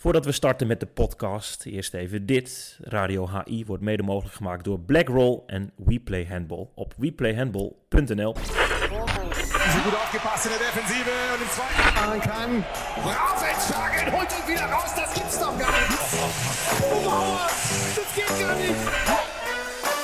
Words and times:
Voordat 0.00 0.24
we 0.24 0.32
starten 0.32 0.66
met 0.66 0.80
de 0.80 0.86
podcast, 0.86 1.66
eerst 1.66 1.94
even 1.94 2.26
dit. 2.26 2.78
Radio 2.82 3.28
HI 3.28 3.64
wordt 3.66 3.82
mede 3.82 4.02
mogelijk 4.02 4.34
gemaakt 4.34 4.64
door 4.64 4.80
Blackroll 4.80 5.40
en 5.46 5.72
WePlay 5.76 6.26
Handball 6.26 6.68
op 6.74 6.94
weplayhandball.nl. 6.96 8.34
Sie 8.34 9.80
gut 9.84 9.94
aufgepasst 9.94 10.44
in 10.44 10.50
der 10.50 10.58
Defensive 10.58 11.10
und 11.34 11.42
im 11.42 11.50
zweiten 11.56 12.20
kann. 12.20 12.64
Holt 14.12 14.32
ihn 14.32 14.54
wieder 14.54 14.66
raus, 14.66 14.94
das 14.94 15.14
gibt's 15.14 15.38
doch 15.38 15.58
gar 15.58 15.70
nicht. 15.70 17.04
Mauer, 17.04 17.50
das 17.96 18.14
geht 18.14 18.46
gar 18.46 18.56
nicht. 18.56 18.74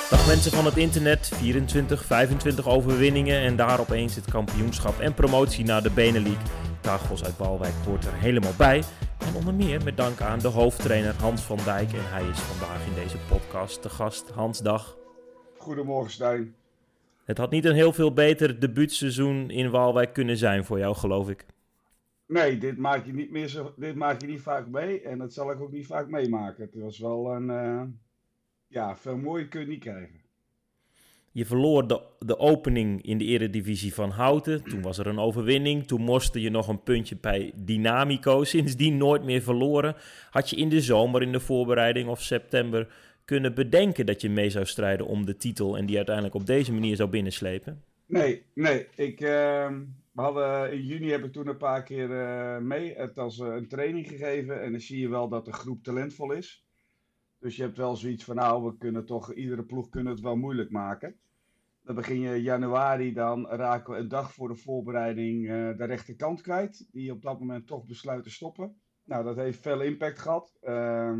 Dag 0.09 0.27
mensen 0.27 0.51
van 0.51 0.65
het 0.65 0.77
internet, 0.77 1.31
24, 1.35 2.05
25 2.05 2.67
overwinningen 2.67 3.41
en 3.41 3.55
daar 3.55 3.79
opeens 3.79 4.15
het 4.15 4.31
kampioenschap 4.31 4.99
en 4.99 5.13
promotie 5.13 5.65
naar 5.65 5.83
de 5.83 5.91
Benelink. 5.91 6.39
Tagos 6.81 7.23
uit 7.23 7.37
Walwijk 7.37 7.73
hoort 7.85 8.05
er 8.05 8.13
helemaal 8.13 8.53
bij. 8.57 8.83
En 9.27 9.35
onder 9.35 9.53
meer 9.53 9.83
met 9.83 9.97
dank 9.97 10.21
aan 10.21 10.39
de 10.39 10.47
hoofdtrainer 10.47 11.13
Hans 11.15 11.41
van 11.41 11.57
Dijk. 11.57 11.93
En 11.93 12.09
hij 12.09 12.29
is 12.29 12.39
vandaag 12.39 12.87
in 12.87 12.93
deze 12.93 13.17
podcast 13.17 13.81
te 13.81 13.89
gast. 13.89 14.29
Hans, 14.29 14.59
dag. 14.59 14.97
Goedemorgen 15.57 16.11
Stijn. 16.11 16.55
Het 17.25 17.37
had 17.37 17.51
niet 17.51 17.65
een 17.65 17.75
heel 17.75 17.93
veel 17.93 18.13
beter 18.13 18.59
debuutseizoen 18.59 19.49
in 19.49 19.69
Waalwijk 19.69 20.13
kunnen 20.13 20.37
zijn 20.37 20.65
voor 20.65 20.79
jou, 20.79 20.95
geloof 20.95 21.29
ik. 21.29 21.45
Nee, 22.27 22.57
dit 22.57 22.77
maak 22.77 23.05
je 23.05 23.13
niet, 23.13 23.31
meer 23.31 23.47
zo, 23.47 23.73
dit 23.75 23.95
maak 23.95 24.21
je 24.21 24.27
niet 24.27 24.41
vaak 24.41 24.67
mee 24.67 25.01
en 25.01 25.17
dat 25.17 25.33
zal 25.33 25.51
ik 25.51 25.61
ook 25.61 25.71
niet 25.71 25.87
vaak 25.87 26.07
meemaken. 26.09 26.63
Het 26.63 26.81
was 26.81 26.99
wel 26.99 27.35
een, 27.35 27.49
eh, 27.49 27.81
ja, 28.67 28.97
veel 28.97 29.17
mooier 29.17 29.47
kun 29.47 29.61
je 29.61 29.67
niet 29.67 29.79
krijgen. 29.79 30.21
Je 31.37 31.45
verloor 31.45 31.87
de, 31.87 32.01
de 32.19 32.39
opening 32.39 33.01
in 33.01 33.17
de 33.17 33.25
eredivisie 33.25 33.93
van 33.93 34.09
Houten. 34.09 34.63
Toen 34.63 34.81
was 34.81 34.97
er 34.97 35.07
een 35.07 35.19
overwinning. 35.19 35.87
Toen 35.87 36.01
moste 36.01 36.41
je 36.41 36.49
nog 36.49 36.67
een 36.67 36.83
puntje 36.83 37.17
bij 37.21 37.51
Dynamico. 37.55 38.43
Sindsdien 38.43 38.97
nooit 38.97 39.23
meer 39.23 39.41
verloren. 39.41 39.95
Had 40.29 40.49
je 40.49 40.55
in 40.55 40.69
de 40.69 40.81
zomer 40.81 41.21
in 41.21 41.31
de 41.31 41.39
voorbereiding 41.39 42.09
of 42.09 42.21
september 42.21 42.93
kunnen 43.25 43.53
bedenken 43.53 44.05
dat 44.05 44.21
je 44.21 44.29
mee 44.29 44.49
zou 44.49 44.65
strijden 44.65 45.05
om 45.05 45.25
de 45.25 45.37
titel 45.37 45.77
en 45.77 45.85
die 45.85 45.95
uiteindelijk 45.95 46.35
op 46.35 46.45
deze 46.45 46.73
manier 46.73 46.95
zou 46.95 47.09
binnenslepen? 47.09 47.83
Nee, 48.05 48.43
nee. 48.53 48.87
Ik, 48.95 49.21
uh, 49.21 49.27
we 50.11 50.21
hadden, 50.21 50.71
in 50.71 50.85
juni 50.85 51.09
heb 51.11 51.23
ik 51.23 51.31
toen 51.31 51.47
een 51.47 51.57
paar 51.57 51.83
keer 51.83 52.09
uh, 52.09 52.57
mee 52.57 52.93
het 52.95 53.17
als 53.17 53.39
uh, 53.39 53.47
een 53.47 53.67
training 53.67 54.07
gegeven. 54.07 54.61
En 54.61 54.71
dan 54.71 54.81
zie 54.81 54.99
je 54.99 55.09
wel 55.09 55.29
dat 55.29 55.45
de 55.45 55.53
groep 55.53 55.83
talentvol 55.83 56.31
is. 56.31 56.65
Dus 57.39 57.55
je 57.55 57.61
hebt 57.61 57.77
wel 57.77 57.95
zoiets 57.95 58.23
van, 58.23 58.35
nou, 58.35 58.63
we 58.63 58.77
kunnen 58.77 59.05
toch, 59.05 59.33
iedere 59.33 59.63
ploeg 59.63 59.89
kunnen 59.89 60.13
het 60.13 60.21
wel 60.21 60.35
moeilijk 60.35 60.71
maken. 60.71 61.15
Dan 61.87 61.95
begin 61.95 62.19
je 62.19 62.41
januari, 62.41 63.13
dan 63.13 63.47
raken 63.47 63.93
we 63.93 63.99
een 63.99 64.07
dag 64.07 64.33
voor 64.33 64.47
de 64.47 64.55
voorbereiding 64.55 65.43
uh, 65.43 65.77
de 65.77 65.85
rechterkant 65.85 66.41
kwijt. 66.41 66.87
Die 66.91 67.11
op 67.11 67.21
dat 67.21 67.39
moment 67.39 67.67
toch 67.67 67.85
besluit 67.85 68.23
te 68.23 68.29
stoppen. 68.29 68.81
Nou, 69.03 69.23
dat 69.23 69.35
heeft 69.35 69.59
veel 69.59 69.81
impact 69.81 70.19
gehad. 70.19 70.57
Uh, 70.61 71.13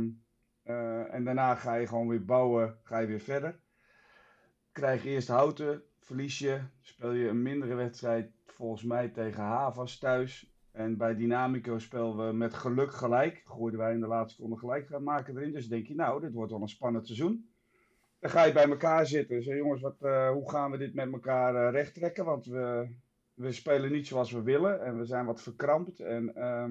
uh, 0.64 1.14
en 1.14 1.24
daarna 1.24 1.56
ga 1.56 1.76
je 1.76 1.88
gewoon 1.88 2.08
weer 2.08 2.26
bouwen, 2.26 2.80
ga 2.84 3.00
je 3.00 3.08
weer 3.08 3.20
verder. 3.20 3.60
Krijg 4.72 5.04
je 5.04 5.10
eerst 5.10 5.28
houten, 5.28 5.84
verlies 6.00 6.40
je, 6.40 6.62
speel 6.82 7.12
je 7.12 7.28
een 7.28 7.42
mindere 7.42 7.76
wedstrijd 7.76 8.32
volgens 8.46 8.84
mij 8.84 9.10
tegen 9.10 9.44
Havas 9.44 9.98
thuis. 9.98 10.56
En 10.72 10.98
bij 10.98 11.16
Dynamico 11.16 11.80
spelen 11.80 12.28
we 12.28 12.34
met 12.34 12.54
geluk 12.54 12.92
gelijk. 12.92 13.42
Gooiden 13.46 13.80
wij 13.80 13.94
in 13.94 14.00
de 14.00 14.08
laatste 14.08 14.36
seconde 14.36 14.58
gelijk 14.58 14.88
gaan 14.88 15.04
maken 15.04 15.38
erin. 15.38 15.52
Dus 15.52 15.68
denk 15.68 15.88
je, 15.88 15.96
nou, 15.96 16.22
dit 16.22 16.34
wordt 16.34 16.52
wel 16.52 16.62
een 16.62 16.68
spannend 16.68 17.06
seizoen. 17.06 17.50
Dan 18.20 18.30
ga 18.30 18.44
je 18.44 18.54
bij 18.54 18.70
elkaar 18.70 19.06
zitten. 19.06 19.44
Zeg, 19.44 19.56
jongens, 19.56 19.82
wat, 19.82 19.96
uh, 20.02 20.30
hoe 20.30 20.50
gaan 20.50 20.72
we 20.72 20.78
dit 20.78 20.94
met 20.94 21.12
elkaar 21.12 21.56
uh, 21.56 21.72
recht 21.72 21.94
trekken? 21.94 22.26
Want 22.26 22.46
we, 22.46 22.88
we 23.34 23.52
spelen 23.52 23.92
niet 23.92 24.08
zoals 24.08 24.32
we 24.32 24.42
willen. 24.42 24.82
En 24.82 24.98
we 24.98 25.06
zijn 25.06 25.26
wat 25.26 25.42
verkrampt. 25.42 26.00
En 26.00 26.32
uh, 26.36 26.66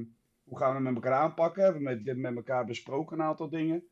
hoe 0.44 0.58
gaan 0.58 0.74
we 0.74 0.80
met 0.80 0.94
elkaar 0.94 1.12
aanpakken? 1.12 1.62
We 1.62 1.88
hebben 1.88 2.04
met, 2.04 2.16
met 2.16 2.36
elkaar 2.36 2.64
besproken 2.64 3.18
een 3.18 3.24
aantal 3.24 3.48
dingen. 3.48 3.84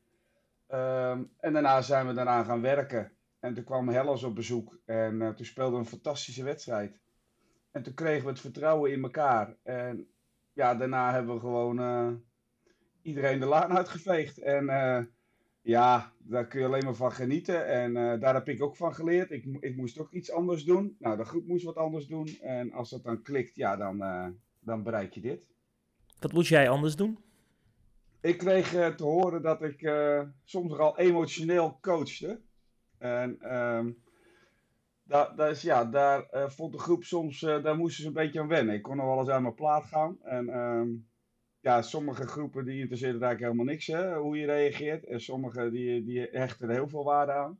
Um, 0.68 1.30
en 1.38 1.52
daarna 1.52 1.82
zijn 1.82 2.06
we 2.06 2.12
daarna 2.12 2.42
gaan 2.42 2.60
werken. 2.60 3.12
En 3.40 3.54
toen 3.54 3.64
kwam 3.64 3.88
Hellas 3.88 4.22
op 4.22 4.34
bezoek. 4.34 4.78
En 4.84 5.14
uh, 5.14 5.28
toen 5.28 5.46
speelden 5.46 5.74
we 5.74 5.78
een 5.78 5.86
fantastische 5.86 6.44
wedstrijd. 6.44 7.00
En 7.70 7.82
toen 7.82 7.94
kregen 7.94 8.24
we 8.24 8.30
het 8.30 8.40
vertrouwen 8.40 8.92
in 8.92 9.02
elkaar. 9.02 9.56
En 9.62 10.08
ja, 10.52 10.74
daarna 10.74 11.12
hebben 11.12 11.34
we 11.34 11.40
gewoon 11.40 12.22
iedereen 13.02 13.40
de 13.40 13.46
laan 13.46 13.76
uitgeveegd. 13.76 14.38
En 14.38 14.66
ja, 15.64 16.12
daar 16.18 16.46
kun 16.46 16.60
je 16.60 16.66
alleen 16.66 16.84
maar 16.84 16.94
van 16.94 17.12
genieten. 17.12 17.66
En 17.66 18.20
daar 18.20 18.34
heb 18.34 18.48
ik 18.48 18.62
ook 18.62 18.76
van 18.76 18.94
geleerd. 18.94 19.30
Ik, 19.30 19.44
ik, 19.60 19.76
moest 19.76 19.98
ook 19.98 20.10
iets 20.10 20.32
anders 20.32 20.64
doen. 20.64 20.96
Nou, 20.98 21.16
de 21.16 21.24
groep 21.24 21.46
moest 21.46 21.64
wat 21.64 21.76
anders 21.76 22.06
doen. 22.06 22.28
En 22.40 22.72
als 22.72 22.90
dat 22.90 23.04
dan 23.04 23.22
klikt, 23.22 23.56
ja, 23.56 23.76
dan, 23.76 23.98
dan 24.60 24.82
bereik 24.82 25.14
je 25.14 25.20
dit. 25.20 25.48
Wat 26.20 26.32
moest 26.32 26.48
jij 26.48 26.68
anders 26.68 26.96
doen? 26.96 27.18
Ik 28.20 28.38
kreeg 28.38 28.74
uh, 28.74 28.86
te 28.86 29.04
horen 29.04 29.42
dat 29.42 29.62
ik 29.62 29.92
soms 30.44 30.70
nogal 30.70 30.98
emotioneel 30.98 31.78
coachte. 31.80 32.40
En 32.98 33.56
um, 33.56 33.98
daar, 35.04 35.36
daar, 35.36 35.50
is, 35.50 35.62
ja, 35.62 35.84
daar 35.84 36.26
vond 36.50 36.72
de 36.72 36.78
groep 36.78 37.04
soms, 37.04 37.40
daar 37.40 37.76
moesten 37.76 38.02
ze 38.02 38.08
een 38.08 38.14
beetje 38.14 38.40
aan 38.40 38.48
wennen. 38.48 38.74
Ik 38.74 38.82
kon 38.82 38.96
nog 38.96 39.06
wel 39.06 39.18
eens 39.18 39.28
aan 39.28 39.42
mijn 39.42 39.54
plaat 39.54 39.84
gaan. 39.84 40.18
En 40.22 40.58
um, 40.58 41.06
ja, 41.64 41.82
sommige 41.82 42.26
groepen 42.26 42.64
die 42.64 42.80
interesseerden 42.80 43.22
eigenlijk 43.22 43.52
helemaal 43.52 43.74
niks, 43.74 43.86
hè, 43.86 44.16
hoe 44.16 44.38
je 44.38 44.46
reageert. 44.46 45.04
En 45.04 45.20
sommige 45.20 45.70
die, 45.70 46.04
die 46.04 46.28
hechten 46.30 46.68
er 46.68 46.74
heel 46.74 46.88
veel 46.88 47.04
waarde 47.04 47.32
aan. 47.32 47.58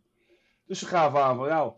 Dus 0.67 0.79
ze 0.79 0.87
gaven 0.87 1.23
aan 1.23 1.37
van, 1.37 1.49
nou, 1.49 1.73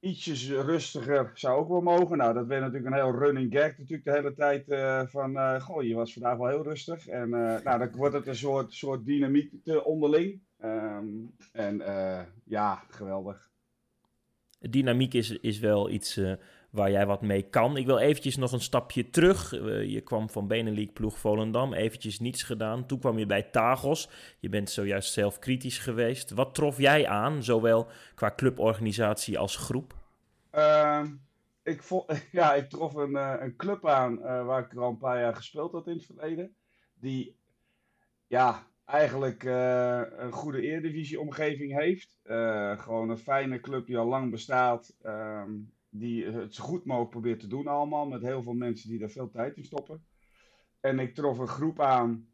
ietsjes 0.00 0.50
rustiger 0.50 1.30
zou 1.34 1.58
ook 1.58 1.68
wel 1.68 1.80
mogen. 1.80 2.16
Nou, 2.16 2.34
dat 2.34 2.46
werd 2.46 2.60
natuurlijk 2.60 2.90
een 2.90 3.02
heel 3.02 3.18
running 3.18 3.52
gag 3.52 3.78
natuurlijk 3.78 4.04
de 4.04 4.10
hele 4.10 4.34
tijd 4.34 4.68
uh, 4.68 5.02
van, 5.06 5.32
uh, 5.32 5.60
goh, 5.60 5.82
je 5.82 5.94
was 5.94 6.12
vandaag 6.12 6.36
wel 6.36 6.48
heel 6.48 6.62
rustig. 6.62 7.06
En 7.06 7.28
uh, 7.28 7.60
nou, 7.64 7.78
dan 7.78 7.90
wordt 7.96 8.14
het 8.14 8.26
een 8.26 8.36
soort, 8.36 8.72
soort 8.72 9.04
dynamiek 9.04 9.52
onderling. 9.82 10.40
Um, 10.64 11.34
en 11.52 11.82
ja, 12.44 12.84
geweldig. 12.88 13.50
Dynamiek 14.58 15.14
is, 15.14 15.30
is 15.30 15.58
wel 15.58 15.90
iets 15.90 16.20
waar 16.70 16.90
jij 16.90 17.06
wat 17.06 17.22
mee 17.22 17.42
kan. 17.42 17.76
Ik 17.76 17.86
wil 17.86 17.98
eventjes 17.98 18.36
nog 18.36 18.52
een 18.52 18.60
stapje 18.60 19.10
terug. 19.10 19.50
je 19.86 20.00
kwam 20.04 20.30
van 20.30 20.46
Benelink 20.46 20.92
ploeg 20.92 21.18
Volendam, 21.18 21.72
eventjes 21.72 22.20
niets 22.20 22.42
gedaan. 22.42 22.86
Toen 22.86 22.98
kwam 22.98 23.18
je 23.18 23.26
bij 23.26 23.42
Tagos. 23.42 24.08
Je 24.38 24.48
bent 24.48 24.70
zojuist 24.70 25.12
zelf 25.12 25.38
kritisch 25.38 25.78
geweest. 25.78 26.30
Wat 26.30 26.54
trof 26.54 26.78
jij 26.78 27.08
aan, 27.08 27.42
zowel 27.42 27.88
qua 28.14 28.32
cluborganisatie 28.36 29.38
als 29.38 29.56
groep? 29.56 29.94
Uh, 30.54 31.04
ik, 31.62 31.82
ja, 32.32 32.54
ik 32.54 32.68
trof 32.68 32.94
een, 32.94 33.10
uh, 33.10 33.34
een 33.38 33.56
club 33.56 33.86
aan 33.86 34.18
uh, 34.18 34.46
waar 34.46 34.64
ik 34.64 34.74
al 34.74 34.88
een 34.88 34.98
paar 34.98 35.20
jaar 35.20 35.36
gespeeld 35.36 35.72
had 35.72 35.86
in 35.86 35.94
het 35.94 36.06
verleden. 36.06 36.54
Die 36.94 37.36
ja, 38.26 38.66
eigenlijk 38.84 39.42
een 39.44 40.32
goede 40.32 40.60
Eredivisie-omgeving 40.60 41.80
heeft. 41.80 42.18
gewoon 42.80 43.10
een 43.10 43.18
fijne 43.18 43.60
club 43.60 43.86
die 43.86 43.98
al 43.98 44.06
lang 44.06 44.30
bestaat. 44.30 44.96
Ehm, 45.02 45.50
die 45.90 46.24
het 46.24 46.54
zo 46.54 46.64
goed 46.64 46.84
mogelijk 46.84 47.10
probeert 47.10 47.40
te 47.40 47.46
doen 47.46 47.66
allemaal. 47.66 48.06
Met 48.06 48.22
heel 48.22 48.42
veel 48.42 48.54
mensen 48.54 48.88
die 48.88 48.98
daar 48.98 49.10
veel 49.10 49.30
tijd 49.30 49.56
in 49.56 49.64
stoppen. 49.64 50.04
En 50.80 50.98
ik 50.98 51.14
trof 51.14 51.38
een 51.38 51.48
groep 51.48 51.80
aan. 51.80 52.28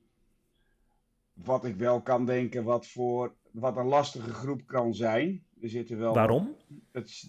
Wat 1.33 1.65
ik 1.65 1.77
wel 1.77 2.03
kan 2.03 2.25
denken, 2.25 2.65
wat, 2.65 2.87
voor, 2.87 3.35
wat 3.51 3.77
een 3.77 3.87
lastige 3.87 4.33
groep 4.33 4.67
kan 4.67 4.95
zijn. 4.95 5.45
Er 5.61 5.69
zitten 5.69 5.99
wel 5.99 6.15
Waarom? 6.15 6.57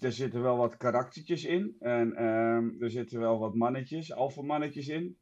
Er 0.00 0.12
zitten 0.12 0.42
wel 0.42 0.56
wat 0.56 0.76
karaktertjes 0.76 1.44
in. 1.44 1.76
En 1.78 2.24
um, 2.24 2.76
er 2.80 2.90
zitten 2.90 3.20
wel 3.20 3.38
wat 3.38 3.54
mannetjes, 3.54 4.12
alfamannetjes 4.12 4.88
in. 4.88 5.18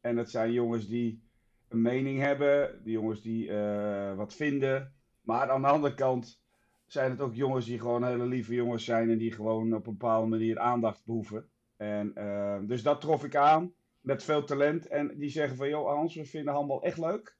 En 0.00 0.16
dat 0.16 0.30
zijn 0.30 0.52
jongens 0.52 0.86
die 0.86 1.22
een 1.68 1.82
mening 1.82 2.18
hebben. 2.18 2.80
Die 2.84 2.92
jongens 2.92 3.22
die 3.22 3.46
uh, 3.46 4.16
wat 4.16 4.34
vinden. 4.34 4.92
Maar 5.20 5.50
aan 5.50 5.62
de 5.62 5.68
andere 5.68 5.94
kant 5.94 6.40
zijn 6.88 7.10
het 7.10 7.20
ook 7.20 7.34
jongens 7.34 7.66
die 7.66 7.78
gewoon 7.78 8.04
hele 8.04 8.26
lieve 8.26 8.54
jongens 8.54 8.84
zijn 8.84 9.10
en 9.10 9.18
die 9.18 9.32
gewoon 9.32 9.74
op 9.74 9.86
een 9.86 9.92
bepaalde 9.92 10.28
manier 10.28 10.58
aandacht 10.58 11.04
behoeven. 11.04 11.48
En, 11.76 12.12
uh, 12.16 12.58
dus 12.62 12.82
dat 12.82 13.00
trof 13.00 13.24
ik 13.24 13.36
aan 13.36 13.72
met 14.00 14.24
veel 14.24 14.44
talent. 14.44 14.86
En 14.86 15.18
die 15.18 15.30
zeggen 15.30 15.56
van, 15.56 15.68
joh 15.68 15.94
Hans, 15.94 16.14
we 16.14 16.24
vinden 16.24 16.54
handbal 16.54 16.82
echt 16.82 16.98
leuk. 16.98 17.36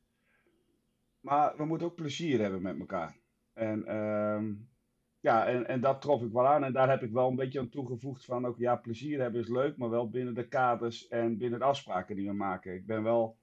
Maar 1.21 1.57
we 1.57 1.65
moeten 1.65 1.87
ook 1.87 1.95
plezier 1.95 2.41
hebben 2.41 2.63
met 2.63 2.79
elkaar. 2.79 3.17
En, 3.53 3.85
uh, 3.87 4.43
ja, 5.21 5.47
en, 5.47 5.67
en 5.67 5.81
dat 5.81 6.01
trof 6.01 6.23
ik 6.23 6.33
wel 6.33 6.47
aan. 6.47 6.65
En 6.65 6.73
daar 6.73 6.91
heb 6.91 7.03
ik 7.03 7.13
wel 7.13 7.29
een 7.29 7.37
beetje 7.37 7.59
aan 7.59 7.69
toegevoegd 7.69 8.25
van, 8.25 8.47
ook 8.47 8.59
ja, 8.59 8.77
plezier 8.77 9.21
hebben 9.21 9.41
is 9.41 9.49
leuk, 9.49 9.77
maar 9.77 9.91
wel 9.91 10.11
binnen 10.11 10.35
de 10.35 10.49
kaders 10.49 11.09
en 11.09 11.39
binnen 11.39 11.59
de 11.59 11.65
afspraken 11.65 12.17
die 12.17 12.27
we 12.27 12.35
maken. 12.35 12.75
Ik 12.75 12.87
ben 12.87 13.03
wel 13.03 13.38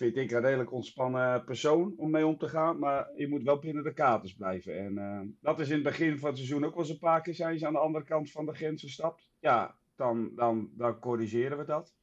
vind 0.00 0.16
ik 0.16 0.30
een 0.30 0.40
redelijk 0.40 0.72
ontspannen 0.72 1.44
persoon 1.44 1.94
om 1.96 2.10
mee 2.10 2.26
om 2.26 2.38
te 2.38 2.48
gaan. 2.48 2.78
Maar 2.78 3.10
je 3.16 3.28
moet 3.28 3.42
wel 3.42 3.58
binnen 3.58 3.84
de 3.84 3.92
kaders 3.92 4.34
blijven. 4.34 4.78
En 4.78 4.92
uh, 4.92 5.20
dat 5.40 5.60
is 5.60 5.68
in 5.68 5.74
het 5.74 5.82
begin 5.82 6.18
van 6.18 6.28
het 6.28 6.38
seizoen 6.38 6.64
ook 6.64 6.74
wel 6.74 6.82
eens 6.82 6.92
een 6.92 6.98
paar 6.98 7.22
keer 7.22 7.34
zijn 7.34 7.58
ze 7.58 7.66
aan 7.66 7.72
de 7.72 7.78
andere 7.78 8.04
kant 8.04 8.30
van 8.30 8.46
de 8.46 8.54
grens 8.54 8.82
gestapt. 8.82 9.28
Ja, 9.40 9.76
dan, 9.96 10.32
dan, 10.34 10.70
dan 10.76 10.98
corrigeren 10.98 11.58
we 11.58 11.64
dat. 11.64 11.94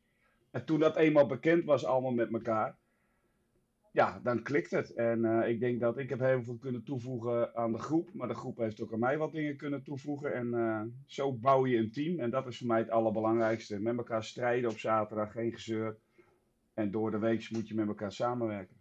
En 0.51 0.65
toen 0.65 0.79
dat 0.79 0.95
eenmaal 0.95 1.27
bekend 1.27 1.63
was 1.63 1.85
allemaal 1.85 2.11
met 2.11 2.33
elkaar. 2.33 2.77
Ja, 3.91 4.19
dan 4.23 4.43
klikt 4.43 4.71
het. 4.71 4.93
En 4.93 5.23
uh, 5.23 5.49
ik 5.49 5.59
denk 5.59 5.79
dat 5.79 5.97
ik 5.97 6.09
heb 6.09 6.19
heel 6.19 6.43
veel 6.43 6.57
kunnen 6.57 6.83
toevoegen 6.83 7.55
aan 7.55 7.71
de 7.71 7.79
groep. 7.79 8.09
Maar 8.13 8.27
de 8.27 8.33
groep 8.33 8.57
heeft 8.57 8.81
ook 8.81 8.93
aan 8.93 8.99
mij 8.99 9.17
wat 9.17 9.31
dingen 9.31 9.57
kunnen 9.57 9.83
toevoegen. 9.83 10.33
En 10.33 10.47
uh, 10.47 10.81
zo 11.05 11.33
bouw 11.33 11.65
je 11.65 11.77
een 11.77 11.91
team. 11.91 12.19
En 12.19 12.29
dat 12.29 12.47
is 12.47 12.57
voor 12.57 12.67
mij 12.67 12.79
het 12.79 12.89
allerbelangrijkste. 12.89 13.79
Met 13.79 13.97
elkaar 13.97 14.23
strijden 14.23 14.69
op 14.69 14.77
zaterdag, 14.77 15.31
geen 15.31 15.53
gezeur. 15.53 15.97
En 16.77 16.91
door 16.91 17.11
de 17.11 17.19
week 17.19 17.47
moet 17.51 17.67
je 17.67 17.75
met 17.75 17.87
elkaar 17.87 18.11
samenwerken. 18.11 18.75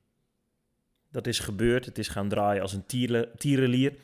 Dat 1.10 1.26
is 1.26 1.38
gebeurd. 1.38 1.84
Het 1.84 1.98
is 1.98 2.08
gaan 2.08 2.28
draaien 2.28 2.62
als 2.62 2.72
een 2.72 2.87
tierenlier. 3.37 3.96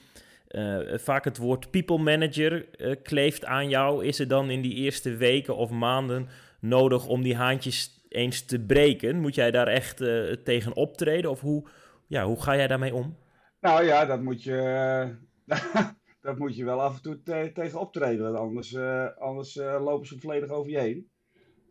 Uh, 0.49 0.99
vaak 0.99 1.25
het 1.25 1.39
woord 1.39 1.71
people 1.71 1.99
manager 1.99 2.81
uh, 2.81 2.95
kleeft 3.03 3.45
aan 3.45 3.69
jou. 3.69 4.05
Is 4.05 4.19
er 4.19 4.29
dan 4.29 4.51
in 4.51 4.63
die 4.63 4.75
eerste 4.75 5.17
weken 5.17 5.57
of 5.57 5.71
maanden 5.71 6.29
nodig 6.61 7.07
om 7.07 7.23
die 7.23 7.37
haantjes 7.37 8.07
eens 8.09 8.45
te 8.45 8.61
breken? 8.61 9.21
Moet 9.21 9.35
jij 9.35 9.51
daar 9.51 9.67
echt 9.67 10.01
uh, 10.01 10.33
tegen 10.33 10.77
optreden? 10.77 11.31
Of 11.31 11.41
hoe, 11.41 11.69
ja, 12.07 12.25
hoe 12.25 12.43
ga 12.43 12.57
jij 12.57 12.67
daarmee 12.67 12.95
om? 12.95 13.17
Nou 13.61 13.85
ja, 13.85 14.05
dat 14.05 14.23
moet 14.23 14.43
je, 14.43 15.17
dat 16.27 16.39
moet 16.39 16.57
je 16.57 16.65
wel 16.65 16.81
af 16.81 16.97
en 16.97 17.03
toe 17.03 17.23
te 17.23 17.51
tegen 17.55 17.81
optreden. 17.81 18.37
Anders, 18.37 18.77
anders 19.19 19.55
lopen 19.55 20.07
ze 20.07 20.19
volledig 20.19 20.51
over 20.51 20.71
je 20.71 20.79
heen. 20.79 21.12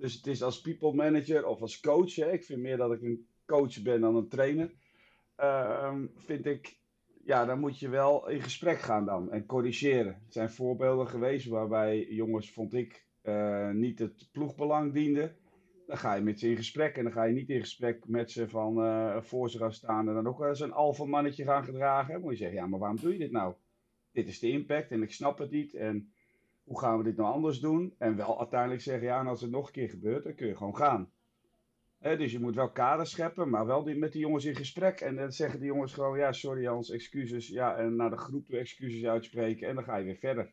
Dus 0.02 0.14
het 0.14 0.28
is 0.28 0.44
als 0.44 0.62
people 0.62 0.94
manager 0.94 1.46
of 1.46 1.62
als 1.62 1.80
coach. 1.80 2.16
Hè, 2.16 2.32
ik 2.32 2.44
vind 2.44 2.62
meer 2.62 2.78
dat 2.78 2.92
ik 2.92 3.02
een 3.02 3.28
coach 3.46 3.82
ben 3.82 4.02
dan 4.02 4.16
een 4.16 4.28
trainer. 4.28 4.72
Ehm, 5.36 6.06
vind 6.16 6.46
ik 6.46 6.80
ja, 7.24 7.46
dan 7.46 7.60
moet 7.60 7.80
je 7.80 7.90
wel 7.90 8.30
in 8.30 8.42
gesprek 8.42 8.80
gaan 8.80 9.06
dan 9.06 9.32
en 9.32 9.46
corrigeren. 9.46 10.14
Er 10.14 10.22
zijn 10.28 10.50
voorbeelden 10.50 11.08
geweest 11.08 11.48
waarbij 11.48 12.08
jongens, 12.10 12.52
vond 12.52 12.74
ik, 12.74 13.06
uh, 13.24 13.70
niet 13.70 14.00
het 14.00 14.30
ploegbelang 14.32 14.94
dienden. 14.94 15.36
Dan 15.88 15.98
ga 15.98 16.14
je 16.14 16.22
met 16.22 16.40
ze 16.40 16.50
in 16.50 16.56
gesprek 16.56 16.98
en 16.98 17.04
dan 17.04 17.14
ga 17.14 17.24
je 17.24 17.34
niet 17.34 17.50
in 17.50 17.60
gesprek 17.60 18.08
met 18.08 18.32
ze 18.32 18.50
van 18.50 18.86
uh, 18.86 19.22
voor 19.22 19.50
ze 19.50 19.58
gaan 19.58 19.74
staan 19.74 20.08
en 20.08 20.14
dan 20.14 20.28
ook 20.28 20.44
eens 20.44 20.60
een 20.60 21.10
mannetje 21.10 21.44
gaan 21.44 21.64
gedragen. 21.64 22.22
Moet 22.22 22.32
je 22.32 22.38
zeggen, 22.38 22.58
ja, 22.58 22.68
maar 22.68 22.80
waarom 22.80 23.00
doe 23.00 23.12
je 23.12 23.20
dit 23.20 23.32
nou? 23.32 23.54
Dit 24.12 24.28
is 24.28 24.40
de 24.40 24.50
impact 24.52 24.92
en 24.92 25.02
ik 25.02 25.12
snap 25.12 25.38
het 25.38 25.52
niet 25.52 25.74
en 25.74 26.14
hoe 26.64 26.80
gaan 26.80 26.98
we 26.98 27.04
dit 27.04 27.18
nou 27.18 27.34
anders 27.34 27.60
doen? 27.60 27.96
En 27.98 28.16
wel 28.16 28.40
uiteindelijk 28.40 28.82
zeggen, 28.82 29.08
ja, 29.08 29.20
en 29.20 29.28
als 29.28 29.42
het 29.42 29.52
nog 29.52 29.66
een 29.66 29.74
keer 29.74 29.90
gebeurt, 29.90 30.24
dan 30.24 30.36
kun 30.36 30.48
je 30.48 30.58
gewoon 30.58 30.76
gaan 30.76 31.12
dus 32.02 32.32
je 32.32 32.40
moet 32.40 32.56
wel 32.56 32.70
kaders 32.70 33.12
scheppen, 33.12 33.50
maar 33.50 33.66
wel 33.66 33.84
die, 33.84 33.96
met 33.96 34.12
die 34.12 34.22
jongens 34.22 34.46
in 34.46 34.56
gesprek. 34.56 35.00
En 35.00 35.16
dan 35.16 35.32
zeggen 35.32 35.60
die 35.60 35.68
jongens 35.68 35.94
gewoon, 35.94 36.18
ja, 36.18 36.32
sorry 36.32 36.62
Jans, 36.62 36.90
excuses. 36.90 37.48
Ja, 37.48 37.76
en 37.76 37.96
naar 37.96 38.10
de 38.10 38.18
groep 38.18 38.48
de 38.48 38.58
excuses 38.58 39.06
uitspreken 39.06 39.68
en 39.68 39.76
dan 39.76 39.84
ga 39.84 39.96
je 39.96 40.04
weer 40.04 40.16
verder. 40.16 40.52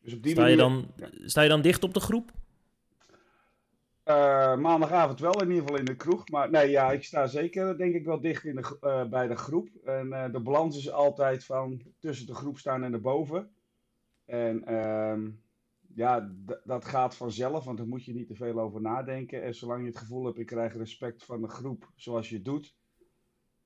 Dus 0.00 0.14
op 0.14 0.22
die 0.22 0.32
sta, 0.32 0.46
je 0.46 0.56
dan, 0.56 0.86
sta 1.24 1.42
je 1.42 1.48
dan 1.48 1.62
dicht 1.62 1.84
op 1.84 1.94
de 1.94 2.00
groep? 2.00 2.30
Uh, 4.06 4.56
maandagavond 4.56 5.20
wel, 5.20 5.42
in 5.42 5.48
ieder 5.48 5.62
geval 5.62 5.78
in 5.78 5.84
de 5.84 5.96
kroeg. 5.96 6.28
Maar 6.28 6.50
nee, 6.50 6.70
ja, 6.70 6.92
ik 6.92 7.04
sta 7.04 7.26
zeker 7.26 7.78
denk 7.78 7.94
ik 7.94 8.04
wel 8.04 8.20
dicht 8.20 8.44
in 8.44 8.56
de, 8.56 8.78
uh, 8.80 9.04
bij 9.04 9.28
de 9.28 9.36
groep. 9.36 9.68
En 9.84 10.06
uh, 10.06 10.32
de 10.32 10.40
balans 10.40 10.76
is 10.76 10.90
altijd 10.90 11.44
van 11.44 11.82
tussen 11.98 12.26
de 12.26 12.34
groep 12.34 12.58
staan 12.58 12.84
en 12.84 12.92
erboven. 12.92 13.50
En... 14.32 14.64
Ehm, 14.64 15.30
ja, 15.94 16.34
dat 16.64 16.84
gaat 16.84 17.16
vanzelf, 17.16 17.64
want 17.64 17.78
daar 17.78 17.86
moet 17.86 18.04
je 18.04 18.14
niet 18.14 18.26
te 18.26 18.34
veel 18.34 18.60
over 18.60 18.80
nadenken. 18.80 19.42
En 19.42 19.54
zolang 19.54 19.80
je 19.80 19.86
het 19.86 19.98
gevoel 19.98 20.24
hebt, 20.24 20.38
ik 20.38 20.46
krijg 20.46 20.76
respect 20.76 21.24
van 21.24 21.40
de 21.40 21.48
groep 21.48 21.92
zoals 21.96 22.28
je 22.28 22.42
doet, 22.42 22.76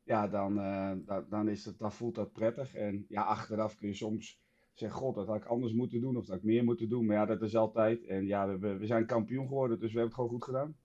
ja, 0.02 0.28
dan, 0.28 0.58
uh, 0.58 1.18
dan, 1.28 1.48
is 1.48 1.64
het, 1.64 1.78
dan 1.78 1.92
voelt 1.92 2.14
dat 2.14 2.32
prettig. 2.32 2.74
En 2.74 3.04
ja, 3.08 3.22
achteraf 3.22 3.76
kun 3.76 3.88
je 3.88 3.94
soms 3.94 4.40
zeggen, 4.72 4.98
god, 4.98 5.14
dat 5.14 5.26
had 5.26 5.36
ik 5.36 5.44
anders 5.44 5.72
moeten 5.72 6.00
doen 6.00 6.16
of 6.16 6.26
dat 6.26 6.36
ik 6.36 6.42
meer 6.42 6.64
moeten 6.64 6.88
doen. 6.88 7.06
Maar 7.06 7.16
ja, 7.16 7.26
dat 7.26 7.42
is 7.42 7.56
altijd. 7.56 8.04
En 8.04 8.26
ja, 8.26 8.58
we, 8.58 8.76
we 8.76 8.86
zijn 8.86 9.06
kampioen 9.06 9.48
geworden, 9.48 9.80
dus 9.80 9.92
we 9.92 9.98
hebben 9.98 10.04
het 10.06 10.14
gewoon 10.14 10.30
goed 10.30 10.44
gedaan. 10.44 10.76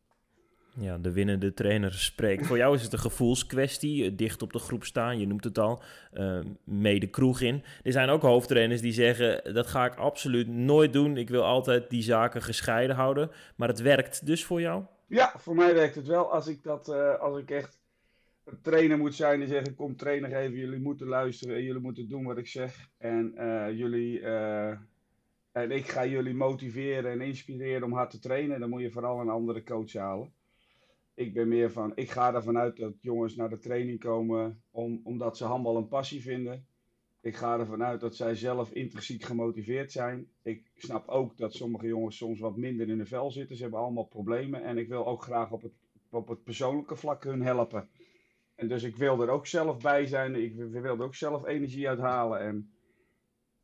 Ja, 0.73 0.97
de 0.97 1.11
winnende 1.11 1.53
trainer 1.53 1.93
spreekt. 1.93 2.45
Voor 2.45 2.57
jou 2.57 2.75
is 2.75 2.83
het 2.83 2.93
een 2.93 2.99
gevoelskwestie, 2.99 4.05
eh, 4.05 4.17
dicht 4.17 4.41
op 4.41 4.53
de 4.53 4.59
groep 4.59 4.83
staan, 4.83 5.19
je 5.19 5.27
noemt 5.27 5.43
het 5.43 5.57
al, 5.57 5.81
uh, 6.13 6.39
mee 6.63 6.99
de 6.99 7.09
kroeg 7.09 7.41
in. 7.41 7.63
Er 7.83 7.91
zijn 7.91 8.09
ook 8.09 8.21
hoofdtrainers 8.21 8.81
die 8.81 8.93
zeggen, 8.93 9.53
dat 9.53 9.67
ga 9.67 9.85
ik 9.85 9.95
absoluut 9.95 10.47
nooit 10.47 10.93
doen. 10.93 11.17
Ik 11.17 11.29
wil 11.29 11.43
altijd 11.43 11.89
die 11.89 12.01
zaken 12.01 12.41
gescheiden 12.41 12.95
houden. 12.95 13.31
Maar 13.55 13.67
het 13.67 13.81
werkt 13.81 14.25
dus 14.25 14.45
voor 14.45 14.61
jou? 14.61 14.83
Ja, 15.07 15.33
voor 15.37 15.55
mij 15.55 15.73
werkt 15.73 15.95
het 15.95 16.07
wel. 16.07 16.31
Als 16.31 16.47
ik, 16.47 16.63
dat, 16.63 16.89
uh, 16.89 17.19
als 17.19 17.37
ik 17.37 17.51
echt 17.51 17.79
een 18.45 18.61
trainer 18.61 18.97
moet 18.97 19.15
zijn 19.15 19.39
die 19.39 19.47
zegt, 19.47 19.75
kom 19.75 19.95
trainer 19.95 20.29
geven, 20.29 20.57
jullie 20.57 20.79
moeten 20.79 21.07
luisteren 21.07 21.55
en 21.55 21.63
jullie 21.63 21.81
moeten 21.81 22.09
doen 22.09 22.23
wat 22.23 22.37
ik 22.37 22.47
zeg. 22.47 22.89
En 22.97 23.33
jullie... 23.75 24.21
en 25.51 25.71
ik 25.71 25.87
ga 25.87 26.05
jullie 26.05 26.33
motiveren 26.33 27.11
en 27.11 27.21
inspireren 27.21 27.83
om 27.83 27.93
hard 27.93 28.09
te 28.09 28.19
trainen. 28.19 28.59
Dan 28.59 28.69
moet 28.69 28.81
je 28.81 28.91
vooral 28.91 29.19
een 29.19 29.29
andere 29.29 29.63
coach 29.63 29.93
halen 29.93 30.31
ik 31.13 31.33
ben 31.33 31.47
meer 31.47 31.71
van, 31.71 31.91
ik 31.95 32.11
ga 32.11 32.33
ervan 32.33 32.57
uit 32.57 32.77
dat 32.77 32.93
jongens 33.01 33.35
naar 33.35 33.49
de 33.49 33.59
training 33.59 33.99
komen 33.99 34.63
om, 34.71 35.01
omdat 35.03 35.37
ze 35.37 35.45
handbal 35.45 35.77
een 35.77 35.87
passie 35.87 36.21
vinden. 36.21 36.65
Ik 37.21 37.35
ga 37.35 37.59
ervan 37.59 37.83
uit 37.83 37.99
dat 37.99 38.15
zij 38.15 38.35
zelf 38.35 38.71
intrinsiek 38.71 39.23
gemotiveerd 39.23 39.91
zijn. 39.91 40.27
Ik 40.41 40.71
snap 40.75 41.07
ook 41.07 41.37
dat 41.37 41.53
sommige 41.53 41.87
jongens 41.87 42.17
soms 42.17 42.39
wat 42.39 42.57
minder 42.57 42.89
in 42.89 42.97
de 42.97 43.05
vel 43.05 43.31
zitten. 43.31 43.55
Ze 43.55 43.61
hebben 43.61 43.79
allemaal 43.79 44.05
problemen. 44.05 44.63
En 44.63 44.77
ik 44.77 44.87
wil 44.87 45.07
ook 45.07 45.23
graag 45.23 45.51
op 45.51 45.61
het, 45.61 45.73
op 46.09 46.27
het 46.27 46.43
persoonlijke 46.43 46.95
vlak 46.95 47.23
hun 47.23 47.41
helpen. 47.41 47.89
En 48.55 48.67
dus 48.67 48.83
ik 48.83 48.95
wil 48.95 49.21
er 49.21 49.29
ook 49.29 49.47
zelf 49.47 49.81
bij 49.81 50.05
zijn. 50.05 50.35
Ik 50.35 50.55
wil 50.55 50.83
er 50.83 51.01
ook 51.01 51.15
zelf 51.15 51.45
energie 51.45 51.87
uithalen. 51.87 52.39
En 52.39 52.71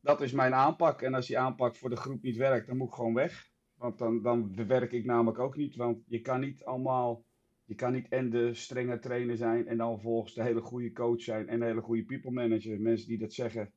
dat 0.00 0.20
is 0.20 0.32
mijn 0.32 0.54
aanpak. 0.54 1.02
En 1.02 1.14
als 1.14 1.26
die 1.26 1.38
aanpak 1.38 1.76
voor 1.76 1.90
de 1.90 1.96
groep 1.96 2.22
niet 2.22 2.36
werkt, 2.36 2.66
dan 2.66 2.76
moet 2.76 2.88
ik 2.88 2.94
gewoon 2.94 3.14
weg. 3.14 3.50
Want 3.74 3.98
dan, 3.98 4.22
dan 4.22 4.66
werk 4.66 4.92
ik 4.92 5.04
namelijk 5.04 5.38
ook 5.38 5.56
niet. 5.56 5.76
Want 5.76 6.04
je 6.06 6.20
kan 6.20 6.40
niet 6.40 6.64
allemaal 6.64 7.24
je 7.68 7.74
kan 7.74 7.92
niet 7.92 8.08
en 8.08 8.30
de 8.30 8.54
strenge 8.54 8.98
trainer 8.98 9.36
zijn 9.36 9.66
en 9.66 9.76
dan 9.76 9.92
vervolgens 9.92 10.34
de 10.34 10.42
hele 10.42 10.60
goede 10.60 10.92
coach 10.92 11.22
zijn 11.22 11.48
en 11.48 11.58
de 11.58 11.64
hele 11.64 11.80
goede 11.80 12.04
people 12.04 12.30
manager. 12.30 12.80
Mensen 12.80 13.08
die 13.08 13.18
dat 13.18 13.32
zeggen, 13.32 13.72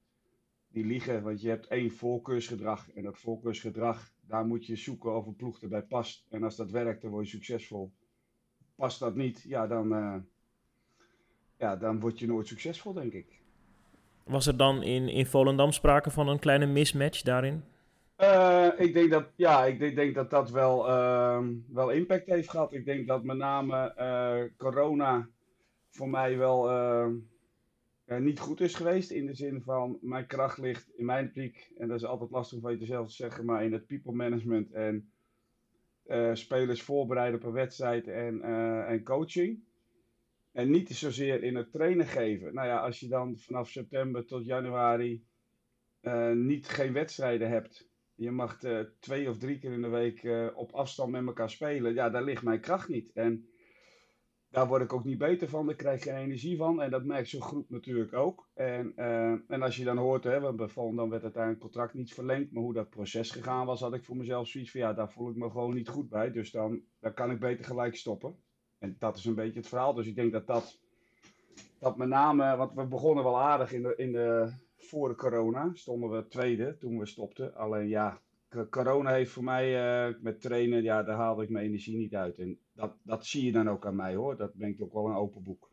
die 0.67 0.85
liegen. 0.85 1.23
Want 1.23 1.41
je 1.41 1.49
hebt 1.49 1.67
één 1.67 1.91
voorkeursgedrag. 1.91 2.91
En 2.91 3.03
dat 3.03 3.19
voorkeursgedrag, 3.19 4.11
daar 4.21 4.45
moet 4.45 4.65
je 4.65 4.75
zoeken 4.75 5.15
of 5.15 5.25
een 5.25 5.35
ploeg 5.35 5.61
erbij 5.61 5.81
past. 5.81 6.25
En 6.29 6.43
als 6.43 6.55
dat 6.55 6.71
werkt, 6.71 7.01
dan 7.01 7.11
word 7.11 7.29
je 7.29 7.37
succesvol. 7.37 7.91
Past 8.75 8.99
dat 8.99 9.15
niet, 9.15 9.41
ja, 9.47 9.67
dan, 9.67 9.93
uh, 9.93 10.15
ja, 11.57 11.75
dan 11.75 11.99
word 11.99 12.19
je 12.19 12.27
nooit 12.27 12.47
succesvol, 12.47 12.93
denk 12.93 13.13
ik. 13.13 13.39
Was 14.23 14.47
er 14.47 14.57
dan 14.57 14.83
in, 14.83 15.09
in 15.09 15.25
Volendam 15.25 15.71
sprake 15.71 16.11
van 16.11 16.27
een 16.27 16.39
kleine 16.39 16.65
mismatch 16.65 17.21
daarin? 17.21 17.63
Uh, 18.21 18.69
ik 18.77 18.93
denk 18.93 19.11
dat, 19.11 19.31
ja, 19.35 19.65
ik 19.65 19.95
denk, 19.95 20.15
dat 20.15 20.29
dat 20.29 20.49
wel, 20.49 20.89
uh, 20.89 21.47
wel 21.67 21.89
impact 21.89 22.25
heeft 22.27 22.49
gehad. 22.49 22.73
Ik 22.73 22.85
denk 22.85 23.07
dat 23.07 23.23
met 23.23 23.37
name 23.37 23.93
uh, 23.97 24.57
corona 24.57 25.29
voor 25.89 26.09
mij 26.09 26.37
wel 26.37 26.69
ehm, 26.69 28.23
niet 28.23 28.39
goed 28.39 28.61
is 28.61 28.75
geweest. 28.75 29.11
In 29.11 29.25
de 29.25 29.33
zin 29.33 29.61
van, 29.61 29.97
mijn 30.01 30.27
kracht 30.27 30.57
ligt 30.57 30.89
in 30.95 31.05
mijn 31.05 31.31
piek. 31.31 31.71
En 31.77 31.87
dat 31.87 31.97
is 31.97 32.05
altijd 32.05 32.31
lastig 32.31 32.59
van 32.59 32.77
jezelf 32.77 33.07
te 33.07 33.13
zeggen, 33.13 33.45
maar 33.45 33.63
in 33.63 33.73
het 33.73 33.87
people 33.87 34.13
management 34.13 34.71
en 34.71 35.11
eh, 36.03 36.33
spelers 36.33 36.81
voorbereiden 36.81 37.39
op 37.39 37.45
een 37.45 37.51
wedstrijd 37.51 38.07
en, 38.07 38.41
en 38.87 39.03
coaching. 39.03 39.63
En 40.51 40.69
niet 40.69 40.89
zozeer 40.89 41.43
in 41.43 41.55
het 41.55 41.71
trainen 41.71 42.07
geven. 42.07 42.53
Nou 42.53 42.67
ja, 42.67 42.79
als 42.79 42.99
je 42.99 43.07
dan 43.07 43.37
vanaf 43.37 43.69
september 43.69 44.25
tot 44.25 44.45
januari 44.45 45.23
niet 46.33 46.67
geen 46.67 46.93
wedstrijden 46.93 47.49
hebt 47.49 47.89
je 48.21 48.31
mag 48.31 48.63
uh, 48.63 48.79
twee 48.99 49.29
of 49.29 49.37
drie 49.37 49.59
keer 49.59 49.71
in 49.71 49.81
de 49.81 49.87
week 49.87 50.23
uh, 50.23 50.47
op 50.55 50.71
afstand 50.71 51.11
met 51.11 51.25
elkaar 51.25 51.49
spelen. 51.49 51.93
Ja, 51.93 52.09
daar 52.09 52.23
ligt 52.23 52.43
mijn 52.43 52.59
kracht 52.59 52.87
niet. 52.87 53.11
En 53.11 53.45
daar 54.49 54.67
word 54.67 54.81
ik 54.81 54.93
ook 54.93 55.03
niet 55.03 55.17
beter 55.17 55.49
van. 55.49 55.65
Daar 55.65 55.75
krijg 55.75 56.03
je 56.03 56.09
geen 56.09 56.19
energie 56.19 56.57
van. 56.57 56.81
En 56.81 56.91
dat 56.91 57.03
merkt 57.03 57.29
zo'n 57.29 57.41
groep 57.41 57.69
natuurlijk 57.69 58.13
ook. 58.13 58.49
En, 58.53 58.93
uh, 58.95 59.31
en 59.47 59.61
als 59.61 59.77
je 59.77 59.83
dan 59.83 59.97
hoort, 59.97 60.23
hè, 60.23 60.39
want 60.39 60.55
bij 60.55 60.67
dan 60.75 61.09
werd 61.09 61.23
uiteindelijk 61.23 61.63
het 61.63 61.71
contract 61.71 61.93
niet 61.93 62.13
verlengd. 62.13 62.51
Maar 62.51 62.63
hoe 62.63 62.73
dat 62.73 62.89
proces 62.89 63.31
gegaan 63.31 63.65
was, 63.65 63.81
had 63.81 63.93
ik 63.93 64.03
voor 64.03 64.17
mezelf 64.17 64.47
zoiets 64.47 64.71
van 64.71 64.79
ja, 64.79 64.93
daar 64.93 65.11
voel 65.11 65.29
ik 65.29 65.35
me 65.35 65.49
gewoon 65.49 65.73
niet 65.73 65.89
goed 65.89 66.09
bij. 66.09 66.31
Dus 66.31 66.51
dan, 66.51 66.81
dan 66.99 67.13
kan 67.13 67.31
ik 67.31 67.39
beter 67.39 67.65
gelijk 67.65 67.95
stoppen. 67.95 68.35
En 68.79 68.95
dat 68.99 69.17
is 69.17 69.25
een 69.25 69.35
beetje 69.35 69.59
het 69.59 69.69
verhaal. 69.69 69.93
Dus 69.93 70.07
ik 70.07 70.15
denk 70.15 70.31
dat 70.31 70.47
dat, 70.47 70.79
dat 71.79 71.97
met 71.97 72.07
name, 72.07 72.55
want 72.57 72.73
we 72.73 72.85
begonnen 72.85 73.23
wel 73.23 73.41
aardig 73.41 73.73
in 73.73 73.81
de, 73.81 73.93
in 73.95 74.11
de 74.11 74.53
voor 74.83 75.09
de 75.09 75.15
corona 75.15 75.69
stonden 75.73 76.09
we 76.09 76.27
tweede 76.27 76.77
toen 76.77 76.99
we 76.99 77.05
stopten. 77.05 77.55
Alleen 77.55 77.87
ja, 77.87 78.21
corona 78.69 79.11
heeft 79.11 79.31
voor 79.31 79.43
mij 79.43 80.07
uh, 80.09 80.15
met 80.21 80.41
trainen, 80.41 80.83
ja, 80.83 81.03
daar 81.03 81.17
haalde 81.17 81.43
ik 81.43 81.49
mijn 81.49 81.65
energie 81.65 81.97
niet 81.97 82.15
uit. 82.15 82.37
En 82.37 82.59
dat, 82.73 82.93
dat 83.03 83.25
zie 83.25 83.45
je 83.45 83.51
dan 83.51 83.69
ook 83.69 83.85
aan 83.85 83.95
mij 83.95 84.15
hoor. 84.15 84.37
Dat 84.37 84.53
ben 84.53 84.69
ik 84.69 84.81
ook 84.81 84.93
wel 84.93 85.05
een 85.05 85.15
open 85.15 85.43
boek. 85.43 85.71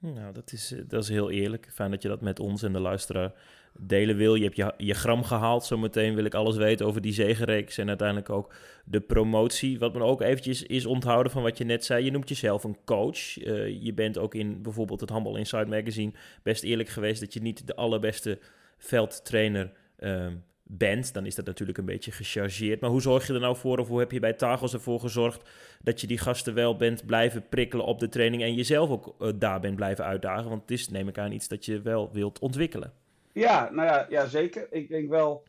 Nou, 0.00 0.32
dat 0.32 0.52
is, 0.52 0.72
eh, 0.72 0.82
dat 0.86 1.02
is 1.02 1.08
heel 1.08 1.30
eerlijk. 1.30 1.70
Fijn 1.72 1.90
dat 1.90 2.02
je 2.02 2.08
dat 2.08 2.20
met 2.20 2.40
ons 2.40 2.62
en 2.62 2.72
de 2.72 2.80
luisteraar 2.80 3.32
delen 3.78 4.16
wil. 4.16 4.34
Je 4.34 4.44
hebt 4.44 4.56
je, 4.56 4.74
je 4.76 4.94
gram 4.94 5.22
gehaald. 5.22 5.64
Zometeen 5.64 6.14
wil 6.14 6.24
ik 6.24 6.34
alles 6.34 6.56
weten 6.56 6.86
over 6.86 7.00
die 7.00 7.12
zegenreeks 7.12 7.78
en 7.78 7.88
uiteindelijk 7.88 8.30
ook 8.30 8.54
de 8.84 9.00
promotie. 9.00 9.78
Wat 9.78 9.94
me 9.94 10.02
ook 10.02 10.20
eventjes 10.20 10.62
is 10.62 10.86
onthouden 10.86 11.32
van 11.32 11.42
wat 11.42 11.58
je 11.58 11.64
net 11.64 11.84
zei. 11.84 12.04
Je 12.04 12.10
noemt 12.10 12.28
jezelf 12.28 12.64
een 12.64 12.76
coach. 12.84 13.44
Uh, 13.44 13.82
je 13.82 13.94
bent 13.94 14.18
ook 14.18 14.34
in 14.34 14.62
bijvoorbeeld 14.62 15.00
het 15.00 15.10
Handball 15.10 15.36
Inside 15.36 15.66
Magazine 15.66 16.12
best 16.42 16.62
eerlijk 16.62 16.88
geweest 16.88 17.20
dat 17.20 17.32
je 17.34 17.42
niet 17.42 17.66
de 17.66 17.76
allerbeste 17.76 18.38
veldtrainer 18.78 19.72
uh, 19.98 20.26
bent, 20.72 21.14
dan 21.14 21.26
is 21.26 21.34
dat 21.34 21.46
natuurlijk 21.46 21.78
een 21.78 21.84
beetje 21.84 22.10
gechargeerd. 22.10 22.80
Maar 22.80 22.90
hoe 22.90 23.00
zorg 23.00 23.26
je 23.26 23.32
er 23.32 23.40
nou 23.40 23.56
voor, 23.56 23.78
of 23.78 23.88
hoe 23.88 23.98
heb 23.98 24.12
je 24.12 24.20
bij 24.20 24.32
Tagels 24.32 24.72
ervoor 24.72 25.00
gezorgd 25.00 25.48
dat 25.82 26.00
je 26.00 26.06
die 26.06 26.18
gasten 26.18 26.54
wel 26.54 26.76
bent 26.76 27.06
blijven 27.06 27.48
prikkelen 27.48 27.84
op 27.84 27.98
de 27.98 28.08
training 28.08 28.42
en 28.42 28.54
jezelf 28.54 28.90
ook 28.90 29.14
uh, 29.18 29.28
daar 29.34 29.60
bent 29.60 29.76
blijven 29.76 30.04
uitdagen? 30.04 30.48
Want 30.48 30.60
het 30.60 30.70
is, 30.70 30.88
neem 30.88 31.08
ik 31.08 31.18
aan, 31.18 31.32
iets 31.32 31.48
dat 31.48 31.64
je 31.64 31.80
wel 31.80 32.10
wilt 32.12 32.38
ontwikkelen. 32.38 32.92
Ja, 33.32 33.70
nou 33.70 33.88
ja, 33.88 34.06
ja 34.08 34.26
zeker. 34.26 34.72
Ik 34.72 34.88
denk 34.88 35.08
wel, 35.08 35.46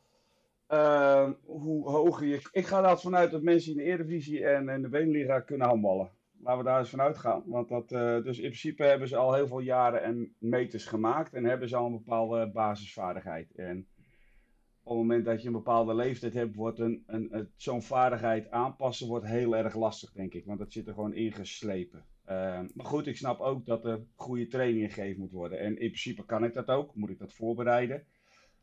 uh, 0.69 1.29
hoe 1.43 1.89
hoger 1.89 2.27
je... 2.27 2.49
Ik 2.51 2.65
ga 2.65 2.89
er 2.89 2.99
vanuit 2.99 3.31
dat 3.31 3.41
mensen 3.41 3.71
in 3.71 3.77
de 3.77 3.83
Eredivisie 3.83 4.45
en 4.45 4.81
de 4.81 4.89
Beneliga 4.89 5.39
kunnen 5.39 5.67
handballen. 5.67 6.11
Laten 6.43 6.63
we 6.63 6.69
daar 6.69 6.79
eens 6.79 6.89
van 6.89 7.01
uitgaan. 7.01 7.43
Want 7.45 7.69
dat, 7.69 7.91
uh, 7.91 8.23
dus 8.23 8.37
in 8.37 8.43
principe 8.43 8.83
hebben 8.83 9.07
ze 9.07 9.15
al 9.15 9.33
heel 9.33 9.47
veel 9.47 9.59
jaren 9.59 10.03
en 10.03 10.35
meters 10.37 10.85
gemaakt. 10.85 11.33
En 11.33 11.45
hebben 11.45 11.69
ze 11.69 11.75
al 11.75 11.85
een 11.85 11.91
bepaalde 11.91 12.51
basisvaardigheid. 12.51 13.55
En 13.55 13.87
op 14.83 14.91
het 14.91 15.01
moment 15.01 15.25
dat 15.25 15.41
je 15.41 15.47
een 15.47 15.53
bepaalde 15.53 15.93
leeftijd 15.93 16.33
hebt, 16.33 16.55
wordt 16.55 16.79
een, 16.79 17.03
een, 17.07 17.49
zo'n 17.55 17.81
vaardigheid 17.81 18.51
aanpassen 18.51 19.07
wordt 19.07 19.25
heel 19.25 19.55
erg 19.55 19.75
lastig, 19.75 20.11
denk 20.11 20.33
ik. 20.33 20.45
Want 20.45 20.59
dat 20.59 20.71
zit 20.71 20.87
er 20.87 20.93
gewoon 20.93 21.13
ingeslepen. 21.13 22.05
Uh, 22.31 22.59
maar 22.73 22.85
goed, 22.85 23.07
ik 23.07 23.17
snap 23.17 23.39
ook 23.39 23.65
dat 23.65 23.85
er 23.85 24.03
goede 24.15 24.47
training 24.47 24.93
gegeven 24.93 25.19
moet 25.19 25.31
worden. 25.31 25.59
En 25.59 25.69
in 25.69 25.75
principe 25.75 26.25
kan 26.25 26.43
ik 26.43 26.53
dat 26.53 26.67
ook, 26.67 26.95
moet 26.95 27.09
ik 27.09 27.19
dat 27.19 27.33
voorbereiden. 27.33 28.05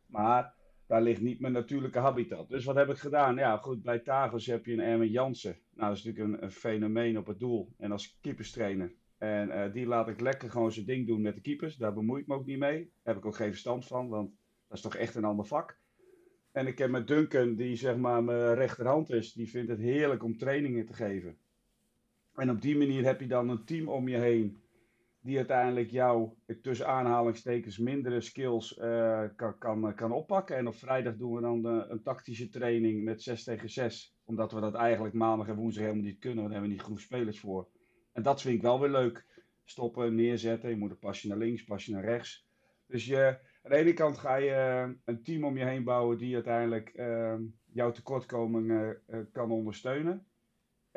Maar 0.07 0.55
daar 0.87 1.03
ligt 1.03 1.21
niet 1.21 1.41
mijn 1.41 1.53
natuurlijke 1.53 1.99
habitat. 1.99 2.49
Dus 2.49 2.65
wat 2.65 2.75
heb 2.75 2.89
ik 2.89 2.97
gedaan? 2.97 3.37
Ja, 3.37 3.57
goed, 3.57 3.83
bij 3.83 3.99
Tagos 3.99 4.47
heb 4.47 4.67
je 4.67 4.73
een 4.73 4.81
Erwin 4.81 5.11
Jansen. 5.11 5.59
Nou, 5.75 5.89
dat 5.89 5.99
is 5.99 6.05
natuurlijk 6.05 6.35
een, 6.35 6.43
een 6.43 6.51
fenomeen 6.51 7.19
op 7.19 7.27
het 7.27 7.39
doel. 7.39 7.75
En 7.79 7.93
als 7.93 8.19
keeperstrainer. 8.21 8.95
En 9.19 9.49
uh, 9.49 9.73
die 9.73 9.87
laat 9.87 10.09
ik 10.09 10.21
lekker 10.21 10.51
gewoon 10.51 10.73
zijn 10.73 10.87
ding 10.87 11.07
doen 11.07 11.21
met 11.21 11.35
de 11.35 11.41
keepers. 11.41 11.77
Daar 11.77 11.95
bemoei 11.95 12.21
ik 12.21 12.27
me 12.27 12.35
ook 12.35 12.47
niet 12.47 12.59
mee. 12.59 12.79
Daar 12.79 13.15
heb 13.15 13.17
ik 13.17 13.27
ook 13.27 13.37
geen 13.37 13.51
verstand 13.51 13.87
van, 13.87 14.09
want 14.09 14.31
dat 14.69 14.77
is 14.77 14.83
toch 14.83 14.95
echt 14.95 15.15
een 15.15 15.25
ander 15.25 15.47
vak. 15.47 15.79
En 16.53 16.67
ik 16.67 16.79
heb 16.79 16.91
met 16.91 17.07
Duncan, 17.07 17.55
die 17.55 17.77
zeg 17.77 17.97
maar 17.97 18.25
mijn 18.25 18.55
rechterhand 18.55 19.11
is, 19.11 19.33
die 19.33 19.51
vindt 19.51 19.71
het 19.71 19.81
heerlijk 19.81 20.23
om 20.23 20.39
trainingen 20.39 20.87
te 20.87 20.93
geven. 20.93 21.39
En 22.39 22.51
op 22.51 22.61
die 22.61 22.77
manier 22.77 23.05
heb 23.05 23.21
je 23.21 23.27
dan 23.27 23.49
een 23.49 23.65
team 23.65 23.89
om 23.89 24.09
je 24.09 24.17
heen 24.17 24.59
die 25.21 25.37
uiteindelijk 25.37 25.91
jou 25.91 26.31
tussen 26.63 26.87
aanhalingstekens 26.87 27.79
mindere 27.79 28.21
skills 28.21 28.79
uh, 28.79 29.25
kan, 29.37 29.59
kan, 29.59 29.95
kan 29.95 30.13
oppakken. 30.13 30.57
En 30.57 30.67
op 30.67 30.75
vrijdag 30.75 31.17
doen 31.17 31.35
we 31.35 31.41
dan 31.41 31.63
de, 31.63 31.87
een 31.89 32.03
tactische 32.03 32.49
training 32.49 33.05
met 33.05 33.23
6 33.23 33.45
tegen 33.45 33.71
6. 33.71 34.17
Omdat 34.25 34.53
we 34.53 34.61
dat 34.61 34.75
eigenlijk 34.75 35.15
maandag 35.15 35.49
en 35.49 35.55
woensdag 35.55 35.83
helemaal 35.83 36.05
niet 36.05 36.19
kunnen. 36.19 36.45
Daar 36.45 36.53
hebben 36.53 36.69
we 36.69 36.75
niet 36.75 36.85
genoeg 36.85 37.01
spelers 37.01 37.41
voor. 37.41 37.69
En 38.13 38.23
dat 38.23 38.43
vind 38.43 38.55
ik 38.55 38.63
wel 38.63 38.81
weer 38.81 38.91
leuk. 38.91 39.27
Stoppen, 39.65 40.15
neerzetten. 40.15 40.71
Je 40.71 40.77
moet 40.77 40.91
een 40.91 40.99
pasje 40.99 41.29
naar 41.29 41.39
links, 41.39 41.65
pasje 41.65 41.93
naar 41.93 42.05
rechts. 42.05 42.49
Dus 42.87 43.07
je, 43.07 43.39
aan 43.63 43.71
de 43.71 43.77
ene 43.77 43.93
kant 43.93 44.19
ga 44.19 44.37
je 44.37 44.51
eh, 44.51 44.89
een 45.05 45.23
team 45.23 45.45
om 45.45 45.57
je 45.57 45.65
heen 45.65 45.85
bouwen 45.85 46.19
die 46.19 46.35
uiteindelijk 46.35 46.93
jouw 47.73 47.91
tekortkomingen 47.91 49.03
uh, 49.09 49.21
kan 49.33 49.51
ondersteunen. 49.51 50.27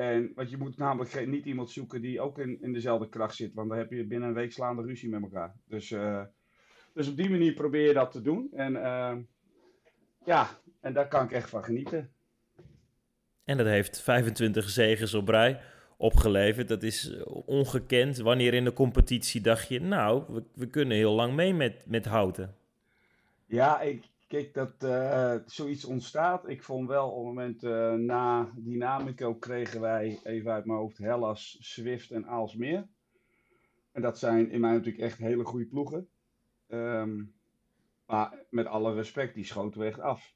En, 0.02 0.32
want 0.34 0.50
je 0.50 0.56
moet 0.56 0.76
namelijk 0.76 1.26
niet 1.26 1.44
iemand 1.44 1.70
zoeken 1.70 2.00
die 2.00 2.20
ook 2.20 2.38
in, 2.38 2.62
in 2.62 2.72
dezelfde 2.72 3.08
kracht 3.08 3.34
zit. 3.34 3.54
Want 3.54 3.68
dan 3.68 3.78
heb 3.78 3.90
je 3.90 4.06
binnen 4.06 4.28
een 4.28 4.34
week 4.34 4.52
slaande 4.52 4.82
ruzie 4.82 5.08
met 5.08 5.22
elkaar. 5.22 5.54
Dus, 5.66 5.90
uh, 5.90 6.22
dus 6.94 7.08
op 7.08 7.16
die 7.16 7.30
manier 7.30 7.54
probeer 7.54 7.86
je 7.86 7.92
dat 7.92 8.10
te 8.10 8.22
doen. 8.22 8.48
En 8.52 8.72
uh, 8.74 9.16
ja, 10.24 10.48
en 10.80 10.92
daar 10.92 11.08
kan 11.08 11.24
ik 11.24 11.32
echt 11.32 11.50
van 11.50 11.64
genieten. 11.64 12.12
En 13.44 13.56
dat 13.56 13.66
heeft 13.66 14.00
25 14.00 14.68
zegens 14.68 15.14
op 15.14 15.28
rij 15.28 15.60
opgeleverd. 15.96 16.68
Dat 16.68 16.82
is 16.82 17.22
ongekend. 17.46 18.18
Wanneer 18.18 18.54
in 18.54 18.64
de 18.64 18.72
competitie 18.72 19.40
dacht 19.40 19.68
je, 19.68 19.80
nou, 19.80 20.24
we, 20.28 20.42
we 20.54 20.66
kunnen 20.66 20.96
heel 20.96 21.12
lang 21.12 21.34
mee 21.34 21.54
met, 21.54 21.84
met 21.86 22.04
houten. 22.04 22.56
Ja, 23.46 23.80
ik, 23.80 24.04
Kijk, 24.32 24.54
dat 24.54 24.74
uh, 24.84 25.34
zoiets 25.46 25.84
ontstaat. 25.84 26.48
Ik 26.48 26.62
vond 26.62 26.88
wel 26.88 27.10
op 27.10 27.16
het 27.16 27.24
moment 27.24 27.62
uh, 27.62 27.92
na 27.92 28.52
Dynamico 28.56 29.34
kregen 29.34 29.80
wij 29.80 30.20
even 30.22 30.52
uit 30.52 30.64
mijn 30.64 30.78
hoofd 30.78 30.98
Hellas, 30.98 31.56
Swift 31.60 32.10
en 32.10 32.26
Aalsmeer. 32.26 32.86
En 33.92 34.02
dat 34.02 34.18
zijn 34.18 34.50
in 34.50 34.60
mij 34.60 34.72
natuurlijk 34.72 35.02
echt 35.02 35.18
hele 35.18 35.44
goede 35.44 35.66
ploegen. 35.66 36.08
Um, 36.68 37.34
maar 38.06 38.44
met 38.50 38.66
alle 38.66 38.94
respect, 38.94 39.34
die 39.34 39.44
schoten 39.44 39.80
we 39.80 39.86
echt 39.86 40.00
af. 40.00 40.34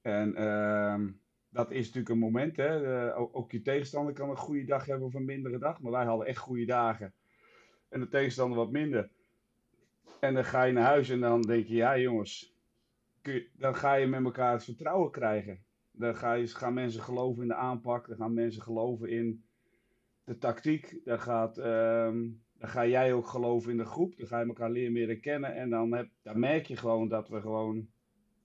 En 0.00 0.42
um, 0.42 1.20
dat 1.48 1.70
is 1.70 1.84
natuurlijk 1.86 2.08
een 2.08 2.18
moment. 2.18 2.56
Hè? 2.56 3.16
Ook 3.16 3.52
je 3.52 3.62
tegenstander 3.62 4.12
kan 4.12 4.30
een 4.30 4.36
goede 4.36 4.64
dag 4.64 4.86
hebben 4.86 5.06
of 5.06 5.14
een 5.14 5.24
mindere 5.24 5.58
dag. 5.58 5.80
Maar 5.80 5.92
wij 5.92 6.04
hadden 6.04 6.26
echt 6.26 6.38
goede 6.38 6.66
dagen. 6.66 7.14
En 7.88 8.00
de 8.00 8.08
tegenstander 8.08 8.58
wat 8.58 8.70
minder. 8.70 9.10
En 10.20 10.34
dan 10.34 10.44
ga 10.44 10.62
je 10.62 10.72
naar 10.72 10.84
huis 10.84 11.08
en 11.08 11.20
dan 11.20 11.42
denk 11.42 11.66
je, 11.66 11.74
ja 11.74 11.98
jongens, 11.98 12.58
dan 13.56 13.74
ga 13.74 13.94
je 13.94 14.06
met 14.06 14.24
elkaar 14.24 14.52
het 14.52 14.64
vertrouwen 14.64 15.10
krijgen. 15.10 15.64
Dan 15.92 16.16
ga 16.16 16.32
je, 16.32 16.46
gaan 16.46 16.74
mensen 16.74 17.02
geloven 17.02 17.42
in 17.42 17.48
de 17.48 17.54
aanpak, 17.54 18.08
dan 18.08 18.16
gaan 18.16 18.34
mensen 18.34 18.62
geloven 18.62 19.08
in 19.08 19.44
de 20.24 20.38
tactiek. 20.38 21.00
Dan, 21.04 21.20
gaat, 21.20 21.58
um, 21.58 22.42
dan 22.58 22.68
ga 22.68 22.86
jij 22.86 23.12
ook 23.12 23.26
geloven 23.26 23.70
in 23.70 23.76
de 23.76 23.84
groep, 23.84 24.16
dan 24.16 24.26
ga 24.26 24.40
je 24.40 24.46
elkaar 24.46 24.70
leren 24.70 24.92
meer 24.92 25.20
kennen. 25.20 25.54
En 25.54 25.70
dan, 25.70 25.92
heb, 25.92 26.08
dan 26.22 26.38
merk 26.38 26.66
je 26.66 26.76
gewoon 26.76 27.08
dat 27.08 27.28
we 27.28 27.40
gewoon 27.40 27.88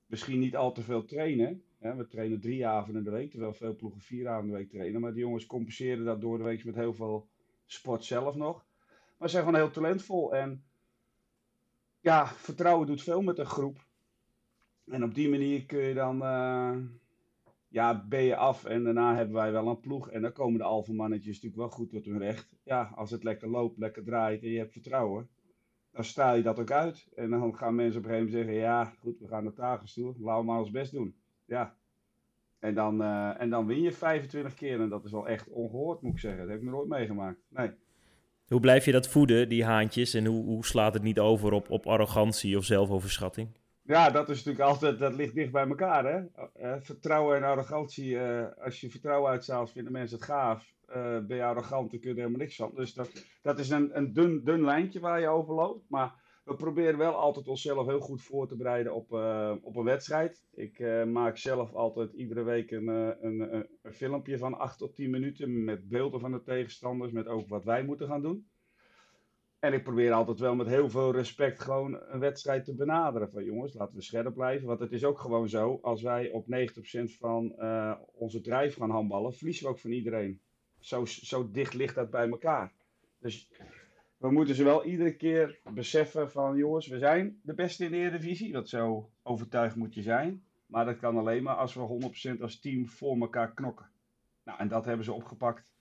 misschien 0.05 0.39
niet 0.39 0.55
al 0.55 0.71
te 0.71 0.81
veel 0.81 1.05
trainen. 1.05 1.63
We 1.79 2.07
trainen 2.07 2.39
drie 2.39 2.67
avonden 2.67 2.97
in 2.97 3.03
de 3.03 3.17
week, 3.17 3.31
terwijl 3.31 3.53
veel 3.53 3.75
ploegen 3.75 4.01
vier 4.01 4.27
avonden 4.27 4.49
in 4.49 4.55
de 4.55 4.57
week 4.57 4.69
trainen. 4.69 5.01
Maar 5.01 5.13
die 5.13 5.21
jongens 5.21 5.45
compenseren 5.45 6.05
dat 6.05 6.21
door 6.21 6.37
de 6.37 6.43
week 6.43 6.65
met 6.65 6.75
heel 6.75 6.93
veel 6.93 7.29
sport 7.65 8.03
zelf 8.03 8.35
nog. 8.35 8.65
Maar 9.17 9.29
ze 9.29 9.35
zijn 9.35 9.45
gewoon 9.45 9.59
heel 9.59 9.71
talentvol. 9.71 10.35
En 10.35 10.63
ja, 11.99 12.27
vertrouwen 12.27 12.87
doet 12.87 13.03
veel 13.03 13.21
met 13.21 13.39
een 13.39 13.45
groep. 13.45 13.85
En 14.87 15.03
op 15.03 15.15
die 15.15 15.29
manier 15.29 15.65
kun 15.65 15.79
je 15.79 15.93
dan, 15.93 16.15
uh, 16.21 16.77
ja, 17.67 18.05
ben 18.07 18.23
je 18.23 18.35
af 18.35 18.65
en 18.65 18.83
daarna 18.83 19.15
hebben 19.15 19.35
wij 19.35 19.51
wel 19.51 19.67
een 19.67 19.79
ploeg. 19.79 20.09
En 20.09 20.21
dan 20.21 20.31
komen 20.31 20.59
de 20.59 20.65
alfamannetjes 20.65 21.33
natuurlijk 21.33 21.61
wel 21.61 21.69
goed 21.69 21.89
tot 21.89 22.05
hun 22.05 22.17
recht. 22.17 22.55
Ja, 22.63 22.91
als 22.95 23.11
het 23.11 23.23
lekker 23.23 23.49
loopt, 23.49 23.77
lekker 23.77 24.03
draait 24.03 24.43
en 24.43 24.49
je 24.49 24.57
hebt 24.57 24.71
vertrouwen, 24.71 25.29
dan 25.91 26.03
straal 26.03 26.35
je 26.35 26.43
dat 26.43 26.59
ook 26.59 26.71
uit. 26.71 27.07
En 27.15 27.29
dan 27.29 27.55
gaan 27.55 27.75
mensen 27.75 27.99
op 27.99 28.05
een 28.05 28.11
gegeven 28.11 28.31
moment 28.33 28.47
zeggen, 28.47 28.53
ja, 28.53 28.85
goed, 28.99 29.19
we 29.19 29.27
gaan 29.27 29.43
naar 29.43 29.53
Tagus 29.53 29.93
toe, 29.93 30.15
laten 30.19 30.39
we 30.39 30.51
maar 30.51 30.59
ons 30.59 30.71
best 30.71 30.91
doen. 30.91 31.15
Ja. 31.45 31.75
En 32.59 32.73
dan, 32.73 33.01
uh, 33.01 33.41
en 33.41 33.49
dan 33.49 33.65
win 33.65 33.81
je 33.81 33.91
25 33.91 34.53
keer 34.53 34.81
en 34.81 34.89
dat 34.89 35.05
is 35.05 35.11
wel 35.11 35.27
echt 35.27 35.49
ongehoord, 35.49 36.01
moet 36.01 36.13
ik 36.13 36.19
zeggen. 36.19 36.39
Dat 36.39 36.49
heb 36.49 36.57
ik 36.57 36.63
nog 36.63 36.73
nooit 36.73 36.89
meegemaakt. 36.89 37.39
Nee. 37.49 37.71
Hoe 38.47 38.59
blijf 38.59 38.85
je 38.85 38.91
dat 38.91 39.07
voeden, 39.07 39.49
die 39.49 39.63
haantjes? 39.63 40.13
En 40.13 40.25
hoe, 40.25 40.43
hoe 40.43 40.65
slaat 40.65 40.93
het 40.93 41.03
niet 41.03 41.19
over 41.19 41.51
op, 41.51 41.69
op 41.69 41.87
arrogantie 41.87 42.57
of 42.57 42.63
zelfoverschatting? 42.63 43.49
Ja, 43.87 44.09
dat 44.09 44.29
is 44.29 44.43
natuurlijk 44.43 44.69
altijd, 44.69 44.99
dat 44.99 45.15
ligt 45.15 45.33
dicht 45.33 45.51
bij 45.51 45.67
elkaar, 45.67 46.05
hè. 46.05 46.19
Uh, 46.61 46.75
vertrouwen 46.81 47.37
en 47.37 47.43
arrogantie, 47.43 48.09
uh, 48.09 48.45
als 48.63 48.81
je 48.81 48.89
vertrouwen 48.89 49.31
uitzaalt, 49.31 49.71
vinden 49.71 49.91
mensen 49.91 50.17
het 50.17 50.25
gaaf. 50.25 50.73
Uh, 50.89 51.19
ben 51.19 51.37
je 51.37 51.43
arrogant, 51.43 51.91
dan 51.91 51.99
kun 51.99 52.09
je 52.09 52.15
er 52.15 52.21
helemaal 52.21 52.39
niks 52.39 52.55
van. 52.55 52.71
Dus 52.75 52.93
dat, 52.93 53.25
dat 53.41 53.59
is 53.59 53.69
een, 53.69 53.97
een 53.97 54.13
dun, 54.13 54.43
dun 54.43 54.63
lijntje 54.63 54.99
waar 54.99 55.19
je 55.19 55.27
over 55.27 55.53
loopt. 55.53 55.89
Maar 55.89 56.13
we 56.43 56.55
proberen 56.55 56.97
wel 56.97 57.13
altijd 57.13 57.47
onszelf 57.47 57.87
heel 57.87 57.99
goed 57.99 58.21
voor 58.21 58.47
te 58.47 58.55
bereiden 58.55 58.93
op, 58.93 59.11
op 59.61 59.75
een 59.75 59.83
wedstrijd. 59.83 60.43
Ik 60.53 60.79
maak 61.05 61.37
zelf 61.37 61.73
altijd 61.73 62.13
iedere 62.13 62.43
week 62.43 62.71
een, 62.71 62.87
een, 62.87 63.55
een, 63.55 63.67
een 63.81 63.93
filmpje 63.93 64.37
van 64.37 64.57
8 64.57 64.77
tot 64.77 64.95
10 64.95 65.09
minuten 65.09 65.63
met 65.63 65.87
beelden 65.87 66.19
van 66.19 66.31
de 66.31 66.43
tegenstanders, 66.43 67.11
met 67.11 67.27
ook 67.27 67.49
wat 67.49 67.63
wij 67.63 67.83
moeten 67.83 68.07
gaan 68.07 68.21
doen. 68.21 68.47
En 69.65 69.73
ik 69.73 69.83
probeer 69.83 70.11
altijd 70.11 70.39
wel 70.39 70.55
met 70.55 70.67
heel 70.67 70.89
veel 70.89 71.11
respect 71.11 71.59
gewoon 71.59 71.99
een 72.07 72.19
wedstrijd 72.19 72.65
te 72.65 72.75
benaderen. 72.75 73.29
Van 73.31 73.43
jongens, 73.43 73.73
laten 73.73 73.95
we 73.95 74.01
scherp 74.01 74.33
blijven. 74.33 74.67
Want 74.67 74.79
het 74.79 74.91
is 74.91 75.03
ook 75.03 75.19
gewoon 75.19 75.49
zo, 75.49 75.79
als 75.81 76.01
wij 76.01 76.31
op 76.31 76.45
90% 76.45 76.47
van 77.19 77.53
uh, 77.57 77.95
onze 78.13 78.41
drijf 78.41 78.75
gaan 78.75 78.89
handballen, 78.89 79.33
verliezen 79.33 79.65
we 79.65 79.69
ook 79.69 79.79
van 79.79 79.91
iedereen. 79.91 80.39
Zo, 80.79 81.05
zo 81.05 81.51
dicht 81.51 81.73
ligt 81.73 81.95
dat 81.95 82.09
bij 82.09 82.29
elkaar. 82.29 82.73
Dus 83.19 83.51
we 84.17 84.31
moeten 84.31 84.55
ze 84.55 84.63
wel 84.63 84.85
iedere 84.85 85.15
keer 85.15 85.59
beseffen 85.73 86.31
van 86.31 86.57
jongens, 86.57 86.87
we 86.87 86.97
zijn 86.97 87.39
de 87.43 87.53
beste 87.53 87.85
in 87.85 87.91
de 87.91 87.97
Eredivisie. 87.97 88.51
Dat 88.51 88.69
zo 88.69 89.09
overtuigd 89.23 89.75
moet 89.75 89.93
je 89.93 90.01
zijn. 90.01 90.43
Maar 90.65 90.85
dat 90.85 90.97
kan 90.97 91.17
alleen 91.17 91.43
maar 91.43 91.55
als 91.55 91.73
we 91.73 92.33
100% 92.37 92.41
als 92.41 92.59
team 92.59 92.87
voor 92.87 93.17
elkaar 93.19 93.53
knokken. 93.53 93.89
Nou, 94.43 94.59
en 94.59 94.67
dat 94.67 94.85
hebben 94.85 95.05
ze 95.05 95.13
opgepakt. 95.13 95.74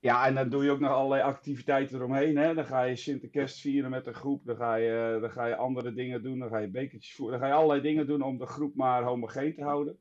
Ja, 0.00 0.26
en 0.26 0.34
dan 0.34 0.48
doe 0.48 0.64
je 0.64 0.70
ook 0.70 0.80
nog 0.80 0.90
allerlei 0.90 1.22
activiteiten 1.22 1.96
eromheen. 1.96 2.36
Hè? 2.36 2.54
Dan 2.54 2.66
ga 2.66 2.82
je 2.82 2.96
Sinterkerst 2.96 3.60
vieren 3.60 3.90
met 3.90 4.04
de 4.04 4.12
groep. 4.12 4.44
Dan 4.44 4.56
ga, 4.56 4.74
je, 4.74 5.18
dan 5.20 5.30
ga 5.30 5.46
je 5.46 5.56
andere 5.56 5.92
dingen 5.92 6.22
doen. 6.22 6.38
Dan 6.38 6.48
ga 6.48 6.58
je 6.58 6.68
bekertjes 6.68 7.14
voeren. 7.14 7.38
Dan 7.38 7.48
ga 7.48 7.54
je 7.54 7.60
allerlei 7.60 7.80
dingen 7.80 8.06
doen 8.06 8.22
om 8.22 8.38
de 8.38 8.46
groep 8.46 8.74
maar 8.74 9.02
homogeen 9.02 9.54
te 9.54 9.62
houden. 9.62 9.98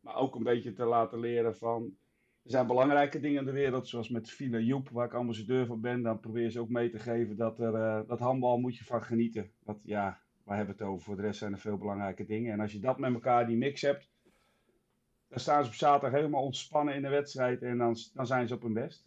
Maar 0.00 0.16
ook 0.16 0.34
een 0.34 0.42
beetje 0.42 0.72
te 0.72 0.84
laten 0.84 1.20
leren 1.20 1.56
van... 1.56 1.96
Er 2.42 2.52
zijn 2.52 2.66
belangrijke 2.66 3.20
dingen 3.20 3.38
in 3.38 3.44
de 3.44 3.52
wereld, 3.52 3.88
zoals 3.88 4.08
met 4.08 4.30
Fila 4.30 4.58
Joep, 4.58 4.88
waar 4.88 5.06
ik 5.06 5.14
ambassadeur 5.14 5.66
van 5.66 5.80
ben. 5.80 6.02
Dan 6.02 6.20
probeer 6.20 6.50
ze 6.50 6.60
ook 6.60 6.68
mee 6.68 6.90
te 6.90 6.98
geven 6.98 7.36
dat 7.36 7.58
er, 7.58 7.74
uh, 7.74 8.00
dat 8.06 8.18
handbal 8.18 8.58
moet 8.58 8.76
je 8.76 8.84
van 8.84 9.02
genieten. 9.02 9.50
Dat, 9.64 9.78
ja, 9.82 10.20
waar 10.44 10.56
hebben 10.56 10.74
het 10.78 10.86
over? 10.86 11.04
Voor 11.04 11.16
de 11.16 11.22
rest 11.22 11.38
zijn 11.38 11.52
er 11.52 11.58
veel 11.58 11.76
belangrijke 11.76 12.24
dingen. 12.24 12.52
En 12.52 12.60
als 12.60 12.72
je 12.72 12.80
dat 12.80 12.98
met 12.98 13.12
elkaar, 13.12 13.46
die 13.46 13.56
mix 13.56 13.80
hebt, 13.82 14.08
dan 15.28 15.40
staan 15.40 15.62
ze 15.62 15.68
op 15.68 15.74
zaterdag 15.74 16.18
helemaal 16.18 16.42
ontspannen 16.42 16.94
in 16.94 17.02
de 17.02 17.08
wedstrijd 17.08 17.62
en 17.62 17.78
dan, 17.78 17.96
dan 18.14 18.26
zijn 18.26 18.48
ze 18.48 18.54
op 18.54 18.62
hun 18.62 18.72
best. 18.72 19.06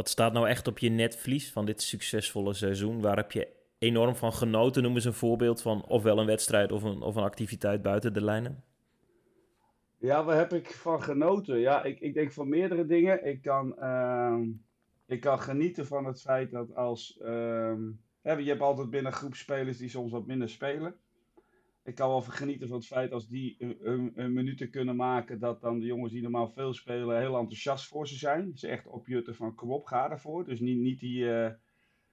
Wat 0.00 0.08
staat 0.08 0.32
nou 0.32 0.48
echt 0.48 0.66
op 0.66 0.78
je 0.78 0.88
netvlies 0.88 1.52
van 1.52 1.66
dit 1.66 1.82
succesvolle 1.82 2.54
seizoen? 2.54 3.00
Waar 3.00 3.16
heb 3.16 3.32
je 3.32 3.48
enorm 3.78 4.16
van 4.16 4.32
genoten? 4.32 4.82
Noem 4.82 4.94
eens 4.94 5.04
een 5.04 5.12
voorbeeld 5.12 5.62
van 5.62 5.84
ofwel 5.84 6.18
een 6.18 6.26
wedstrijd 6.26 6.72
of 6.72 6.82
een, 6.82 7.02
of 7.02 7.16
een 7.16 7.22
activiteit 7.22 7.82
buiten 7.82 8.12
de 8.12 8.24
lijnen. 8.24 8.64
Ja, 9.98 10.24
waar 10.24 10.36
heb 10.36 10.52
ik 10.52 10.70
van 10.70 11.02
genoten? 11.02 11.58
Ja, 11.58 11.84
ik, 11.84 12.00
ik 12.00 12.14
denk 12.14 12.32
van 12.32 12.48
meerdere 12.48 12.86
dingen. 12.86 13.26
Ik 13.26 13.42
kan, 13.42 13.76
uh, 13.78 14.38
ik 15.06 15.20
kan 15.20 15.40
genieten 15.40 15.86
van 15.86 16.04
het 16.04 16.20
feit 16.20 16.50
dat 16.50 16.74
als... 16.74 17.18
Uh, 17.22 17.74
je 18.22 18.44
hebt 18.44 18.60
altijd 18.60 18.90
binnen 18.90 19.12
groep 19.12 19.34
spelers 19.34 19.78
die 19.78 19.88
soms 19.88 20.12
wat 20.12 20.26
minder 20.26 20.48
spelen. 20.48 20.94
Ik 21.82 21.94
kan 21.94 22.08
wel 22.08 22.20
genieten 22.20 22.68
van 22.68 22.76
het 22.76 22.86
feit 22.86 23.12
als 23.12 23.28
die 23.28 23.56
een, 23.58 24.12
een, 24.14 24.32
minuten 24.32 24.70
kunnen 24.70 24.96
maken, 24.96 25.38
dat 25.38 25.60
dan 25.60 25.78
de 25.78 25.86
jongens 25.86 26.12
die 26.12 26.22
normaal 26.22 26.48
veel 26.48 26.74
spelen 26.74 27.18
heel 27.18 27.36
enthousiast 27.36 27.88
voor 27.88 28.08
ze 28.08 28.16
zijn. 28.16 28.52
Ze 28.54 28.68
echt 28.68 28.86
opjutten 28.86 29.34
van 29.34 29.54
kom 29.54 29.84
ga 29.84 30.10
ervoor. 30.10 30.44
Dus 30.44 30.60
niet, 30.60 30.78
niet 30.78 31.00
die 31.00 31.32
eh, 31.32 31.52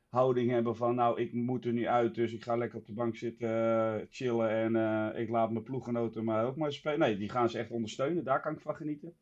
houding 0.09 0.51
hebben 0.51 0.75
van 0.75 0.95
nou 0.95 1.21
ik 1.21 1.33
moet 1.33 1.65
er 1.65 1.73
nu 1.73 1.87
uit, 1.87 2.15
dus 2.15 2.33
ik 2.33 2.43
ga 2.43 2.55
lekker 2.55 2.79
op 2.79 2.85
de 2.85 2.93
bank 2.93 3.15
zitten 3.15 3.49
uh, 3.49 3.95
chillen 4.09 4.49
en 4.49 4.75
uh, 4.75 5.21
ik 5.21 5.29
laat 5.29 5.51
mijn 5.51 5.63
ploeggenoten 5.63 6.23
maar 6.23 6.45
ook 6.45 6.55
maar 6.55 6.71
spelen. 6.71 6.99
Nee, 6.99 7.17
die 7.17 7.29
gaan 7.29 7.49
ze 7.49 7.59
echt 7.59 7.71
ondersteunen, 7.71 8.23
daar 8.23 8.41
kan 8.41 8.53
ik 8.53 8.61
van 8.61 8.75
genieten 8.75 9.15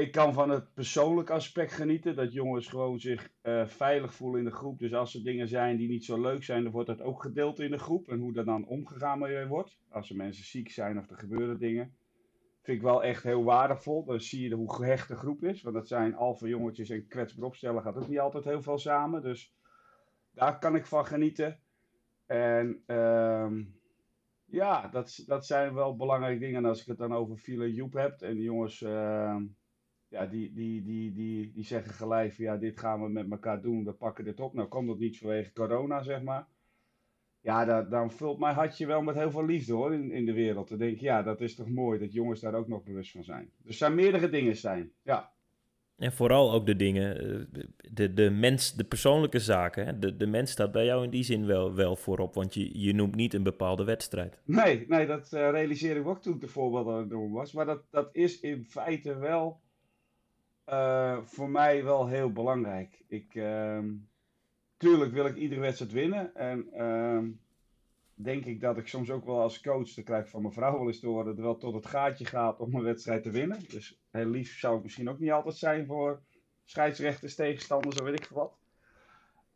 ik 0.00 0.12
kan 0.12 0.32
van 0.32 0.50
het 0.50 0.74
persoonlijke 0.74 1.32
aspect 1.32 1.72
genieten. 1.72 2.16
Dat 2.16 2.32
jongens 2.32 2.68
gewoon 2.68 3.00
zich 3.00 3.30
uh, 3.42 3.66
veilig 3.66 4.14
voelen 4.14 4.38
in 4.38 4.44
de 4.44 4.50
groep. 4.50 4.78
Dus 4.78 4.94
als 4.94 5.14
er 5.14 5.22
dingen 5.22 5.48
zijn 5.48 5.76
die 5.76 5.88
niet 5.88 6.04
zo 6.04 6.20
leuk 6.20 6.44
zijn, 6.44 6.62
dan 6.62 6.72
wordt 6.72 6.88
dat 6.88 7.02
ook 7.02 7.22
gedeeld 7.22 7.60
in 7.60 7.70
de 7.70 7.78
groep. 7.78 8.08
En 8.08 8.18
hoe 8.18 8.36
er 8.36 8.44
dan 8.44 8.66
omgegaan 8.66 9.46
wordt. 9.48 9.78
Als 9.88 10.10
er 10.10 10.16
mensen 10.16 10.44
ziek 10.44 10.70
zijn 10.70 10.98
of 10.98 11.10
er 11.10 11.16
gebeuren 11.16 11.58
dingen. 11.58 11.94
Vind 12.62 12.76
ik 12.76 12.82
wel 12.82 13.02
echt 13.04 13.22
heel 13.22 13.44
waardevol. 13.44 14.04
Dan 14.04 14.20
zie 14.20 14.48
je 14.48 14.54
hoe 14.54 14.74
gehecht 14.74 15.08
de 15.08 15.16
groep 15.16 15.44
is. 15.44 15.62
Want 15.62 15.74
dat 15.74 15.88
zijn 15.88 16.14
alfa 16.14 16.46
jongetjes 16.46 16.90
en 16.90 17.06
kwetsbaar 17.06 17.46
opstellen 17.46 17.82
gaat 17.82 17.96
ook 17.96 18.08
niet 18.08 18.20
altijd 18.20 18.44
heel 18.44 18.62
veel 18.62 18.78
samen. 18.78 19.22
Dus 19.22 19.54
daar 20.30 20.58
kan 20.58 20.74
ik 20.74 20.86
van 20.86 21.06
genieten. 21.06 21.58
En 22.26 22.82
uh, 22.86 23.50
ja, 24.44 24.88
dat, 24.88 25.22
dat 25.26 25.46
zijn 25.46 25.74
wel 25.74 25.96
belangrijke 25.96 26.40
dingen. 26.40 26.56
En 26.56 26.68
als 26.68 26.80
ik 26.80 26.86
het 26.86 26.98
dan 26.98 27.14
over 27.14 27.36
File 27.36 27.72
Joep 27.72 27.92
heb 27.92 28.20
en 28.20 28.36
de 28.36 28.42
jongens... 28.42 28.80
Uh, 28.80 29.36
ja, 30.10 30.26
die, 30.26 30.52
die, 30.52 30.82
die, 30.82 31.12
die, 31.12 31.52
die 31.52 31.64
zeggen 31.64 31.92
gelijk 31.92 32.32
van 32.32 32.44
ja, 32.44 32.56
dit 32.56 32.78
gaan 32.78 33.02
we 33.02 33.08
met 33.08 33.30
elkaar 33.30 33.62
doen, 33.62 33.84
we 33.84 33.92
pakken 33.92 34.24
dit 34.24 34.40
op. 34.40 34.54
Nou 34.54 34.68
komt 34.68 34.88
dat 34.88 34.98
niet 34.98 35.18
vanwege 35.18 35.52
corona, 35.52 36.02
zeg 36.02 36.22
maar. 36.22 36.46
Ja, 37.40 37.64
dat, 37.64 37.90
dan 37.90 38.10
vult 38.10 38.38
mijn 38.38 38.54
hartje 38.54 38.86
wel 38.86 39.02
met 39.02 39.14
heel 39.14 39.30
veel 39.30 39.46
liefde 39.46 39.72
hoor, 39.72 39.94
in, 39.94 40.10
in 40.10 40.24
de 40.24 40.32
wereld. 40.32 40.68
Dan 40.68 40.78
denk 40.78 40.92
ik, 40.92 41.00
ja, 41.00 41.22
dat 41.22 41.40
is 41.40 41.54
toch 41.54 41.68
mooi 41.68 41.98
dat 41.98 42.12
jongens 42.12 42.40
daar 42.40 42.54
ook 42.54 42.68
nog 42.68 42.82
bewust 42.82 43.12
van 43.12 43.24
zijn. 43.24 43.50
Dus 43.56 43.66
er 43.70 43.74
zijn 43.74 43.94
meerdere 43.94 44.28
dingen 44.28 44.56
zijn, 44.56 44.92
ja. 45.02 45.32
En 45.96 46.12
vooral 46.12 46.52
ook 46.52 46.66
de 46.66 46.76
dingen, 46.76 47.18
eh, 47.18 47.62
de, 47.92 48.14
de 48.14 48.30
mens, 48.30 48.74
de 48.74 48.84
persoonlijke 48.84 49.38
zaken. 49.38 50.00
De, 50.00 50.16
de 50.16 50.26
mens 50.26 50.50
staat 50.50 50.72
bij 50.72 50.84
jou 50.84 51.04
in 51.04 51.10
die 51.10 51.22
zin 51.22 51.46
wel, 51.46 51.74
wel 51.74 51.96
voorop, 51.96 52.34
want 52.34 52.54
je, 52.54 52.80
je 52.80 52.94
noemt 52.94 53.14
niet 53.14 53.34
een 53.34 53.42
bepaalde 53.42 53.84
wedstrijd. 53.84 54.40
Nee, 54.44 54.84
nee 54.88 55.06
dat 55.06 55.32
uh, 55.32 55.50
realiseer 55.50 55.96
ik 55.96 56.06
ook 56.06 56.22
toen 56.22 56.34
ik 56.34 56.40
de 56.40 56.48
voorbeelden 56.48 56.94
aan 56.94 57.00
het 57.00 57.10
doen 57.10 57.32
was. 57.32 57.52
Maar 57.52 57.66
dat, 57.66 57.82
dat 57.90 58.08
is 58.12 58.40
in 58.40 58.64
feite 58.64 59.18
wel 59.18 59.60
uh, 60.68 61.18
voor 61.24 61.50
mij 61.50 61.84
wel 61.84 62.06
heel 62.06 62.32
belangrijk. 62.32 63.02
Ik, 63.06 63.34
uh, 63.34 63.78
tuurlijk 64.76 65.12
wil 65.12 65.26
ik 65.26 65.36
iedere 65.36 65.60
wedstrijd 65.60 65.92
winnen. 65.92 66.34
En 66.34 66.66
uh, 66.74 67.18
denk 68.14 68.44
ik 68.44 68.60
dat 68.60 68.76
ik 68.76 68.88
soms 68.88 69.10
ook 69.10 69.24
wel 69.24 69.40
als 69.40 69.60
coach, 69.60 69.94
dat 69.94 70.04
krijg 70.04 70.24
ik 70.24 70.30
van 70.30 70.42
mijn 70.42 70.54
vrouw 70.54 70.78
wel 70.78 70.86
eens 70.86 71.00
te 71.00 71.06
horen, 71.06 71.36
er 71.36 71.42
wel 71.42 71.56
tot 71.56 71.74
het 71.74 71.86
gaatje 71.86 72.24
gaat 72.24 72.58
om 72.58 72.74
een 72.74 72.82
wedstrijd 72.82 73.22
te 73.22 73.30
winnen. 73.30 73.58
Dus 73.68 74.00
heel 74.10 74.26
lief 74.26 74.58
zou 74.58 74.76
ik 74.76 74.82
misschien 74.82 75.10
ook 75.10 75.18
niet 75.18 75.30
altijd 75.30 75.56
zijn 75.56 75.86
voor 75.86 76.20
scheidsrechters, 76.64 77.34
tegenstanders 77.34 78.00
of 78.00 78.06
weet 78.06 78.20
ik 78.20 78.28
wat. 78.28 78.52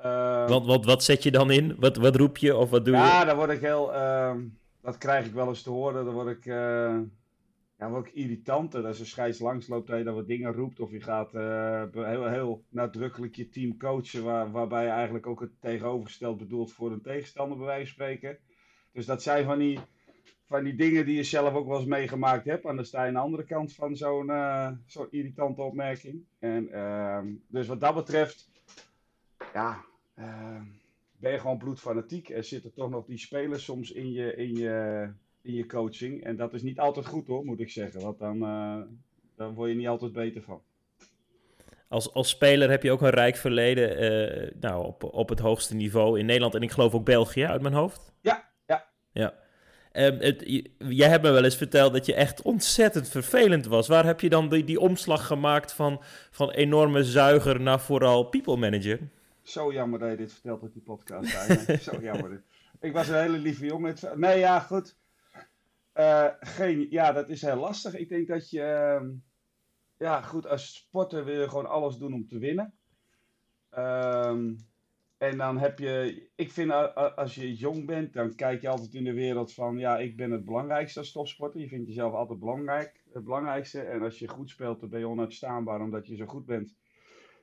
Uh, 0.01 0.49
wat, 0.49 0.67
wat, 0.67 0.85
wat 0.85 1.05
zet 1.05 1.23
je 1.23 1.31
dan 1.31 1.51
in? 1.51 1.77
Wat, 1.79 1.97
wat 1.97 2.17
roep 2.17 2.37
je 2.37 2.57
of 2.57 2.71
wat 2.71 2.85
doe 2.85 2.95
ja, 2.95 3.05
je? 3.05 3.11
Ja, 3.11 3.25
dan 3.25 3.37
word 3.37 3.51
ik 3.51 3.61
heel. 3.61 3.87
Dat 4.81 4.99
krijg 4.99 5.27
ik 5.27 5.33
wel 5.33 5.49
eens 5.49 5.63
te 5.63 5.71
horen. 5.71 6.05
Dan 6.05 6.15
word 6.15 6.29
ik. 6.29 6.45
Ja, 7.79 7.89
ook 7.89 8.09
irritanter. 8.09 8.87
Als 8.87 9.01
een 9.01 9.07
scheids 9.07 9.39
langs 9.39 9.69
loopt, 9.69 9.87
dat 9.87 9.99
je 9.99 10.05
dan 10.05 10.15
wat 10.15 10.27
dingen 10.27 10.53
roept. 10.53 10.81
Of 10.81 10.91
je 10.91 11.01
gaat 11.01 11.35
uh, 11.35 11.85
heel, 11.93 12.29
heel 12.29 12.65
nadrukkelijk 12.69 13.35
je 13.35 13.49
team 13.49 13.77
coachen. 13.77 14.25
Waar, 14.25 14.51
waarbij 14.51 14.85
je 14.85 14.91
eigenlijk 14.91 15.27
ook 15.27 15.41
het 15.41 15.61
tegenovergesteld 15.61 16.39
bedoelt 16.39 16.73
voor 16.73 16.93
een 16.93 17.03
tegenstander, 17.03 17.57
bij 17.57 17.67
wijze 17.67 17.85
van 17.85 17.93
spreken. 17.93 18.39
Dus 18.93 19.07
dat 19.07 19.23
zijn 19.23 19.45
van 19.45 19.59
die, 19.59 19.79
van 20.45 20.65
die 20.65 20.75
dingen 20.75 21.07
die 21.07 21.17
je 21.17 21.23
zelf 21.23 21.55
ook 21.55 21.67
wel 21.67 21.79
eens 21.79 21.87
meegemaakt 21.87 22.45
hebt. 22.45 22.65
En 22.65 22.77
dan 22.77 22.85
sta 22.85 23.01
je 23.01 23.09
aan 23.09 23.15
de 23.15 23.21
andere 23.21 23.45
kant 23.45 23.75
van 23.75 23.97
zo'n 23.97 24.27
uh, 24.27 24.71
zo'n 24.87 25.09
irritante 25.11 25.63
opmerking. 25.63 26.25
En, 26.39 26.69
uh, 26.73 27.21
dus 27.47 27.67
wat 27.67 27.81
dat 27.81 27.95
betreft, 27.95 28.51
ja, 29.53 29.85
ehm, 30.15 30.63
ben 31.17 31.33
je 31.33 31.39
gewoon 31.39 31.59
bloedfanatiek. 31.59 32.29
Er 32.29 32.45
zitten 32.45 32.73
toch 32.73 32.91
nog 32.91 33.07
die 33.07 33.19
spelers 33.19 33.65
soms 33.65 33.93
in 33.93 34.13
je, 34.13 34.37
in 34.37 34.55
je, 34.55 35.09
in 35.45 35.55
je 35.55 35.67
coaching. 35.67 36.25
En 36.25 36.37
dat 36.37 36.55
is 36.55 36.63
niet 36.63 36.79
altijd 36.79 37.07
goed 37.07 37.27
hoor, 37.27 37.45
moet 37.45 37.61
ik 37.61 37.71
zeggen. 37.71 38.01
Want 38.01 38.19
dan, 38.19 38.37
uh, 38.43 38.81
dan 39.37 39.55
word 39.55 39.71
je 39.71 39.77
niet 39.77 39.89
altijd 39.89 40.13
beter 40.13 40.43
van. 40.43 40.63
Als, 41.89 42.13
als 42.13 42.29
speler 42.29 42.71
heb 42.71 42.83
je 42.83 42.91
ook 42.91 43.03
een 43.03 43.11
rijk 43.11 43.37
verleden 43.37 44.03
uh, 44.03 44.51
nou, 44.61 44.85
op, 44.85 45.05
op 45.05 45.29
het 45.29 45.39
hoogste 45.39 45.75
niveau 45.75 46.19
in 46.19 46.27
Nederland 46.27 46.55
en 46.55 46.63
ik 46.63 46.71
geloof 46.71 46.95
ook 46.95 47.05
België 47.05 47.45
uit 47.45 47.63
mijn 47.63 47.75
hoofd. 47.75 48.13
Ja, 48.21 48.51
ja. 48.67 48.87
ja. 49.13 49.35
Um, 49.93 50.19
het, 50.19 50.63
jij 50.79 51.09
hebt 51.09 51.23
me 51.23 51.31
wel 51.31 51.45
eens 51.45 51.57
verteld 51.57 51.93
dat 51.93 52.07
je 52.07 52.15
echt 52.15 52.43
ontzettend 52.43 53.09
vervelend 53.09 53.67
was. 53.67 53.89
Waar 53.89 54.05
heb 54.05 54.21
je 54.21 54.29
dan 54.29 54.49
die, 54.49 54.65
die 54.65 54.81
omslag 54.81 55.27
gemaakt 55.27 55.73
van, 55.73 56.03
van 56.31 56.51
enorme 56.51 57.05
zuiger 57.05 57.61
naar 57.61 57.81
vooral 57.81 58.25
people 58.25 58.57
manager? 58.57 58.99
Zo 59.43 59.73
jammer 59.73 59.99
dat 59.99 60.11
je 60.11 60.17
dit 60.17 60.33
vertelt 60.33 60.63
op 60.63 60.73
die 60.73 60.83
podcast. 60.83 61.31
Zo 61.91 62.01
jammer. 62.01 62.43
Ik 62.81 62.93
was 62.93 63.09
een 63.09 63.21
hele 63.21 63.39
lieve 63.39 63.67
jongen. 63.67 63.97
Nee, 64.15 64.39
ja, 64.39 64.61
goed. 64.61 64.97
Uh, 65.95 66.29
geen, 66.41 66.87
ja, 66.91 67.13
dat 67.13 67.29
is 67.29 67.43
heel 67.43 67.57
lastig. 67.57 67.95
Ik 67.95 68.09
denk 68.09 68.29
dat 68.29 68.51
je, 68.51 68.99
uh, 69.03 69.09
ja, 69.99 70.23
goed, 70.23 70.47
als 70.47 70.75
sporter 70.75 71.25
wil 71.25 71.41
je 71.41 71.49
gewoon 71.49 71.69
alles 71.69 71.97
doen 71.97 72.15
om 72.15 72.27
te 72.27 72.39
winnen. 72.39 72.75
Um, 73.79 74.57
en 75.19 75.39
dan 75.39 75.59
heb 75.59 75.79
je, 75.79 76.23
ik 76.35 76.51
vind 76.51 76.71
als 77.17 77.35
je 77.35 77.55
jong 77.55 77.87
bent, 77.87 78.13
dan 78.13 78.35
kijk 78.35 78.61
je 78.61 78.69
altijd 78.69 78.95
in 78.95 79.05
de 79.05 79.13
wereld 79.13 79.53
van, 79.53 79.79
ja, 79.79 79.99
ik 79.99 80.17
ben 80.17 80.31
het 80.31 80.45
belangrijkste 80.45 80.99
als 80.99 81.13
topsporter. 81.13 81.61
Je 81.61 81.69
vindt 81.69 81.87
jezelf 81.87 82.13
altijd 82.13 82.39
belangrijk, 82.39 83.05
het 83.13 83.25
belangrijkste. 83.25 83.81
En 83.81 84.03
als 84.03 84.19
je 84.19 84.29
goed 84.29 84.51
speelt, 84.51 84.81
dan 84.81 84.89
ben 84.89 84.99
je 84.99 85.09
onuitstaanbaar 85.09 85.81
omdat 85.81 86.07
je 86.07 86.17
zo 86.17 86.27
goed 86.27 86.47
bent. 86.47 86.77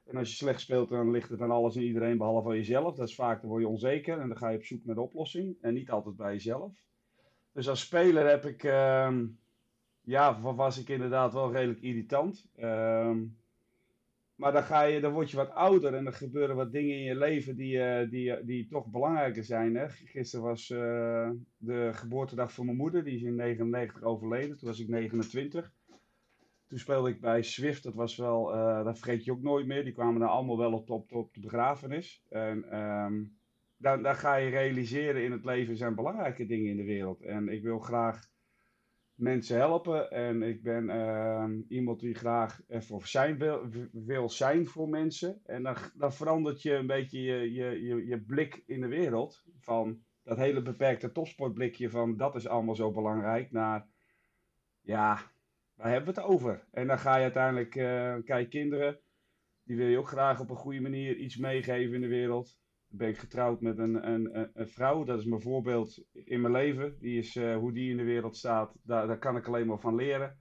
En 0.05 0.17
als 0.17 0.29
je 0.29 0.35
slecht 0.35 0.61
speelt, 0.61 0.89
dan 0.89 1.11
ligt 1.11 1.29
het 1.29 1.41
aan 1.41 1.51
alles 1.51 1.75
en 1.75 1.81
iedereen 1.81 2.17
behalve 2.17 2.49
jezelf. 2.49 2.95
Dat 2.95 3.07
is 3.07 3.15
vaak, 3.15 3.41
dan 3.41 3.49
word 3.49 3.61
je 3.61 3.67
onzeker 3.67 4.19
en 4.19 4.27
dan 4.27 4.37
ga 4.37 4.49
je 4.49 4.57
op 4.57 4.63
zoek 4.63 4.85
naar 4.85 4.95
de 4.95 5.01
oplossing. 5.01 5.57
En 5.61 5.73
niet 5.73 5.91
altijd 5.91 6.15
bij 6.15 6.33
jezelf. 6.33 6.73
Dus 7.53 7.69
als 7.69 7.81
speler 7.81 8.27
heb 8.27 8.45
ik, 8.45 8.63
uh, 8.63 9.17
ja, 10.01 10.41
was 10.41 10.79
ik 10.79 10.89
inderdaad 10.89 11.33
wel 11.33 11.51
redelijk 11.51 11.81
irritant. 11.81 12.45
Uh, 12.57 13.11
maar 14.41 14.51
dan, 14.51 14.63
ga 14.63 14.81
je, 14.81 14.99
dan 14.99 15.13
word 15.13 15.31
je 15.31 15.37
wat 15.37 15.51
ouder 15.51 15.93
en 15.93 16.05
er 16.05 16.13
gebeuren 16.13 16.55
wat 16.55 16.71
dingen 16.71 16.95
in 16.95 17.03
je 17.03 17.15
leven 17.15 17.55
die, 17.55 17.75
uh, 17.75 18.09
die, 18.09 18.45
die 18.45 18.67
toch 18.67 18.87
belangrijker 18.87 19.43
zijn. 19.43 19.75
Hè? 19.75 19.89
Gisteren 19.89 20.45
was 20.45 20.69
uh, 20.69 21.29
de 21.57 21.89
geboortedag 21.93 22.53
van 22.53 22.65
mijn 22.65 22.77
moeder, 22.77 23.03
die 23.03 23.15
is 23.15 23.21
in 23.21 23.35
99 23.35 24.03
overleden. 24.03 24.57
Toen 24.57 24.67
was 24.67 24.79
ik 24.79 24.87
29. 24.87 25.73
Toen 26.67 26.79
speelde 26.79 27.09
ik 27.09 27.21
bij 27.21 27.43
Swift, 27.43 27.83
dat 27.83 27.93
was 27.93 28.15
wel, 28.15 28.55
uh, 28.55 28.83
dat 28.83 28.99
vergeet 28.99 29.23
je 29.23 29.31
ook 29.31 29.41
nooit 29.41 29.67
meer. 29.67 29.83
Die 29.83 29.93
kwamen 29.93 30.19
dan 30.19 30.29
allemaal 30.29 30.57
wel 30.57 30.73
op, 30.73 30.89
op, 30.89 31.13
op 31.13 31.33
de 31.33 31.39
begrafenis. 31.39 32.23
En 32.29 32.79
um, 32.79 33.37
dan, 33.81 34.03
dan 34.03 34.15
ga 34.15 34.35
je 34.35 34.49
realiseren 34.49 35.23
in 35.23 35.31
het 35.31 35.45
leven 35.45 35.77
zijn 35.77 35.95
belangrijke 35.95 36.45
dingen 36.45 36.71
in 36.71 36.77
de 36.77 36.83
wereld. 36.83 37.21
En 37.21 37.49
ik 37.49 37.63
wil 37.63 37.79
graag 37.79 38.29
mensen 39.21 39.57
helpen. 39.57 40.11
En 40.11 40.41
ik 40.41 40.63
ben 40.63 40.89
uh, 40.89 41.45
iemand 41.67 41.99
die 41.99 42.13
graag 42.13 42.61
ervoor 42.67 43.07
zijn 43.07 43.37
wil, 43.37 43.67
wil 43.91 44.29
zijn 44.29 44.67
voor 44.67 44.89
mensen. 44.89 45.41
En 45.45 45.63
dan, 45.63 45.75
dan 45.93 46.13
verandert 46.13 46.61
je 46.61 46.73
een 46.73 46.87
beetje 46.87 47.19
je, 47.19 47.53
je, 47.53 47.81
je, 47.83 48.05
je 48.05 48.21
blik 48.21 48.63
in 48.65 48.81
de 48.81 48.87
wereld. 48.87 49.43
Van 49.59 50.03
dat 50.23 50.37
hele 50.37 50.61
beperkte 50.61 51.11
topsportblikje 51.11 51.89
van 51.89 52.17
dat 52.17 52.35
is 52.35 52.47
allemaal 52.47 52.75
zo 52.75 52.91
belangrijk. 52.91 53.51
Naar 53.51 53.87
ja, 54.81 55.31
waar 55.73 55.91
hebben 55.91 56.13
we 56.13 56.21
het 56.21 56.29
over? 56.29 56.67
En 56.71 56.87
dan 56.87 56.99
ga 56.99 57.15
je 57.15 57.23
uiteindelijk, 57.23 57.75
uh, 57.75 58.15
kijk 58.25 58.49
kinderen. 58.49 58.99
Die 59.63 59.77
wil 59.77 59.87
je 59.87 59.97
ook 59.97 60.07
graag 60.07 60.39
op 60.39 60.49
een 60.49 60.55
goede 60.55 60.81
manier 60.81 61.15
iets 61.15 61.37
meegeven 61.37 61.95
in 61.95 62.01
de 62.01 62.07
wereld 62.07 62.60
ben 62.91 63.07
ik 63.07 63.17
getrouwd 63.17 63.61
met 63.61 63.77
een, 63.77 64.09
een, 64.11 64.49
een, 64.53 64.67
vrouw. 64.67 65.03
Dat 65.03 65.19
is 65.19 65.25
mijn 65.25 65.41
voorbeeld 65.41 66.03
in 66.13 66.41
mijn 66.41 66.53
leven. 66.53 66.97
Die 66.99 67.17
is, 67.17 67.35
uh, 67.35 67.55
hoe 67.55 67.73
die 67.73 67.91
in 67.91 67.97
de 67.97 68.03
wereld 68.03 68.37
staat, 68.37 68.75
daar, 68.83 69.07
daar 69.07 69.19
kan 69.19 69.37
ik 69.37 69.47
alleen 69.47 69.67
maar 69.67 69.79
van 69.79 69.95
leren. 69.95 70.39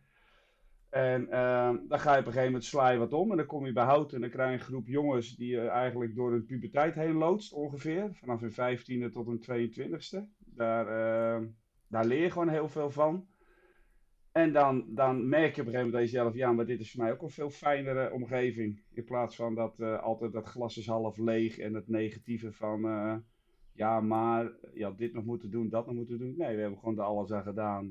En 0.90 1.22
uh, 1.22 1.72
dan 1.88 2.00
ga 2.00 2.12
je 2.12 2.20
op 2.20 2.26
een 2.26 2.32
gegeven 2.32 2.44
moment 2.44 2.64
sla 2.64 2.96
wat 2.96 3.12
om. 3.12 3.30
En 3.30 3.36
dan 3.36 3.46
kom 3.46 3.66
je 3.66 3.72
bij 3.72 3.84
hout 3.84 4.12
en 4.12 4.20
dan 4.20 4.30
krijg 4.30 4.48
je 4.48 4.58
een 4.58 4.64
groep 4.64 4.86
jongens 4.86 5.36
die 5.36 5.50
je 5.50 5.68
eigenlijk 5.68 6.14
door 6.14 6.30
hun 6.30 6.44
puberteit 6.44 6.94
heen 6.94 7.14
loodst 7.14 7.52
ongeveer. 7.52 8.10
Vanaf 8.12 8.40
hun 8.40 8.52
vijftiende 8.52 9.10
tot 9.10 9.26
hun 9.26 9.70
22e. 9.70 10.18
Daar, 10.38 10.86
uh, 10.86 11.46
daar 11.88 12.04
leer 12.04 12.22
je 12.22 12.30
gewoon 12.30 12.48
heel 12.48 12.68
veel 12.68 12.90
van. 12.90 13.26
En 14.40 14.52
dan, 14.52 14.84
dan 14.88 15.28
merk 15.28 15.54
je 15.54 15.60
op 15.60 15.66
een 15.66 15.72
gegeven 15.72 15.90
moment 15.90 15.92
dat 15.92 16.02
je 16.02 16.18
zelf, 16.18 16.34
ja, 16.34 16.52
maar 16.52 16.66
dit 16.66 16.80
is 16.80 16.90
voor 16.90 17.02
mij 17.02 17.12
ook 17.12 17.22
een 17.22 17.30
veel 17.30 17.50
fijnere 17.50 18.12
omgeving. 18.12 18.82
In 18.92 19.04
plaats 19.04 19.36
van 19.36 19.54
dat 19.54 19.74
uh, 19.78 20.02
altijd 20.02 20.32
dat 20.32 20.46
glas 20.46 20.76
is 20.76 20.86
half 20.86 21.18
leeg 21.18 21.58
en 21.58 21.74
het 21.74 21.88
negatieve 21.88 22.52
van, 22.52 22.84
uh, 22.84 23.14
ja, 23.72 24.00
maar 24.00 24.52
je 24.74 24.84
had 24.84 24.98
dit 24.98 25.12
nog 25.12 25.24
moeten 25.24 25.50
doen, 25.50 25.68
dat 25.68 25.86
nog 25.86 25.94
moeten 25.94 26.18
doen. 26.18 26.34
Nee, 26.36 26.54
we 26.54 26.60
hebben 26.60 26.78
gewoon 26.78 26.98
er 26.98 27.04
alles 27.04 27.32
aan 27.32 27.42
gedaan. 27.42 27.84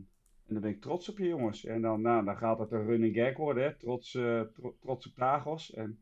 En 0.45 0.53
dan 0.53 0.61
ben 0.61 0.71
ik 0.71 0.81
trots 0.81 1.09
op 1.09 1.17
je 1.17 1.27
jongens. 1.27 1.65
En 1.65 1.81
dan, 1.81 2.01
nou, 2.01 2.25
dan 2.25 2.37
gaat 2.37 2.59
het 2.59 2.71
een 2.71 2.85
running 2.85 3.15
gag 3.15 3.37
worden, 3.37 3.63
hè? 3.63 3.75
Trots, 3.75 4.13
uh, 4.13 4.41
trots 4.79 5.07
op 5.07 5.15
Tagos. 5.15 5.73
En, 5.73 5.99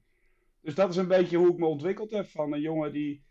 dus 0.62 0.76
dat 0.76 0.90
is 0.90 0.96
een 0.96 1.08
beetje 1.08 1.38
hoe 1.38 1.52
ik 1.52 1.58
me 1.58 1.66
ontwikkeld 1.66 2.12
heb 2.12 2.26
van 2.26 2.54
een 2.54 2.62
jongen 2.62 2.94
die 2.94 3.24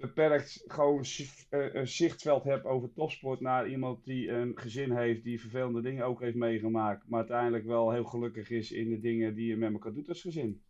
beperkt 0.00 0.64
gewoon 0.66 1.04
eh, 1.48 1.74
een 1.74 1.88
zichtveld 1.88 2.44
heb 2.44 2.64
over 2.64 2.92
topsport 2.92 3.40
naar 3.40 3.68
iemand 3.68 4.04
die 4.04 4.30
een 4.30 4.52
gezin 4.54 4.96
heeft, 4.96 5.24
die 5.24 5.40
vervelende 5.40 5.80
dingen 5.80 6.04
ook 6.04 6.20
heeft 6.20 6.36
meegemaakt, 6.36 7.08
maar 7.08 7.18
uiteindelijk 7.18 7.64
wel 7.64 7.90
heel 7.90 8.04
gelukkig 8.04 8.50
is 8.50 8.72
in 8.72 8.88
de 8.88 9.00
dingen 9.00 9.34
die 9.34 9.46
je 9.46 9.56
met 9.56 9.72
elkaar 9.72 9.92
doet 9.92 10.08
als 10.08 10.20
gezin. 10.20 10.62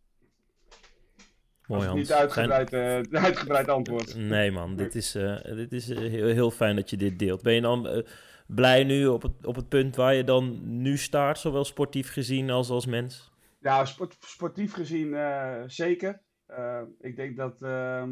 Mooi, 1.67 1.85
Hans. 1.85 1.99
Niet 1.99 2.11
uitgebreid, 2.11 2.73
uh, 2.73 3.21
uitgebreid 3.25 3.67
antwoord. 3.67 4.15
Nee 4.15 4.51
man, 4.51 4.75
dit 4.75 4.95
is, 4.95 5.15
uh, 5.15 5.41
dit 5.43 5.73
is 5.73 5.87
heel, 5.87 6.27
heel, 6.27 6.51
fijn 6.51 6.75
dat 6.75 6.89
je 6.89 6.97
dit 6.97 7.19
deelt. 7.19 7.41
Ben 7.41 7.53
je 7.53 7.61
dan 7.61 8.05
blij 8.47 8.83
nu 8.83 9.07
op 9.07 9.21
het, 9.21 9.45
op 9.45 9.55
het 9.55 9.69
punt 9.69 9.95
waar 9.95 10.13
je 10.13 10.23
dan 10.23 10.59
nu 10.81 10.97
staat, 10.97 11.39
zowel 11.39 11.63
sportief 11.63 12.11
gezien 12.11 12.49
als 12.49 12.69
als 12.69 12.85
mens? 12.85 13.31
Ja, 13.59 13.85
sport, 13.85 14.17
sportief 14.19 14.73
gezien 14.73 15.15
zeker. 15.67 16.21
ik 16.99 17.15
denk 17.15 17.37
dat 17.37 17.61
ehm, 17.61 18.09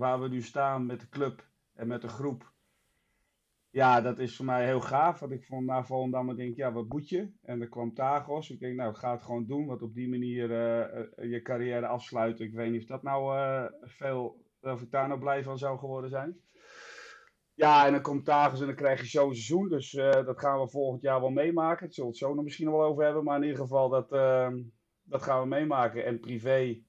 waar 0.00 0.20
we 0.20 0.28
nu 0.28 0.42
staan 0.42 0.86
met 0.86 1.00
de 1.00 1.08
club 1.08 1.48
en 1.74 1.86
met 1.86 2.02
de 2.02 2.08
groep. 2.08 2.52
Ja, 3.70 4.00
dat 4.00 4.18
is 4.18 4.36
voor 4.36 4.44
mij 4.44 4.64
heel 4.64 4.80
gaaf. 4.80 5.20
Want 5.20 5.32
ik 5.32 5.44
vond 5.44 5.66
na 5.66 5.84
Volendam, 5.84 6.36
denk 6.36 6.56
ja, 6.56 6.72
wat 6.72 6.88
moet 6.88 7.08
je? 7.08 7.32
En 7.42 7.60
er 7.60 7.68
kwam 7.68 7.94
Tagos. 7.94 8.50
Ik 8.50 8.60
denk, 8.60 8.76
nou, 8.76 8.94
ga 8.94 9.12
het 9.12 9.22
gewoon 9.22 9.46
doen. 9.46 9.66
Want 9.66 9.82
op 9.82 9.94
die 9.94 10.08
manier 10.08 10.50
uh, 10.50 11.30
je 11.30 11.42
carrière 11.42 11.86
afsluiten. 11.86 12.46
Ik 12.46 12.52
weet 12.52 12.70
niet 12.70 12.80
of 12.80 12.86
dat 12.86 13.02
nou 13.02 13.36
uh, 13.36 13.64
veel, 13.80 14.44
of 14.60 14.82
ik 14.82 14.90
daar 14.90 15.08
nou 15.08 15.20
blij 15.20 15.42
van 15.42 15.58
zou 15.58 15.78
geworden 15.78 16.10
zijn. 16.10 16.40
Ja, 17.54 17.86
en 17.86 17.92
dan 17.92 18.02
komt 18.02 18.24
Tagos 18.24 18.60
en 18.60 18.66
dan 18.66 18.74
krijg 18.74 19.00
je 19.00 19.06
zo'n 19.06 19.34
seizoen. 19.34 19.68
Dus 19.68 19.90
dat 19.90 20.40
gaan 20.40 20.60
we 20.60 20.68
volgend 20.68 21.02
jaar 21.02 21.20
wel 21.20 21.30
meemaken. 21.30 21.84
Het 21.86 21.94
zullen 21.94 22.10
we 22.10 22.16
het 22.16 22.26
zo 22.26 22.34
nog 22.34 22.44
misschien 22.44 22.70
wel 22.70 22.82
over 22.82 23.04
hebben. 23.04 23.24
Maar 23.24 23.36
in 23.36 23.42
ieder 23.42 23.60
geval, 23.60 23.88
dat, 23.88 24.08
dat 25.02 25.22
gaan 25.22 25.40
we 25.40 25.46
meemaken. 25.46 26.04
En 26.04 26.20
privé 26.20 26.82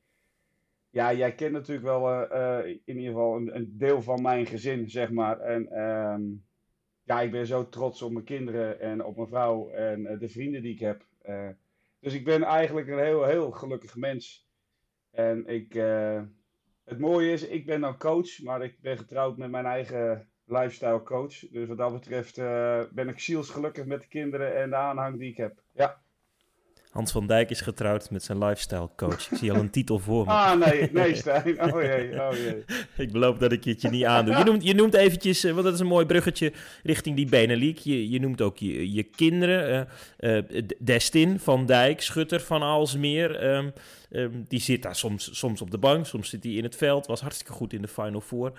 ja, 0.91 1.13
jij 1.13 1.36
kent 1.36 1.51
natuurlijk 1.51 1.88
wel 1.88 2.32
uh, 2.32 2.65
in 2.65 2.97
ieder 2.97 3.12
geval 3.12 3.36
een, 3.36 3.56
een, 3.56 3.77
deel 3.77 4.01
van 4.01 4.21
mijn 4.21 4.45
gezin, 4.45 4.89
zeg 4.89 5.12
maar. 5.12 5.39
En 5.39 5.82
um, 5.82 6.45
ja, 7.04 7.21
ik 7.21 7.32
ben 7.32 7.45
zo 7.45 7.69
trots 7.69 8.01
op 8.01 8.12
mijn 8.12 8.25
kinderen 8.25 8.80
en 8.80 9.04
op 9.04 9.15
mijn 9.15 9.27
vrouw 9.27 9.69
en 9.69 9.99
uh, 10.01 10.19
de 10.19 10.30
vrienden 10.30 10.62
die 10.62 10.73
ik 10.73 10.80
heb. 10.80 11.06
Dus 11.99 12.13
ik 12.13 12.23
ben 12.23 12.43
eigenlijk 12.43 12.88
een 12.88 12.99
heel, 12.99 13.23
heel 13.23 13.51
gelukkig 13.51 13.95
mens. 13.95 14.49
En 15.12 15.47
ik, 15.47 15.73
het 16.84 16.99
mooie 16.99 17.32
is, 17.32 17.47
ik 17.47 17.65
ben 17.65 17.82
dan 17.82 17.97
coach, 17.97 18.41
maar 18.43 18.63
ik 18.63 18.80
ben 18.80 18.97
getrouwd 18.97 19.38
met 19.38 19.51
mijn 19.51 19.65
eigen 19.65 20.30
lifestyle 20.45 21.04
coach. 21.04 21.39
Dus 21.39 21.67
wat 21.67 21.77
dat 21.77 21.93
betreft 21.93 22.36
ben 22.93 23.08
ik 23.08 23.19
zielsgelukkig 23.19 23.86
met 23.86 24.01
de 24.01 24.08
kinderen 24.08 24.56
en 24.56 24.69
de 24.69 24.75
aanhang 24.75 25.19
die 25.19 25.30
ik 25.30 25.38
heb. 25.38 25.62
Ja. 25.73 26.01
Hans 26.91 27.12
van 27.12 27.27
Dijk 27.27 27.49
is 27.49 27.62
getrouwd 27.62 28.10
met 28.10 28.23
zijn 28.23 28.38
lifestyle 28.38 28.89
coach. 28.95 29.32
Ik 29.32 29.38
zie 29.38 29.51
al 29.51 29.60
een 29.60 29.69
titel 29.80 29.99
voor 29.99 30.25
me. 30.25 30.32
Ah, 30.32 30.60
nee, 30.60 30.89
nee, 30.93 31.15
Stijn. 31.15 31.73
Oh 31.73 31.82
jee, 31.82 32.21
oh 32.21 32.32
jee. 32.32 32.63
ik 32.97 33.12
beloof 33.12 33.38
dat 33.38 33.51
ik 33.51 33.63
het 33.63 33.82
je 33.82 33.89
niet 33.89 34.06
aandoe. 34.06 34.38
Je 34.38 34.43
noemt, 34.43 34.63
je 34.63 34.73
noemt 34.73 34.93
eventjes, 34.93 35.45
uh, 35.45 35.51
want 35.51 35.63
dat 35.63 35.73
is 35.73 35.80
een 35.80 35.86
mooi 35.86 36.06
bruggetje 36.06 36.54
richting 36.84 37.15
die 37.15 37.30
Benelink. 37.30 37.77
Je, 37.77 38.10
je 38.10 38.19
noemt 38.19 38.41
ook 38.41 38.58
je, 38.58 38.91
je 38.91 39.04
kinderen. 39.04 39.88
Uh, 40.19 40.38
uh, 40.38 40.62
Destin 40.80 41.39
van 41.39 41.65
Dijk, 41.65 42.01
schutter 42.01 42.41
van 42.41 42.63
Aalsmeer. 42.63 43.56
Um, 43.56 43.73
um, 44.10 44.45
die 44.47 44.62
zit 44.62 44.82
daar 44.82 44.95
soms, 44.95 45.38
soms 45.38 45.62
op 45.62 45.71
de 45.71 45.77
bank, 45.77 46.06
soms 46.06 46.30
zit 46.30 46.43
hij 46.43 46.54
in 46.54 46.63
het 46.63 46.75
veld. 46.75 47.06
Was 47.06 47.21
hartstikke 47.21 47.54
goed 47.54 47.73
in 47.73 47.82
de 47.82 47.88
Final 47.88 48.21
Four. 48.21 48.51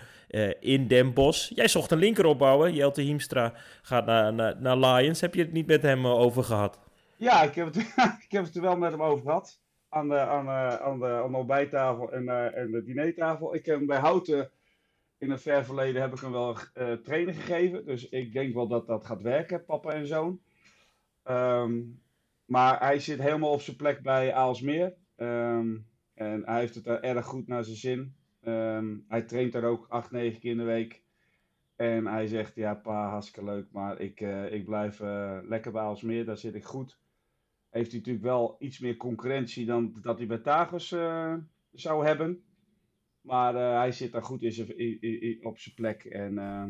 in 0.61 0.87
Den 0.87 1.12
Bosch. 1.12 1.51
Jij 1.55 1.68
zocht 1.68 1.90
een 1.90 1.99
linker 1.99 2.25
opbouwen. 2.25 2.75
Jelte 2.75 3.01
Hiemstra 3.01 3.53
gaat 3.83 4.07
naar, 4.07 4.33
naar, 4.33 4.57
naar 4.61 4.77
Lions. 4.77 5.21
Heb 5.21 5.35
je 5.35 5.42
het 5.42 5.53
niet 5.53 5.66
met 5.66 5.83
hem 5.83 6.07
over 6.07 6.45
gehad? 6.45 6.79
Ja, 7.23 7.43
ik 7.43 7.55
heb, 7.55 7.67
het, 7.67 7.77
ik 8.27 8.33
heb 8.33 8.45
het 8.45 8.55
er 8.55 8.63
wel 8.63 8.77
met 8.77 8.91
hem 8.91 9.03
over 9.03 9.25
gehad. 9.25 9.61
Aan 9.89 10.09
de, 10.09 10.19
aan, 10.19 10.49
aan 10.49 10.99
de, 10.99 11.07
aan 11.23 11.33
de 11.33 11.37
ontbijttafel 11.37 12.13
en, 12.13 12.23
uh, 12.23 12.57
en 12.57 12.71
de 12.71 12.83
dinertafel. 12.83 13.55
Ik 13.55 13.67
heb 13.67 13.77
hem 13.77 13.87
bij 13.87 13.99
Houten 13.99 14.51
in 15.19 15.31
het 15.31 15.43
ver 15.43 15.65
verleden 15.65 16.03
heb 16.03 16.13
ik 16.13 16.21
hem 16.21 16.33
wel 16.33 16.57
uh, 16.75 16.93
training 16.93 17.37
gegeven. 17.37 17.87
Dus 17.87 18.09
ik 18.09 18.33
denk 18.33 18.55
wel 18.55 18.69
dat 18.69 18.87
dat 18.87 19.05
gaat 19.05 19.23
werken, 19.23 19.65
papa 19.65 19.93
en 19.93 20.07
zoon. 20.07 20.41
Um, 21.31 22.03
maar 22.45 22.81
hij 22.81 22.99
zit 22.99 23.19
helemaal 23.19 23.53
op 23.53 23.61
zijn 23.61 23.77
plek 23.77 24.03
bij 24.03 24.35
Aalsmeer. 24.35 24.95
Um, 25.17 25.87
en 26.15 26.43
hij 26.45 26.61
heeft 26.61 26.75
het 26.75 26.87
er 26.87 27.03
erg 27.03 27.27
goed 27.27 27.47
naar 27.47 27.65
zijn 27.65 27.77
zin. 27.77 28.15
Um, 28.45 29.05
hij 29.09 29.23
traint 29.23 29.53
daar 29.53 29.65
ook 29.65 29.87
acht, 29.89 30.11
negen 30.11 30.41
keer 30.41 30.51
in 30.51 30.59
de 30.59 30.65
week. 30.65 31.03
En 31.77 32.07
hij 32.07 32.27
zegt, 32.27 32.55
ja 32.55 32.75
pa, 32.75 33.09
hartstikke 33.09 33.51
leuk, 33.51 33.67
maar 33.73 34.01
ik, 34.01 34.21
ik 34.51 34.65
blijf 34.65 35.01
lekker 35.43 35.73
bij 35.73 35.83
Aalsmeer, 35.83 36.25
daar 36.25 36.37
zit 36.37 36.55
ik 36.55 36.65
goed 36.65 37.01
heeft 37.73 37.91
hij 37.91 37.99
natuurlijk 37.99 38.25
wel 38.25 38.57
iets 38.59 38.79
meer 38.79 38.97
concurrentie 38.97 39.67
dan 39.67 39.99
dat 40.03 40.19
hij 40.19 40.27
bij 40.27 40.39
Tagos 40.39 40.93
uh, 40.93 41.35
zou 41.73 42.07
hebben. 42.07 42.45
Maar 43.21 43.55
uh, 43.55 43.79
hij 43.79 43.93
zit 43.93 44.13
daar 44.13 44.23
goed 44.23 44.43
in 44.43 45.39
op 45.43 45.59
zijn 45.59 45.75
plek. 45.75 46.05
En 46.05 46.33
uh, 46.33 46.65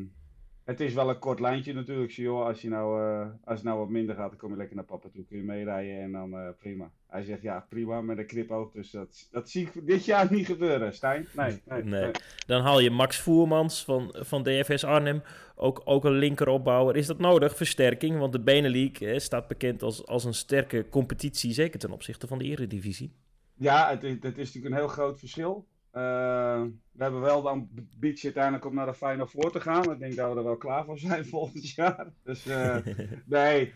het 0.64 0.81
is 0.81 0.94
wel 0.94 1.09
een 1.09 1.18
kort 1.18 1.40
lijntje 1.40 1.75
natuurlijk. 1.75 2.11
Joh, 2.11 2.46
als, 2.46 2.62
je 2.62 2.68
nou, 2.68 3.03
als 3.44 3.59
het 3.59 3.64
nou 3.64 3.79
wat 3.79 3.88
minder 3.88 4.14
gaat, 4.14 4.29
dan 4.29 4.38
kom 4.38 4.51
je 4.51 4.57
lekker 4.57 4.77
naar 4.77 4.85
papa 4.85 5.09
toe. 5.12 5.25
Kun 5.25 5.37
je 5.37 5.44
meerijden 5.44 6.01
en 6.01 6.12
dan 6.12 6.55
prima. 6.59 6.90
Hij 7.07 7.22
zegt 7.22 7.42
ja, 7.42 7.66
prima 7.68 8.01
met 8.01 8.18
een 8.18 8.27
knipoog. 8.27 8.72
Dus 8.72 8.90
dat, 8.90 9.29
dat 9.31 9.51
zie 9.51 9.66
ik 9.66 9.87
dit 9.87 10.05
jaar 10.05 10.33
niet 10.33 10.46
gebeuren, 10.46 10.94
Stijn. 10.94 11.29
Nee, 11.37 11.61
nee, 11.64 11.83
nee. 11.83 12.11
Dan 12.46 12.62
haal 12.62 12.81
je 12.81 12.90
Max 12.90 13.20
Voermans 13.20 13.85
van, 13.85 14.14
van 14.18 14.42
DFS 14.42 14.85
Arnhem. 14.85 15.22
Ook, 15.55 15.83
ook 15.85 16.05
een 16.05 16.18
linkeropbouwer. 16.18 16.96
Is 16.96 17.07
dat 17.07 17.18
nodig, 17.18 17.57
versterking? 17.57 18.18
Want 18.18 18.33
de 18.33 18.40
Benelink 18.40 18.98
staat 19.16 19.48
bekend 19.48 19.83
als, 19.83 20.07
als 20.07 20.25
een 20.25 20.35
sterke 20.35 20.88
competitie. 20.88 21.53
Zeker 21.53 21.79
ten 21.79 21.92
opzichte 21.92 22.27
van 22.27 22.38
de 22.38 22.44
Eredivisie. 22.44 23.12
Ja, 23.55 23.90
het, 23.90 24.03
het 24.03 24.38
is 24.38 24.55
natuurlijk 24.55 24.64
een 24.64 24.81
heel 24.81 24.88
groot 24.88 25.18
verschil. 25.18 25.66
Uh, 25.92 26.62
we 26.92 27.02
hebben 27.02 27.20
wel 27.20 27.42
de 27.42 27.48
ambitie 27.48 28.24
uiteindelijk 28.24 28.64
om 28.64 28.74
naar 28.74 28.87
de 28.87 28.94
Final 28.94 29.26
Four 29.26 29.50
te 29.50 29.61
gaan. 29.61 29.92
Ik 29.92 29.98
denk 29.98 30.14
dat 30.14 30.33
we 30.33 30.38
er 30.38 30.44
wel 30.44 30.57
klaar 30.57 30.85
voor 30.85 30.98
zijn 30.98 31.26
volgend 31.35 31.70
jaar. 31.70 32.12
Dus 32.22 32.46
uh, 32.46 32.76
nee, 33.26 33.72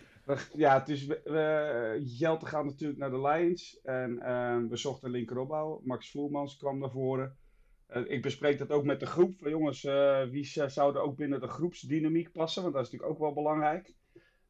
ja, 0.55 0.79
het 0.79 0.89
is, 0.89 1.07
we, 1.07 2.03
Jelte 2.19 2.47
gaat 2.47 2.65
natuurlijk 2.65 2.99
naar 2.99 3.11
de 3.11 3.21
Lions. 3.21 3.81
En 3.83 4.11
uh, 4.11 4.57
we 4.69 4.77
zochten 4.77 5.11
linkeropbouw. 5.11 5.81
Max 5.85 6.11
Voermans 6.11 6.57
kwam 6.57 6.79
naar 6.79 6.91
voren. 6.91 7.37
Uh, 7.91 8.03
ik 8.07 8.23
bespreek 8.23 8.59
dat 8.59 8.71
ook 8.71 8.85
met 8.85 9.01
de 9.01 9.07
groep. 9.07 9.39
Van 9.39 9.51
jongens, 9.51 9.83
wie 10.31 10.45
zou 10.67 10.95
er 10.95 11.01
ook 11.01 11.17
binnen 11.17 11.41
de 11.41 11.49
groepsdynamiek 11.49 12.33
passen? 12.33 12.63
Want 12.63 12.75
dat 12.75 12.87
is 12.87 12.91
natuurlijk 12.91 13.21
ook 13.21 13.25
wel 13.25 13.35
belangrijk. 13.43 13.95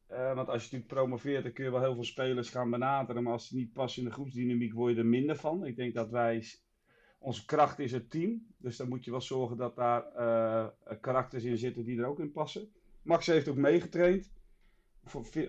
Want 0.07 0.49
als 0.49 0.63
je 0.63 0.71
natuurlijk 0.71 0.87
promoveert, 0.87 1.43
dan 1.43 1.53
kun 1.53 1.63
je 1.63 1.71
wel 1.71 1.81
heel 1.81 1.93
veel 1.93 2.03
spelers 2.03 2.49
gaan 2.49 2.69
benaderen. 2.69 3.23
Maar 3.23 3.33
als 3.33 3.47
ze 3.47 3.55
niet 3.55 3.73
passen 3.73 4.01
in 4.01 4.07
de 4.07 4.13
groepsdynamiek, 4.13 4.73
word 4.73 4.93
je 4.93 4.99
er 4.99 5.05
minder 5.05 5.35
van. 5.35 5.65
Ik 5.65 5.75
denk 5.75 5.93
dat 5.93 6.09
wij. 6.09 6.43
Onze 7.17 7.45
kracht 7.45 7.79
is 7.79 7.91
het 7.91 8.09
team. 8.09 8.47
Dus 8.57 8.77
dan 8.77 8.89
moet 8.89 9.05
je 9.05 9.11
wel 9.11 9.21
zorgen 9.21 9.57
dat 9.57 9.75
daar 9.75 10.03
karakters 11.01 11.43
in 11.43 11.57
zitten 11.57 11.85
die 11.85 11.99
er 11.99 12.05
ook 12.05 12.19
in 12.19 12.31
passen. 12.31 12.71
Max 13.01 13.25
heeft 13.25 13.47
ook 13.47 13.55
meegetraind 13.55 14.31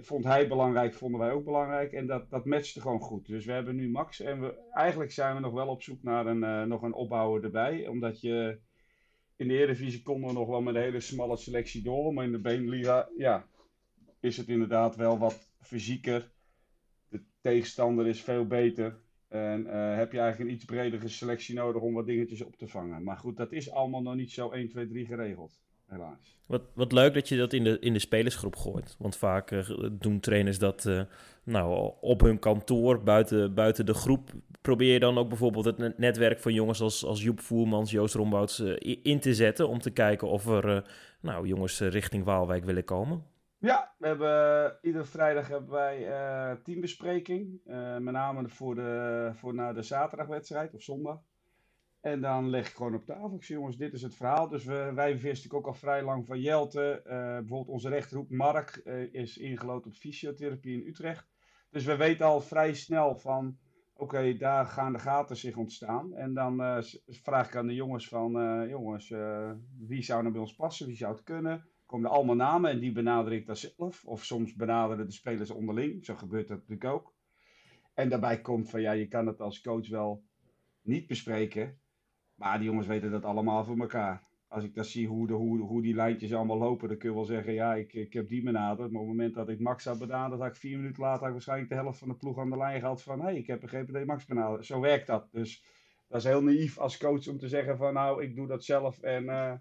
vond 0.00 0.24
hij 0.24 0.48
belangrijk, 0.48 0.94
vonden 0.94 1.20
wij 1.20 1.32
ook 1.32 1.44
belangrijk. 1.44 1.92
En 1.92 2.06
dat, 2.06 2.30
dat 2.30 2.44
matchte 2.44 2.80
gewoon 2.80 3.00
goed. 3.00 3.26
Dus 3.26 3.44
we 3.44 3.52
hebben 3.52 3.76
nu 3.76 3.90
Max. 3.90 4.20
En 4.20 4.40
we, 4.40 4.70
eigenlijk 4.72 5.12
zijn 5.12 5.34
we 5.34 5.40
nog 5.40 5.52
wel 5.52 5.68
op 5.68 5.82
zoek 5.82 6.02
naar 6.02 6.26
een, 6.26 6.42
uh, 6.42 6.62
nog 6.62 6.82
een 6.82 6.92
opbouwer 6.92 7.44
erbij. 7.44 7.86
Omdat 7.86 8.20
je 8.20 8.58
in 9.36 9.48
de 9.48 9.54
Eredivisie 9.54 10.02
konden 10.02 10.28
we 10.28 10.34
nog 10.34 10.48
wel 10.48 10.60
met 10.60 10.74
een 10.74 10.80
hele 10.80 11.00
smalle 11.00 11.36
selectie 11.36 11.82
door. 11.82 12.14
Maar 12.14 12.24
in 12.24 12.32
de 12.32 12.40
Beneliga, 12.40 13.08
ja, 13.16 13.46
is 14.20 14.36
het 14.36 14.48
inderdaad 14.48 14.96
wel 14.96 15.18
wat 15.18 15.52
fysieker. 15.60 16.30
De 17.08 17.24
tegenstander 17.40 18.06
is 18.06 18.22
veel 18.22 18.46
beter. 18.46 19.00
En 19.28 19.66
uh, 19.66 19.96
heb 19.96 20.12
je 20.12 20.18
eigenlijk 20.18 20.50
een 20.50 20.56
iets 20.56 20.64
bredere 20.64 21.08
selectie 21.08 21.54
nodig 21.54 21.82
om 21.82 21.94
wat 21.94 22.06
dingetjes 22.06 22.42
op 22.42 22.56
te 22.56 22.68
vangen. 22.68 23.02
Maar 23.02 23.16
goed, 23.16 23.36
dat 23.36 23.52
is 23.52 23.70
allemaal 23.70 24.02
nog 24.02 24.14
niet 24.14 24.32
zo 24.32 24.50
1, 24.50 24.68
2, 24.68 24.86
3 24.86 25.06
geregeld 25.06 25.60
helaas. 25.86 26.38
Wat, 26.46 26.62
wat 26.74 26.92
leuk 26.92 27.14
dat 27.14 27.28
je 27.28 27.36
dat 27.36 27.52
in 27.52 27.64
de, 27.64 27.78
in 27.78 27.92
de 27.92 27.98
spelersgroep 27.98 28.56
gooit. 28.56 28.96
Want 28.98 29.16
vaak 29.16 29.50
uh, 29.50 29.68
doen 29.92 30.20
trainers 30.20 30.58
dat 30.58 30.84
uh, 30.84 31.02
nou, 31.44 31.92
op 32.00 32.20
hun 32.20 32.38
kantoor, 32.38 33.02
buiten, 33.02 33.54
buiten 33.54 33.86
de 33.86 33.94
groep. 33.94 34.30
Probeer 34.60 34.92
je 34.92 34.98
dan 34.98 35.18
ook 35.18 35.28
bijvoorbeeld 35.28 35.64
het 35.64 35.98
netwerk 35.98 36.40
van 36.40 36.54
jongens 36.54 36.80
als, 36.80 37.04
als 37.04 37.22
Joep 37.22 37.40
Voermans, 37.40 37.90
Joost 37.90 38.14
Rombouts 38.14 38.60
in 39.02 39.20
te 39.20 39.34
zetten. 39.34 39.68
Om 39.68 39.78
te 39.78 39.90
kijken 39.90 40.28
of 40.28 40.46
er 40.46 40.84
nou, 41.20 41.46
jongens 41.46 41.80
richting 41.80 42.24
Waalwijk 42.24 42.64
willen 42.64 42.84
komen. 42.84 43.22
Ja, 43.60 43.94
we 43.98 44.06
hebben 44.06 44.78
iedere 44.82 45.04
vrijdag 45.04 45.48
hebben 45.48 45.70
wij 45.70 46.06
teambespreking. 46.62 47.60
met 47.98 48.12
name 48.12 48.48
voor, 48.48 48.74
de, 48.74 49.30
voor 49.34 49.54
naar 49.54 49.74
de 49.74 49.82
zaterdagwedstrijd 49.82 50.74
of 50.74 50.82
zondag. 50.82 51.20
En 52.00 52.20
dan 52.20 52.50
leg 52.50 52.68
ik 52.68 52.74
gewoon 52.74 52.94
op 52.94 53.04
tafel. 53.04 53.34
Ik 53.34 53.44
jongens, 53.44 53.76
dit 53.76 53.92
is 53.92 54.02
het 54.02 54.14
verhaal. 54.14 54.48
Dus 54.48 54.64
we, 54.64 54.92
wij 54.94 55.18
wisten 55.18 55.52
ook 55.52 55.66
al 55.66 55.74
vrij 55.74 56.02
lang 56.02 56.26
van 56.26 56.40
Jelte. 56.40 57.00
Bijvoorbeeld 57.04 57.68
onze 57.68 57.88
rechterhoek 57.88 58.30
Mark 58.30 58.76
is 59.12 59.38
ingelood 59.38 59.86
op 59.86 59.92
fysiotherapie 59.92 60.82
in 60.82 60.88
Utrecht. 60.88 61.28
Dus 61.70 61.84
we 61.84 61.96
weten 61.96 62.26
al 62.26 62.40
vrij 62.40 62.74
snel 62.74 63.16
van, 63.16 63.58
oké, 63.94 64.36
daar 64.36 64.66
gaan 64.66 64.92
de 64.92 64.98
gaten 64.98 65.36
zich 65.36 65.56
ontstaan. 65.56 66.14
En 66.14 66.34
dan 66.34 66.82
vraag 67.06 67.48
ik 67.48 67.56
aan 67.56 67.66
de 67.66 67.74
jongens 67.74 68.08
van, 68.08 68.32
jongens, 68.68 69.14
wie 69.78 70.02
zou 70.02 70.20
nou 70.20 70.32
bij 70.32 70.40
ons 70.40 70.54
passen? 70.54 70.86
Wie 70.86 70.96
zou 70.96 71.12
het 71.12 71.22
kunnen? 71.22 71.68
Komen 71.88 72.10
er 72.10 72.16
allemaal 72.16 72.34
namen 72.34 72.70
en 72.70 72.78
die 72.78 72.92
benader 72.92 73.32
ik 73.32 73.46
dan 73.46 73.56
zelf. 73.56 74.04
Of 74.04 74.24
soms 74.24 74.54
benaderen 74.54 75.06
de 75.06 75.12
spelers 75.12 75.50
onderling. 75.50 76.04
Zo 76.04 76.14
gebeurt 76.14 76.48
dat 76.48 76.56
natuurlijk 76.56 76.84
ook. 76.84 77.14
En 77.94 78.08
daarbij 78.08 78.40
komt 78.40 78.70
van, 78.70 78.80
ja, 78.80 78.92
je 78.92 79.08
kan 79.08 79.26
het 79.26 79.40
als 79.40 79.60
coach 79.60 79.88
wel 79.88 80.22
niet 80.82 81.06
bespreken. 81.06 81.78
Maar 82.34 82.58
die 82.58 82.68
jongens 82.68 82.86
weten 82.86 83.10
dat 83.10 83.24
allemaal 83.24 83.64
voor 83.64 83.78
elkaar. 83.78 84.22
als 84.48 84.64
ik 84.64 84.74
dan 84.74 84.84
zie 84.84 85.06
hoe, 85.06 85.26
de, 85.26 85.32
hoe, 85.32 85.60
hoe 85.60 85.82
die 85.82 85.94
lijntjes 85.94 86.34
allemaal 86.34 86.58
lopen, 86.58 86.88
dan 86.88 86.98
kun 86.98 87.08
je 87.08 87.14
wel 87.14 87.24
zeggen, 87.24 87.52
ja, 87.52 87.74
ik, 87.74 87.92
ik 87.92 88.12
heb 88.12 88.28
die 88.28 88.42
benaderd. 88.42 88.90
Maar 88.90 89.00
op 89.00 89.08
het 89.08 89.16
moment 89.16 89.34
dat 89.34 89.48
ik 89.48 89.60
Max 89.60 89.84
had 89.84 89.98
benaderd, 89.98 90.40
had 90.40 90.50
ik 90.50 90.56
vier 90.56 90.76
minuten 90.76 91.02
later 91.02 91.18
had 91.18 91.26
ik 91.26 91.32
waarschijnlijk 91.32 91.70
de 91.70 91.76
helft 91.76 91.98
van 91.98 92.08
de 92.08 92.14
ploeg 92.14 92.38
aan 92.38 92.50
de 92.50 92.56
lijn 92.56 92.80
gehad 92.80 93.02
van, 93.02 93.18
hé, 93.18 93.24
hey, 93.24 93.36
ik 93.36 93.46
heb 93.46 93.62
een 93.62 93.68
GPD 93.68 94.06
Max 94.06 94.24
benaderd. 94.24 94.66
Zo 94.66 94.80
werkt 94.80 95.06
dat. 95.06 95.28
Dus 95.32 95.64
dat 96.08 96.20
is 96.20 96.26
heel 96.26 96.42
naïef 96.42 96.78
als 96.78 96.98
coach 96.98 97.28
om 97.28 97.38
te 97.38 97.48
zeggen 97.48 97.76
van, 97.76 97.94
nou, 97.94 98.22
ik 98.22 98.34
doe 98.34 98.46
dat 98.46 98.64
zelf 98.64 99.02
en 99.02 99.24
uh, 99.24 99.52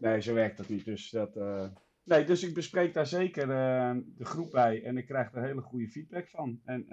nee, 0.00 0.20
zo 0.20 0.34
werkt 0.34 0.56
dat 0.56 0.68
niet. 0.68 0.84
Dus 0.84 1.10
dat... 1.10 1.36
Uh, 1.36 1.68
nee, 2.04 2.24
dus 2.24 2.42
ik 2.42 2.54
bespreek 2.54 2.94
daar 2.94 3.06
zeker 3.06 3.42
uh, 3.42 4.02
de 4.16 4.24
groep 4.24 4.50
bij 4.50 4.82
en 4.82 4.96
ik 4.96 5.06
krijg 5.06 5.34
er 5.34 5.42
hele 5.42 5.60
goede 5.60 5.88
feedback 5.88 6.28
van. 6.28 6.60
En 6.64 6.86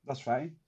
dat 0.00 0.16
is 0.16 0.22
fijn. 0.22 0.58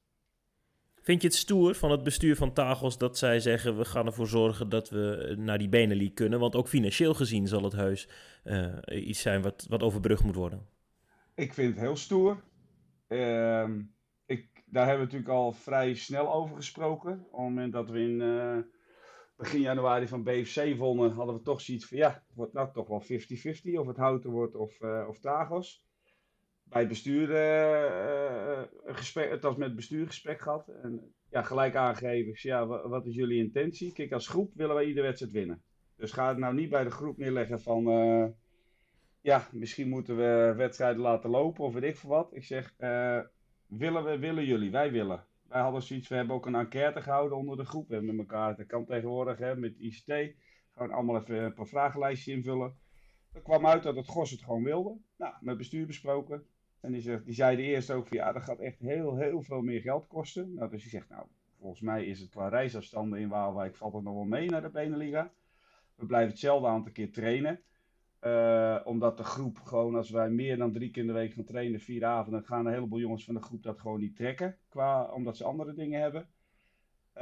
Vind 1.03 1.23
je 1.23 1.29
het 1.29 1.37
stoer 1.37 1.75
van 1.75 1.91
het 1.91 2.03
bestuur 2.03 2.37
van 2.37 2.53
Tagos 2.53 2.99
dat 2.99 3.19
zij 3.19 3.41
zeggen: 3.41 3.77
we 3.77 3.85
gaan 3.85 4.07
ervoor 4.07 4.27
zorgen 4.27 4.69
dat 4.69 4.91
we 4.91 5.35
naar 5.39 5.59
die 5.59 5.69
Benelux 5.69 6.15
kunnen? 6.15 6.39
Want 6.39 6.55
ook 6.55 6.69
financieel 6.69 7.15
gezien 7.15 7.47
zal 7.47 7.63
het 7.63 7.73
heus 7.73 8.09
iets 8.87 9.21
zijn 9.21 9.43
wat, 9.43 9.67
wat 9.69 9.83
overbrugd 9.83 10.25
moet 10.25 10.35
worden. 10.35 10.67
Ik 11.35 11.53
vind 11.55 11.75
het 11.75 11.85
heel 11.85 11.97
stoer. 11.97 12.43
Uh, 13.09 13.69
ik, 14.27 14.49
daar 14.67 14.87
hebben 14.87 15.07
we 15.07 15.13
natuurlijk 15.13 15.31
al 15.39 15.53
vrij 15.53 15.95
snel 15.95 16.33
over 16.33 16.57
gesproken. 16.57 17.13
Op 17.13 17.33
het 17.33 17.41
moment 17.41 17.73
dat 17.73 17.91
we 17.91 18.01
in 18.01 18.21
begin 19.39 19.61
januari 19.61 20.09
van 20.09 20.23
BFC 20.23 20.77
wonnen, 20.77 21.11
hadden 21.11 21.35
we 21.35 21.43
toch 21.43 21.61
zoiets 21.61 21.87
van: 21.87 21.99
ja, 21.99 22.23
wordt 22.35 22.53
nou 22.53 22.73
toch 22.73 22.89
wel 22.89 23.03
50-50 23.03 23.79
of 23.79 23.87
het 23.87 23.97
Houten 23.97 24.31
wordt 24.31 24.55
of, 24.55 24.81
uh, 24.81 25.05
of 25.09 25.19
Tagos 25.19 25.87
bij 26.69 26.81
het 26.81 26.89
bestuur 26.89 27.31
uh, 27.31 28.63
een 28.85 28.97
gesprek, 28.97 29.31
het 29.31 29.43
was 29.43 29.57
met 29.57 29.67
het 29.67 29.77
bestuur 29.77 30.07
gesprek 30.07 30.41
gehad. 30.41 30.69
En 30.83 31.15
ja, 31.31 31.43
gelijk 31.43 31.75
aangegeven, 31.75 32.51
ja, 32.51 32.67
wat 32.67 33.07
is 33.07 33.15
jullie 33.15 33.45
intentie? 33.45 33.93
Kijk, 33.93 34.13
als 34.13 34.29
groep 34.29 34.53
willen 34.55 34.75
wij 34.75 34.85
iedere 34.85 35.07
wedstrijd 35.07 35.33
winnen. 35.33 35.63
Dus 35.97 36.13
ga 36.13 36.29
het 36.29 36.39
nou 36.39 36.55
niet 36.55 36.71
bij 36.71 36.85
de 36.85 36.91
groep 36.91 37.17
neerleggen 37.17 37.61
van, 37.61 37.85
ja, 39.21 39.49
misschien 39.53 39.89
moeten 39.89 40.17
we 40.17 40.55
wedstrijden 40.57 41.03
laten 41.03 41.31
lopen 41.31 41.65
of 41.65 41.75
weet 41.75 41.83
ik 41.83 41.97
veel 41.97 42.11
wat. 42.11 42.35
Ik 42.35 42.45
zeg, 42.45 42.75
willen 43.67 44.05
we, 44.05 44.19
willen 44.19 44.45
jullie, 44.45 44.71
wij 44.71 44.91
willen. 44.91 45.27
Wij 45.49 45.61
hadden 45.61 45.83
zoiets, 45.83 46.09
we 46.09 46.15
hebben 46.15 46.35
ook 46.35 46.47
een 46.47 46.55
enquête 46.55 47.03
gehouden 47.03 47.39
onder 47.39 47.57
de 47.57 47.65
groep. 47.65 47.89
We 47.89 47.95
hebben 47.95 48.17
met 48.17 48.29
elkaar, 48.29 48.57
dat 48.57 48.67
kan 48.67 48.85
tegenwoordig, 48.85 49.39
hè, 49.39 49.57
met 49.57 49.79
ICT. 49.79 50.13
Gewoon 50.73 50.91
allemaal 50.91 51.21
even 51.21 51.43
een 51.43 51.55
paar 51.55 51.67
vragenlijstjes 51.67 52.35
invullen. 52.35 52.77
Er 53.33 53.43
kwam 53.43 53.67
uit 53.67 53.83
dat 53.83 53.97
het 53.97 54.09
GOS 54.09 54.31
het 54.31 54.43
gewoon 54.43 54.63
wilde. 54.63 54.97
Nou, 55.17 55.35
met 55.41 55.57
bestuur 55.57 55.87
besproken. 55.87 56.47
En 56.81 56.93
die, 56.93 57.01
zegt, 57.01 57.25
die 57.25 57.35
zeiden 57.35 57.65
eerst 57.65 57.91
ook 57.91 58.09
van 58.09 58.17
ja, 58.17 58.33
dat 58.33 58.43
gaat 58.43 58.59
echt 58.59 58.79
heel, 58.79 59.17
heel 59.17 59.43
veel 59.43 59.61
meer 59.61 59.81
geld 59.81 60.07
kosten. 60.07 60.55
Nou, 60.55 60.71
dus 60.71 60.83
die 60.83 60.91
zegt 60.91 61.09
nou, 61.09 61.27
volgens 61.59 61.81
mij 61.81 62.07
is 62.07 62.21
het 62.21 62.31
qua 62.31 62.49
reisafstanden 62.49 63.19
in 63.19 63.29
Waalwijk 63.29 63.77
valt 63.77 63.95
het 63.95 64.03
nog 64.03 64.15
wel 64.15 64.25
mee 64.25 64.51
naar 64.51 64.63
de 64.63 64.71
Beneliga. 64.71 65.33
We 65.95 66.07
blijven 66.07 66.31
hetzelfde 66.31 66.69
aantal 66.69 66.93
keer 66.93 67.13
trainen. 67.13 67.61
Uh, 68.21 68.81
omdat 68.85 69.17
de 69.17 69.25
groep 69.25 69.59
gewoon, 69.59 69.95
als 69.95 70.11
wij 70.11 70.31
meer 70.31 70.57
dan 70.57 70.73
drie 70.73 70.91
keer 70.91 71.03
in 71.03 71.09
de 71.09 71.15
week 71.15 71.33
gaan 71.33 71.45
trainen, 71.45 71.81
vier 71.81 72.05
avonden, 72.05 72.45
gaan 72.45 72.67
een 72.67 72.73
heleboel 72.73 72.99
jongens 72.99 73.25
van 73.25 73.35
de 73.35 73.43
groep 73.43 73.63
dat 73.63 73.79
gewoon 73.79 74.01
niet 74.01 74.17
trekken. 74.17 74.57
Qua, 74.69 75.13
omdat 75.13 75.37
ze 75.37 75.45
andere 75.45 75.75
dingen 75.75 76.01
hebben. 76.01 76.29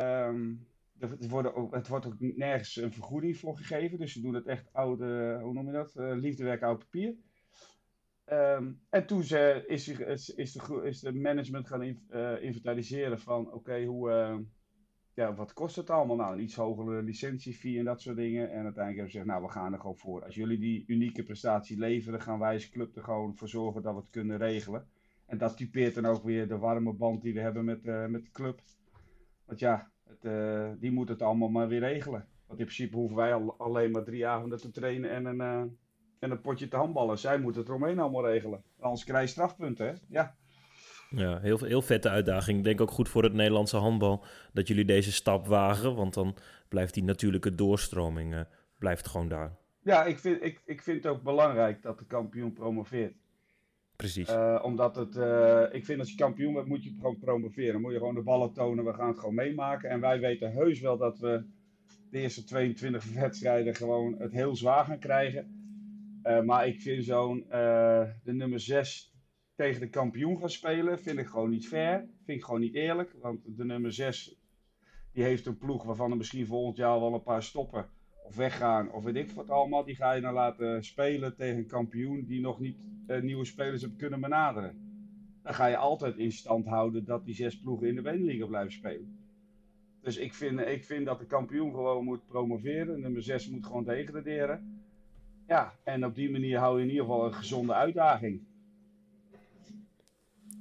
Um, 0.01 0.67
het, 0.99 1.29
wordt 1.29 1.55
ook, 1.55 1.75
het 1.75 1.89
wordt 1.89 2.07
ook 2.07 2.17
nergens 2.19 2.77
een 2.77 2.93
vergoeding 2.93 3.37
voor 3.37 3.57
gegeven. 3.57 3.99
Dus 3.99 4.13
ze 4.13 4.21
doen 4.21 4.35
het 4.35 4.47
echt 4.47 4.73
oude, 4.73 5.39
hoe 5.43 5.53
noem 5.53 5.67
je 5.67 5.73
dat? 5.73 5.95
Uh, 5.97 6.13
liefdewerk 6.15 6.63
oud 6.63 6.79
papier. 6.79 7.15
Um, 8.33 8.81
en 8.91 9.07
toen 9.07 9.23
ze, 9.23 9.65
is, 9.67 9.89
is, 9.89 10.53
de, 10.53 10.81
is 10.85 11.01
de 11.01 11.13
management 11.13 11.69
gaan 11.69 11.83
in, 11.83 12.07
uh, 12.11 12.43
inventariseren 12.43 13.19
van 13.19 13.53
oké, 13.53 13.85
hoe, 13.85 14.11
uh, 14.11 14.39
ja, 15.17 15.35
wat 15.35 15.53
kost 15.53 15.77
het 15.77 15.91
allemaal? 15.91 16.17
Nou, 16.17 16.33
een 16.35 16.43
iets 16.43 16.55
hogere 16.55 17.03
licentiefee 17.03 17.79
en 17.79 17.85
dat 17.85 18.01
soort 18.01 18.17
dingen. 18.17 18.51
En 18.51 18.65
uiteindelijk 18.65 18.97
hebben 18.97 19.11
ze 19.11 19.19
gezegd, 19.19 19.27
nou, 19.27 19.43
we 19.43 19.49
gaan 19.49 19.73
er 19.73 19.81
gewoon 19.81 19.97
voor. 19.97 20.25
Als 20.25 20.35
jullie 20.35 20.59
die 20.59 20.85
unieke 20.87 21.23
prestatie 21.23 21.79
leveren, 21.79 22.21
gaan 22.21 22.39
wij 22.39 22.53
als 22.53 22.69
club 22.69 22.97
er 22.97 23.03
gewoon 23.03 23.37
voor 23.37 23.49
zorgen 23.49 23.83
dat 23.83 23.95
we 23.95 24.01
het 24.01 24.11
kunnen 24.11 24.39
regelen. 24.39 24.87
En 25.27 25.39
dat 25.39 25.57
typeert 25.57 25.95
dan 25.95 26.07
ook 26.07 26.25
weer 26.25 26.49
de 26.49 26.59
warme 26.59 26.93
band 26.93 27.23
die 27.23 27.35
we 27.35 27.41
hebben 27.41 27.65
met, 27.65 27.85
uh, 27.85 28.07
met 28.07 28.25
de 28.25 28.31
club. 28.31 28.61
Want 29.45 29.59
ja, 29.59 29.91
het, 30.05 30.81
die 30.81 30.93
moet 30.93 31.09
het 31.09 31.23
allemaal 31.23 31.49
maar 31.49 31.69
weer 31.69 31.81
regelen. 31.81 32.29
Want 32.47 32.61
in 32.61 32.67
principe 32.67 32.97
hoeven 32.97 33.17
wij 33.17 33.35
al, 33.35 33.55
alleen 33.59 33.91
maar 33.91 34.05
drie 34.05 34.27
avonden 34.27 34.61
te 34.61 34.71
trainen 34.71 35.11
en 35.11 35.25
een 35.27 35.77
en 36.19 36.31
een 36.31 36.41
potje 36.41 36.69
te 36.69 36.77
handballen. 36.77 37.19
Zij 37.19 37.39
moeten 37.39 37.61
het 37.61 37.71
eromheen 37.71 37.99
allemaal 37.99 38.27
regelen. 38.27 38.63
Anders 38.79 39.05
krijg 39.05 39.23
je 39.23 39.31
strafpunten, 39.31 39.87
hè? 39.87 39.93
Ja. 40.09 40.37
Ja, 41.11 41.39
heel, 41.41 41.59
heel 41.59 41.83
vette 41.83 42.09
uitdaging. 42.09 42.59
Ik 42.59 42.65
denk 42.65 42.81
ook 42.81 42.91
goed 42.91 43.09
voor 43.09 43.23
het 43.23 43.33
Nederlandse 43.33 43.77
handbal 43.77 44.25
dat 44.53 44.69
jullie 44.69 44.85
deze 44.85 45.13
stap 45.13 45.47
wagen. 45.47 45.95
Want 45.95 46.15
dan 46.15 46.37
blijft 46.69 46.95
die 46.95 47.05
natuurlijke 47.05 47.55
doorstroming 47.55 48.35
uh, 48.35 48.41
blijft 48.79 49.07
gewoon 49.07 49.29
daar. 49.29 49.57
Ja, 49.83 50.05
ik 50.05 50.19
vind, 50.19 50.43
ik, 50.43 50.63
ik 50.65 50.83
vind 50.83 51.05
het 51.05 51.13
ook 51.13 51.23
belangrijk 51.23 51.83
dat 51.83 51.99
de 51.99 52.07
kampioen 52.07 52.53
promoveert. 52.53 53.15
Precies. 53.97 54.31
Uh, 54.31 54.61
omdat 54.63 54.97
het, 54.97 55.17
uh, 55.17 55.63
ik 55.71 55.85
vind 55.85 55.99
als 55.99 56.11
je 56.11 56.17
kampioen 56.17 56.55
bent, 56.55 56.67
moet 56.67 56.85
je 56.85 56.95
gewoon 56.97 57.19
promoveren. 57.19 57.73
Dan 57.73 57.81
moet 57.81 57.93
je 57.93 57.99
gewoon 57.99 58.15
de 58.15 58.23
ballen 58.23 58.53
tonen, 58.53 58.85
we 58.85 58.93
gaan 58.93 59.09
het 59.09 59.19
gewoon 59.19 59.35
meemaken. 59.35 59.91
En 59.91 60.01
wij 60.01 60.21
weten 60.21 60.53
heus 60.53 60.81
wel 60.81 60.97
dat 60.97 61.19
we 61.19 61.45
de 62.11 62.19
eerste 62.19 62.45
22 62.45 63.13
wedstrijden 63.21 63.75
gewoon 63.75 64.15
het 64.19 64.33
heel 64.33 64.57
zwaar 64.57 64.85
gaan 64.85 64.99
krijgen. 64.99 65.55
Maar 66.45 66.67
ik 66.67 66.81
vind 66.81 67.05
zo'n 67.05 67.47
de 67.49 68.33
nummer 68.33 68.61
6 68.61 69.16
tegen 69.57 69.81
de 69.81 69.89
kampioen 69.89 70.39
gaan 70.39 70.51
spelen, 70.51 70.99
vind 70.99 71.19
ik 71.19 71.27
gewoon 71.27 71.51
niet 71.51 71.69
fair. 71.69 71.99
Vind 72.25 72.39
ik 72.39 72.45
gewoon 72.45 72.61
niet 72.61 72.75
eerlijk. 72.75 73.15
Want 73.21 73.41
de 73.57 73.65
nummer 73.65 73.93
6 73.93 74.37
die 75.13 75.25
heeft 75.25 75.47
een 75.47 75.59
ploeg 75.59 75.85
waarvan 75.85 76.11
er 76.11 76.17
misschien 76.17 76.47
volgend 76.47 76.77
jaar 76.77 77.01
wel 77.01 77.15
een 77.15 77.23
paar 77.23 77.43
stoppen 77.43 77.89
of 78.25 78.37
weggaan 78.37 78.93
of 78.93 79.05
weet 79.05 79.17
ik 79.17 79.31
wat 79.31 79.51
allemaal. 79.51 79.85
Die 79.85 79.95
ga 79.95 80.13
je 80.13 80.21
dan 80.21 80.33
laten 80.33 80.85
spelen 80.85 81.37
tegen 81.37 81.57
een 81.57 81.67
kampioen 81.67 82.25
die 82.25 82.41
nog 82.41 82.61
niet 82.61 82.77
uh, 83.07 83.23
nieuwe 83.23 83.45
spelers 83.45 83.83
heeft 83.83 83.97
kunnen 83.97 84.21
benaderen. 84.21 84.79
Dan 85.43 85.55
ga 85.55 85.67
je 85.67 85.77
altijd 85.77 86.17
in 86.17 86.33
stand 86.33 86.67
houden 86.67 87.05
dat 87.05 87.25
die 87.25 87.35
zes 87.35 87.61
ploegen 87.61 87.89
in 87.89 87.95
de 87.95 88.03
Beneliga 88.03 88.47
blijven 88.47 88.73
spelen. 88.73 89.19
Dus 90.03 90.17
ik 90.17 90.35
vind, 90.35 90.61
ik 90.61 90.85
vind 90.85 91.07
dat 91.07 91.19
de 91.19 91.27
kampioen 91.27 91.71
gewoon 91.71 92.05
moet 92.05 92.27
promoveren. 92.27 93.01
Nummer 93.01 93.23
6 93.23 93.49
moet 93.49 93.67
gewoon 93.67 93.85
degraderen. 93.85 94.83
Ja, 95.47 95.73
en 95.85 96.05
op 96.05 96.15
die 96.15 96.31
manier 96.31 96.59
hou 96.59 96.77
je 96.77 96.83
in 96.83 96.91
ieder 96.91 97.05
geval 97.05 97.25
een 97.25 97.35
gezonde 97.35 97.75
uitdaging. 97.75 98.41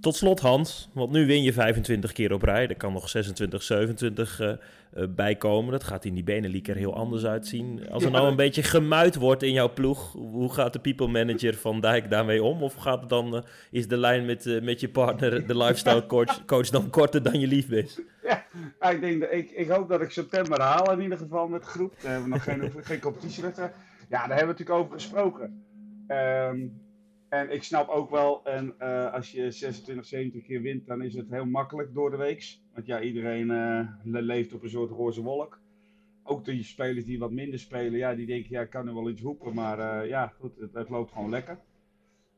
Tot 0.06 0.16
slot 0.16 0.40
Hans, 0.40 0.90
want 0.94 1.12
nu 1.12 1.26
win 1.26 1.44
je 1.44 1.54
25 1.54 2.12
keer 2.12 2.34
op 2.34 2.42
rij. 2.42 2.68
Er 2.68 2.76
kan 2.76 2.94
nog 2.94 3.10
26, 3.10 3.64
27 3.64 4.40
uh, 4.40 4.48
uh, 4.48 5.08
bij 5.10 5.36
komen. 5.36 5.72
Dat 5.72 5.84
gaat 5.84 6.06
in 6.06 6.14
die 6.14 6.24
Benelink 6.24 6.68
er 6.68 6.76
heel 6.76 6.96
anders 6.96 7.26
uitzien. 7.26 7.90
Als 7.90 8.04
er 8.04 8.12
nou 8.12 8.28
een 8.28 8.36
beetje 8.36 8.64
gemuid 8.64 9.16
wordt 9.16 9.44
in 9.44 9.52
jouw 9.52 9.74
ploeg, 9.74 10.12
hoe 10.12 10.54
gaat 10.54 10.74
de 10.74 10.80
people 10.80 11.08
manager 11.08 11.56
van 11.56 11.82
Dijk 11.82 12.10
daarmee 12.10 12.44
om? 12.44 12.64
Of 12.64 12.74
gaat 12.74 13.00
het 13.00 13.10
dan, 13.10 13.36
uh, 13.36 13.42
is 13.72 13.88
de 13.88 13.98
lijn 13.98 14.26
met, 14.26 14.46
uh, 14.46 14.62
met 14.62 14.80
je 14.80 14.90
partner, 14.90 15.48
de 15.48 15.58
lifestyle 15.58 16.06
coach, 16.06 16.46
coach, 16.46 16.70
dan 16.70 16.90
korter 16.90 17.24
dan 17.24 17.40
je 17.40 17.48
lief 17.48 17.70
is? 17.70 18.00
Ja, 18.24 18.46
ik, 18.90 19.02
denk, 19.02 19.24
ik, 19.24 19.52
ik 19.52 19.70
hoop 19.70 19.90
dat 19.90 20.02
ik 20.02 20.12
september 20.12 20.62
haal 20.62 20.92
in 20.92 21.02
ieder 21.02 21.18
geval 21.18 21.48
met 21.48 21.62
de 21.62 21.68
groep. 21.68 21.94
We 22.00 22.08
hebben 22.08 22.30
nog 22.30 22.44
geen, 22.44 22.72
geen 22.84 23.00
competitiewedstrijd. 23.00 23.74
Ja, 24.10 24.28
daar 24.28 24.38
hebben 24.38 24.56
we 24.56 24.62
natuurlijk 24.62 24.80
over 24.80 24.94
gesproken. 24.94 25.64
Um, 26.08 26.85
en 27.40 27.52
ik 27.52 27.64
snap 27.64 27.90
ook 27.90 28.10
wel, 28.10 28.46
en, 28.46 28.74
uh, 28.80 29.14
als 29.14 29.32
je 29.32 29.52
26, 29.52 30.06
27 30.06 30.44
keer 30.44 30.62
wint, 30.62 30.88
dan 30.88 31.02
is 31.02 31.14
het 31.14 31.30
heel 31.30 31.46
makkelijk 31.46 31.94
door 31.94 32.12
de 32.12 32.18
week. 32.18 32.58
Want 32.74 32.86
ja, 32.86 33.02
iedereen 33.02 33.50
uh, 33.50 33.90
leeft 34.04 34.54
op 34.54 34.64
een 34.64 34.70
soort 34.70 34.92
roze 34.92 35.22
wolk. 35.22 35.60
Ook 36.24 36.46
de 36.46 36.64
spelers 36.64 37.06
die 37.06 37.20
wat 37.20 37.32
minder 37.32 37.60
spelen, 37.60 38.00
ja, 38.00 38.16
die 38.16 38.26
denken, 38.26 38.50
ja, 38.50 38.62
ik 38.62 38.70
kan 38.70 38.88
er 38.88 38.94
wel 38.94 39.10
iets 39.10 39.22
roepen. 39.22 39.54
Maar 39.54 40.04
uh, 40.04 40.10
ja, 40.10 40.28
goed, 40.28 40.60
het, 40.60 40.74
het, 40.74 40.90
loopt 40.90 41.12
gewoon 41.12 41.30
lekker. 41.30 41.60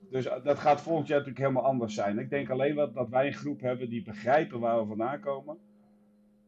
Dus 0.09 0.23
dat 0.43 0.59
gaat 0.59 0.81
volgend 0.81 1.07
jaar 1.07 1.17
natuurlijk 1.17 1.45
helemaal 1.45 1.71
anders 1.71 1.93
zijn. 1.93 2.19
Ik 2.19 2.29
denk 2.29 2.49
alleen 2.49 2.75
wel 2.75 2.93
dat 2.93 3.09
wij 3.09 3.27
een 3.27 3.33
groep 3.33 3.61
hebben 3.61 3.89
die 3.89 4.03
begrijpen 4.03 4.59
waar 4.59 4.79
we 4.79 4.87
vandaan 4.87 5.19
komen 5.19 5.57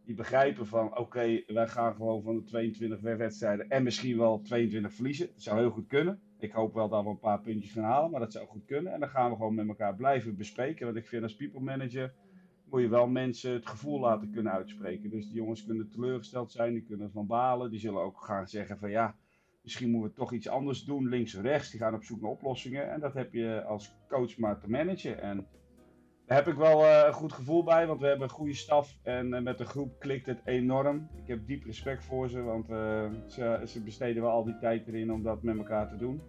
die 0.09 0.17
begrijpen 0.17 0.67
van 0.67 0.97
oké, 0.97 1.43
wij 1.47 1.67
gaan 1.67 1.95
gewoon 1.95 2.21
van 2.21 2.35
de 2.35 2.43
22 2.43 2.99
wedstrijden 2.99 3.69
en 3.69 3.83
misschien 3.83 4.17
wel 4.17 4.41
22 4.41 4.93
verliezen. 4.93 5.27
Dat 5.27 5.41
zou 5.41 5.59
heel 5.59 5.69
goed 5.69 5.87
kunnen. 5.87 6.19
Ik 6.39 6.51
hoop 6.51 6.73
wel 6.73 6.89
dat 6.89 7.03
we 7.03 7.09
een 7.09 7.19
paar 7.19 7.41
puntjes 7.41 7.71
gaan 7.71 7.83
halen, 7.83 8.11
maar 8.11 8.19
dat 8.19 8.31
zou 8.31 8.47
goed 8.47 8.65
kunnen. 8.65 8.93
En 8.93 8.99
dan 8.99 9.09
gaan 9.09 9.29
we 9.29 9.35
gewoon 9.35 9.55
met 9.55 9.67
elkaar 9.67 9.95
blijven 9.95 10.37
bespreken. 10.37 10.85
Want 10.85 10.97
ik 10.97 11.07
vind 11.07 11.23
als 11.23 11.35
people 11.35 11.59
manager 11.59 12.13
moet 12.69 12.81
je 12.81 12.87
wel 12.87 13.07
mensen 13.07 13.53
het 13.53 13.67
gevoel 13.67 13.99
laten 13.99 14.31
kunnen 14.31 14.51
uitspreken. 14.51 15.09
Dus 15.09 15.25
die 15.25 15.35
jongens 15.35 15.65
kunnen 15.65 15.89
teleurgesteld 15.89 16.51
zijn, 16.51 16.73
die 16.73 16.83
kunnen 16.83 17.11
van 17.11 17.27
balen. 17.27 17.71
Die 17.71 17.79
zullen 17.79 18.01
ook 18.01 18.21
gaan 18.21 18.47
zeggen 18.47 18.77
van 18.77 18.89
ja, 18.89 19.15
misschien 19.61 19.89
moeten 19.89 20.09
we 20.09 20.15
toch 20.15 20.33
iets 20.33 20.47
anders 20.47 20.83
doen, 20.83 21.09
links 21.09 21.33
en 21.33 21.41
rechts. 21.41 21.71
Die 21.71 21.79
gaan 21.79 21.93
op 21.93 22.03
zoek 22.03 22.21
naar 22.21 22.31
oplossingen. 22.31 22.91
En 22.91 22.99
dat 22.99 23.13
heb 23.13 23.33
je 23.33 23.63
als 23.63 23.95
coach 24.07 24.37
maar 24.37 24.59
te 24.59 24.69
managen. 24.69 25.21
En 25.21 25.47
daar 26.29 26.37
heb 26.37 26.47
ik 26.47 26.57
wel 26.57 26.81
uh, 26.81 27.03
een 27.05 27.13
goed 27.13 27.33
gevoel 27.33 27.63
bij, 27.63 27.87
want 27.87 27.99
we 27.99 28.07
hebben 28.07 28.27
een 28.27 28.33
goede 28.33 28.53
staf 28.53 28.95
en 29.03 29.33
uh, 29.33 29.41
met 29.41 29.57
de 29.57 29.65
groep 29.65 29.99
klikt 29.99 30.25
het 30.25 30.41
enorm. 30.45 31.09
Ik 31.15 31.27
heb 31.27 31.47
diep 31.47 31.65
respect 31.65 32.05
voor 32.05 32.29
ze, 32.29 32.41
want 32.41 32.69
uh, 32.69 32.77
ze, 33.65 33.81
besteden 33.85 34.21
wel 34.21 34.31
al 34.31 34.43
die 34.43 34.57
tijd 34.57 34.87
erin 34.87 35.13
om 35.13 35.23
dat 35.23 35.43
met 35.43 35.57
elkaar 35.57 35.89
te 35.89 35.95
doen. 35.95 36.21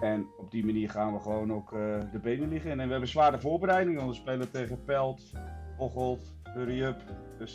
En 0.00 0.26
op 0.38 0.50
die 0.50 0.64
manier 0.64 0.90
gaan 0.90 1.12
we 1.12 1.20
gewoon 1.20 1.52
ook 1.52 1.70
de 2.12 2.18
benen 2.22 2.48
liggen. 2.48 2.70
En 2.70 2.76
we 2.76 2.90
hebben 2.90 3.08
zware 3.08 3.38
voorbereidingen, 3.38 4.00
want 4.00 4.10
we 4.10 4.20
spelen 4.20 4.50
tegen 4.50 4.84
Pelt, 4.84 5.32
Ocholt, 5.78 6.34
Hurry 6.42 6.82
Up. 6.82 7.00
Dus 7.38 7.54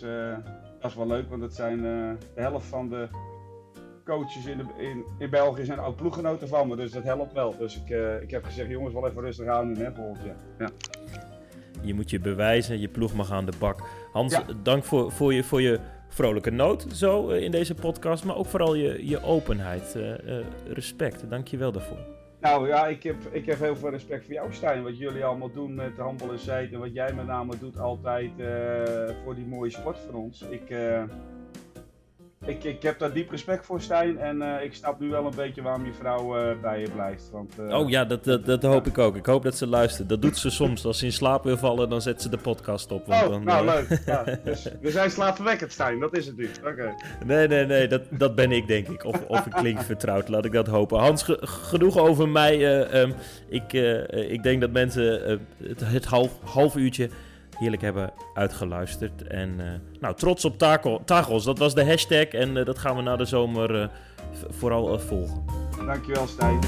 dat 0.80 0.91
is 0.91 0.95
wel 0.95 1.08
leuk, 1.08 1.30
want 1.30 1.41
het 1.41 1.54
zijn 1.54 1.82
de 1.82 2.17
helft 2.36 2.65
van 2.65 2.89
de 2.89 3.08
coaches 4.06 4.45
in, 4.45 4.60
in, 4.78 5.06
in 5.17 5.30
België 5.30 5.65
zijn 5.65 5.80
ook 5.80 5.95
ploeggenoten 5.95 6.47
van 6.47 6.67
me, 6.67 6.76
dus 6.76 6.91
dat 6.91 7.04
helpt 7.04 7.34
wel. 7.34 7.58
Dus 7.58 7.82
ik, 7.84 7.89
ik 8.21 8.32
heb 8.32 8.43
gezegd, 8.43 8.69
jongens, 8.69 8.93
wel 8.93 9.08
even 9.08 9.21
rustig 9.21 9.47
aan 9.47 9.74
doen 9.74 9.84
hè, 9.84 9.93
volgend. 9.93 10.43
Ja. 10.58 10.69
Je 11.82 11.94
moet 11.94 12.10
je 12.10 12.20
bewijzen, 12.20 12.80
je 12.80 12.88
ploeg 12.88 13.13
mag 13.13 13.32
aan 13.32 13.46
de 13.46 13.54
bak. 13.60 13.80
Hans, 14.12 14.34
ja. 14.34 14.46
dank 14.63 14.84
voor, 14.84 15.12
voor, 15.12 15.34
je, 15.34 15.44
voor 15.44 15.62
je 15.62 15.80
vrolijke 16.08 16.52
noot 16.52 16.86
zo 16.94 17.28
in 17.28 17.52
deze 17.52 17.76
podcast, 17.76 18.24
maar 18.24 18.36
ook 18.36 18.46
vooral 18.46 18.76
je, 18.76 19.08
je 19.08 19.24
openheid. 19.24 19.94
Uh, 19.98 20.04
uh, 20.10 20.46
respect, 20.67 21.30
dank 21.30 21.48
je 21.48 21.58
wel 21.58 21.72
daarvoor. 21.72 21.98
Nou 22.39 22.67
ja, 22.67 22.88
ik 22.88 23.04
heb, 23.04 23.15
ik 23.32 23.46
heb 23.46 23.60
heel 23.60 23.76
veel 23.76 23.89
respect 23.89 24.26
voor 24.26 24.34
jou, 24.34 24.54
Stijn. 24.54 24.84
Wat 24.84 24.98
jullie 24.98 25.26
allemaal 25.26 25.52
doen 25.52 25.76
met 25.76 25.98
handel 25.98 26.32
en 26.32 26.39
zijt 26.39 26.74
en 26.74 26.80
wat 26.80 26.94
jij 26.94 27.13
met 27.13 27.26
name 27.26 27.58
doet 27.60 27.80
altijd 27.80 28.32
uh, 28.38 28.48
voor 29.24 29.36
die 29.36 29.46
mooie 29.46 29.70
sport 29.70 29.98
van 30.00 30.15
ons. 30.15 30.41
Ik, 30.41 30.70
ik, 32.45 32.63
ik 32.63 32.82
heb 32.82 32.99
daar 32.99 33.13
diep 33.13 33.30
respect 33.30 33.65
voor, 33.65 33.82
Stijn. 33.82 34.17
En 34.17 34.41
uh, 34.41 34.63
ik 34.63 34.73
snap 34.73 34.99
nu 34.99 35.10
wel 35.10 35.25
een 35.25 35.36
beetje 35.36 35.62
waarom 35.62 35.86
je 35.86 35.93
vrouw 35.93 36.56
bij 36.62 36.80
je 36.80 36.89
blijft. 36.89 37.30
Want, 37.32 37.54
oh 37.69 37.89
ja, 37.89 38.06
dat, 38.06 38.23
dat, 38.23 38.45
dat 38.45 38.63
hoop 38.63 38.88
ik 38.88 38.97
ook. 38.97 39.15
Ik 39.15 39.25
hoop 39.25 39.43
dat 39.43 39.58
ze 39.58 39.67
luistert. 39.67 40.10
Dat 40.10 40.21
doet 40.21 40.38
ze 40.38 40.49
soms. 40.49 40.86
Als 40.86 40.99
ze 40.99 41.06
in 41.06 41.12
slaap 41.12 41.43
wil 41.43 41.58
vallen, 41.58 41.89
dan 41.89 42.01
zet 42.01 42.21
ze 42.21 42.30
de 42.30 42.38
podcast 42.38 42.91
op. 42.91 43.06
Want 43.06 43.23
oh, 43.23 43.30
dan, 43.30 43.43
nou 43.43 43.65
leuk. 43.65 44.01
Ja, 44.06 44.39
dus 44.43 44.69
we 44.82 44.91
zijn 44.91 45.12
slaapverwekkend, 45.12 45.71
Stijn. 45.71 45.99
Dat 45.99 46.17
is 46.17 46.25
het 46.25 46.38
nu. 46.38 46.49
Oké. 46.60 46.69
Okay. 46.69 46.93
Nee, 47.25 47.47
nee, 47.47 47.65
nee. 47.65 47.88
Dat, 47.88 48.01
dat 48.10 48.36
ben 48.36 48.51
ik, 48.51 48.67
denk 48.67 48.88
ik. 48.88 49.06
Of, 49.06 49.25
of 49.27 49.45
ik 49.45 49.51
klink 49.51 49.82
vertrouwd. 49.82 50.27
Laat 50.27 50.45
ik 50.45 50.51
dat 50.51 50.67
hopen. 50.67 50.99
Hans, 50.99 51.23
ge 51.23 51.38
genoeg 51.41 51.97
over 51.97 52.30
mij. 52.30 52.84
Um, 53.01 53.13
ik, 53.49 53.73
ik 54.10 54.43
denk 54.43 54.62
dat 54.62 54.71
mensen 54.71 55.39
het, 55.63 55.80
het 55.84 56.06
half, 56.06 56.39
half 56.43 56.75
uurtje 56.75 57.10
heerlijk 57.62 57.82
hebben 57.82 58.13
uitgeluisterd. 58.34 59.28
En 59.28 59.60
uh, 59.60 59.65
nou, 60.00 60.15
trots 60.15 60.45
op 60.45 60.58
Tagos, 61.06 61.43
dat 61.43 61.58
was 61.58 61.76
de 61.76 61.86
hashtag. 61.86 62.26
En 62.26 62.56
uh, 62.56 62.65
dat 62.65 62.80
gaan 62.80 62.95
we 62.95 63.02
na 63.02 63.15
de 63.15 63.26
zomer 63.26 63.82
uh, 63.82 63.88
vooral 64.50 65.00
volgen. 65.00 65.45
Dankjewel, 65.86 66.28
Stijn. 66.28 66.60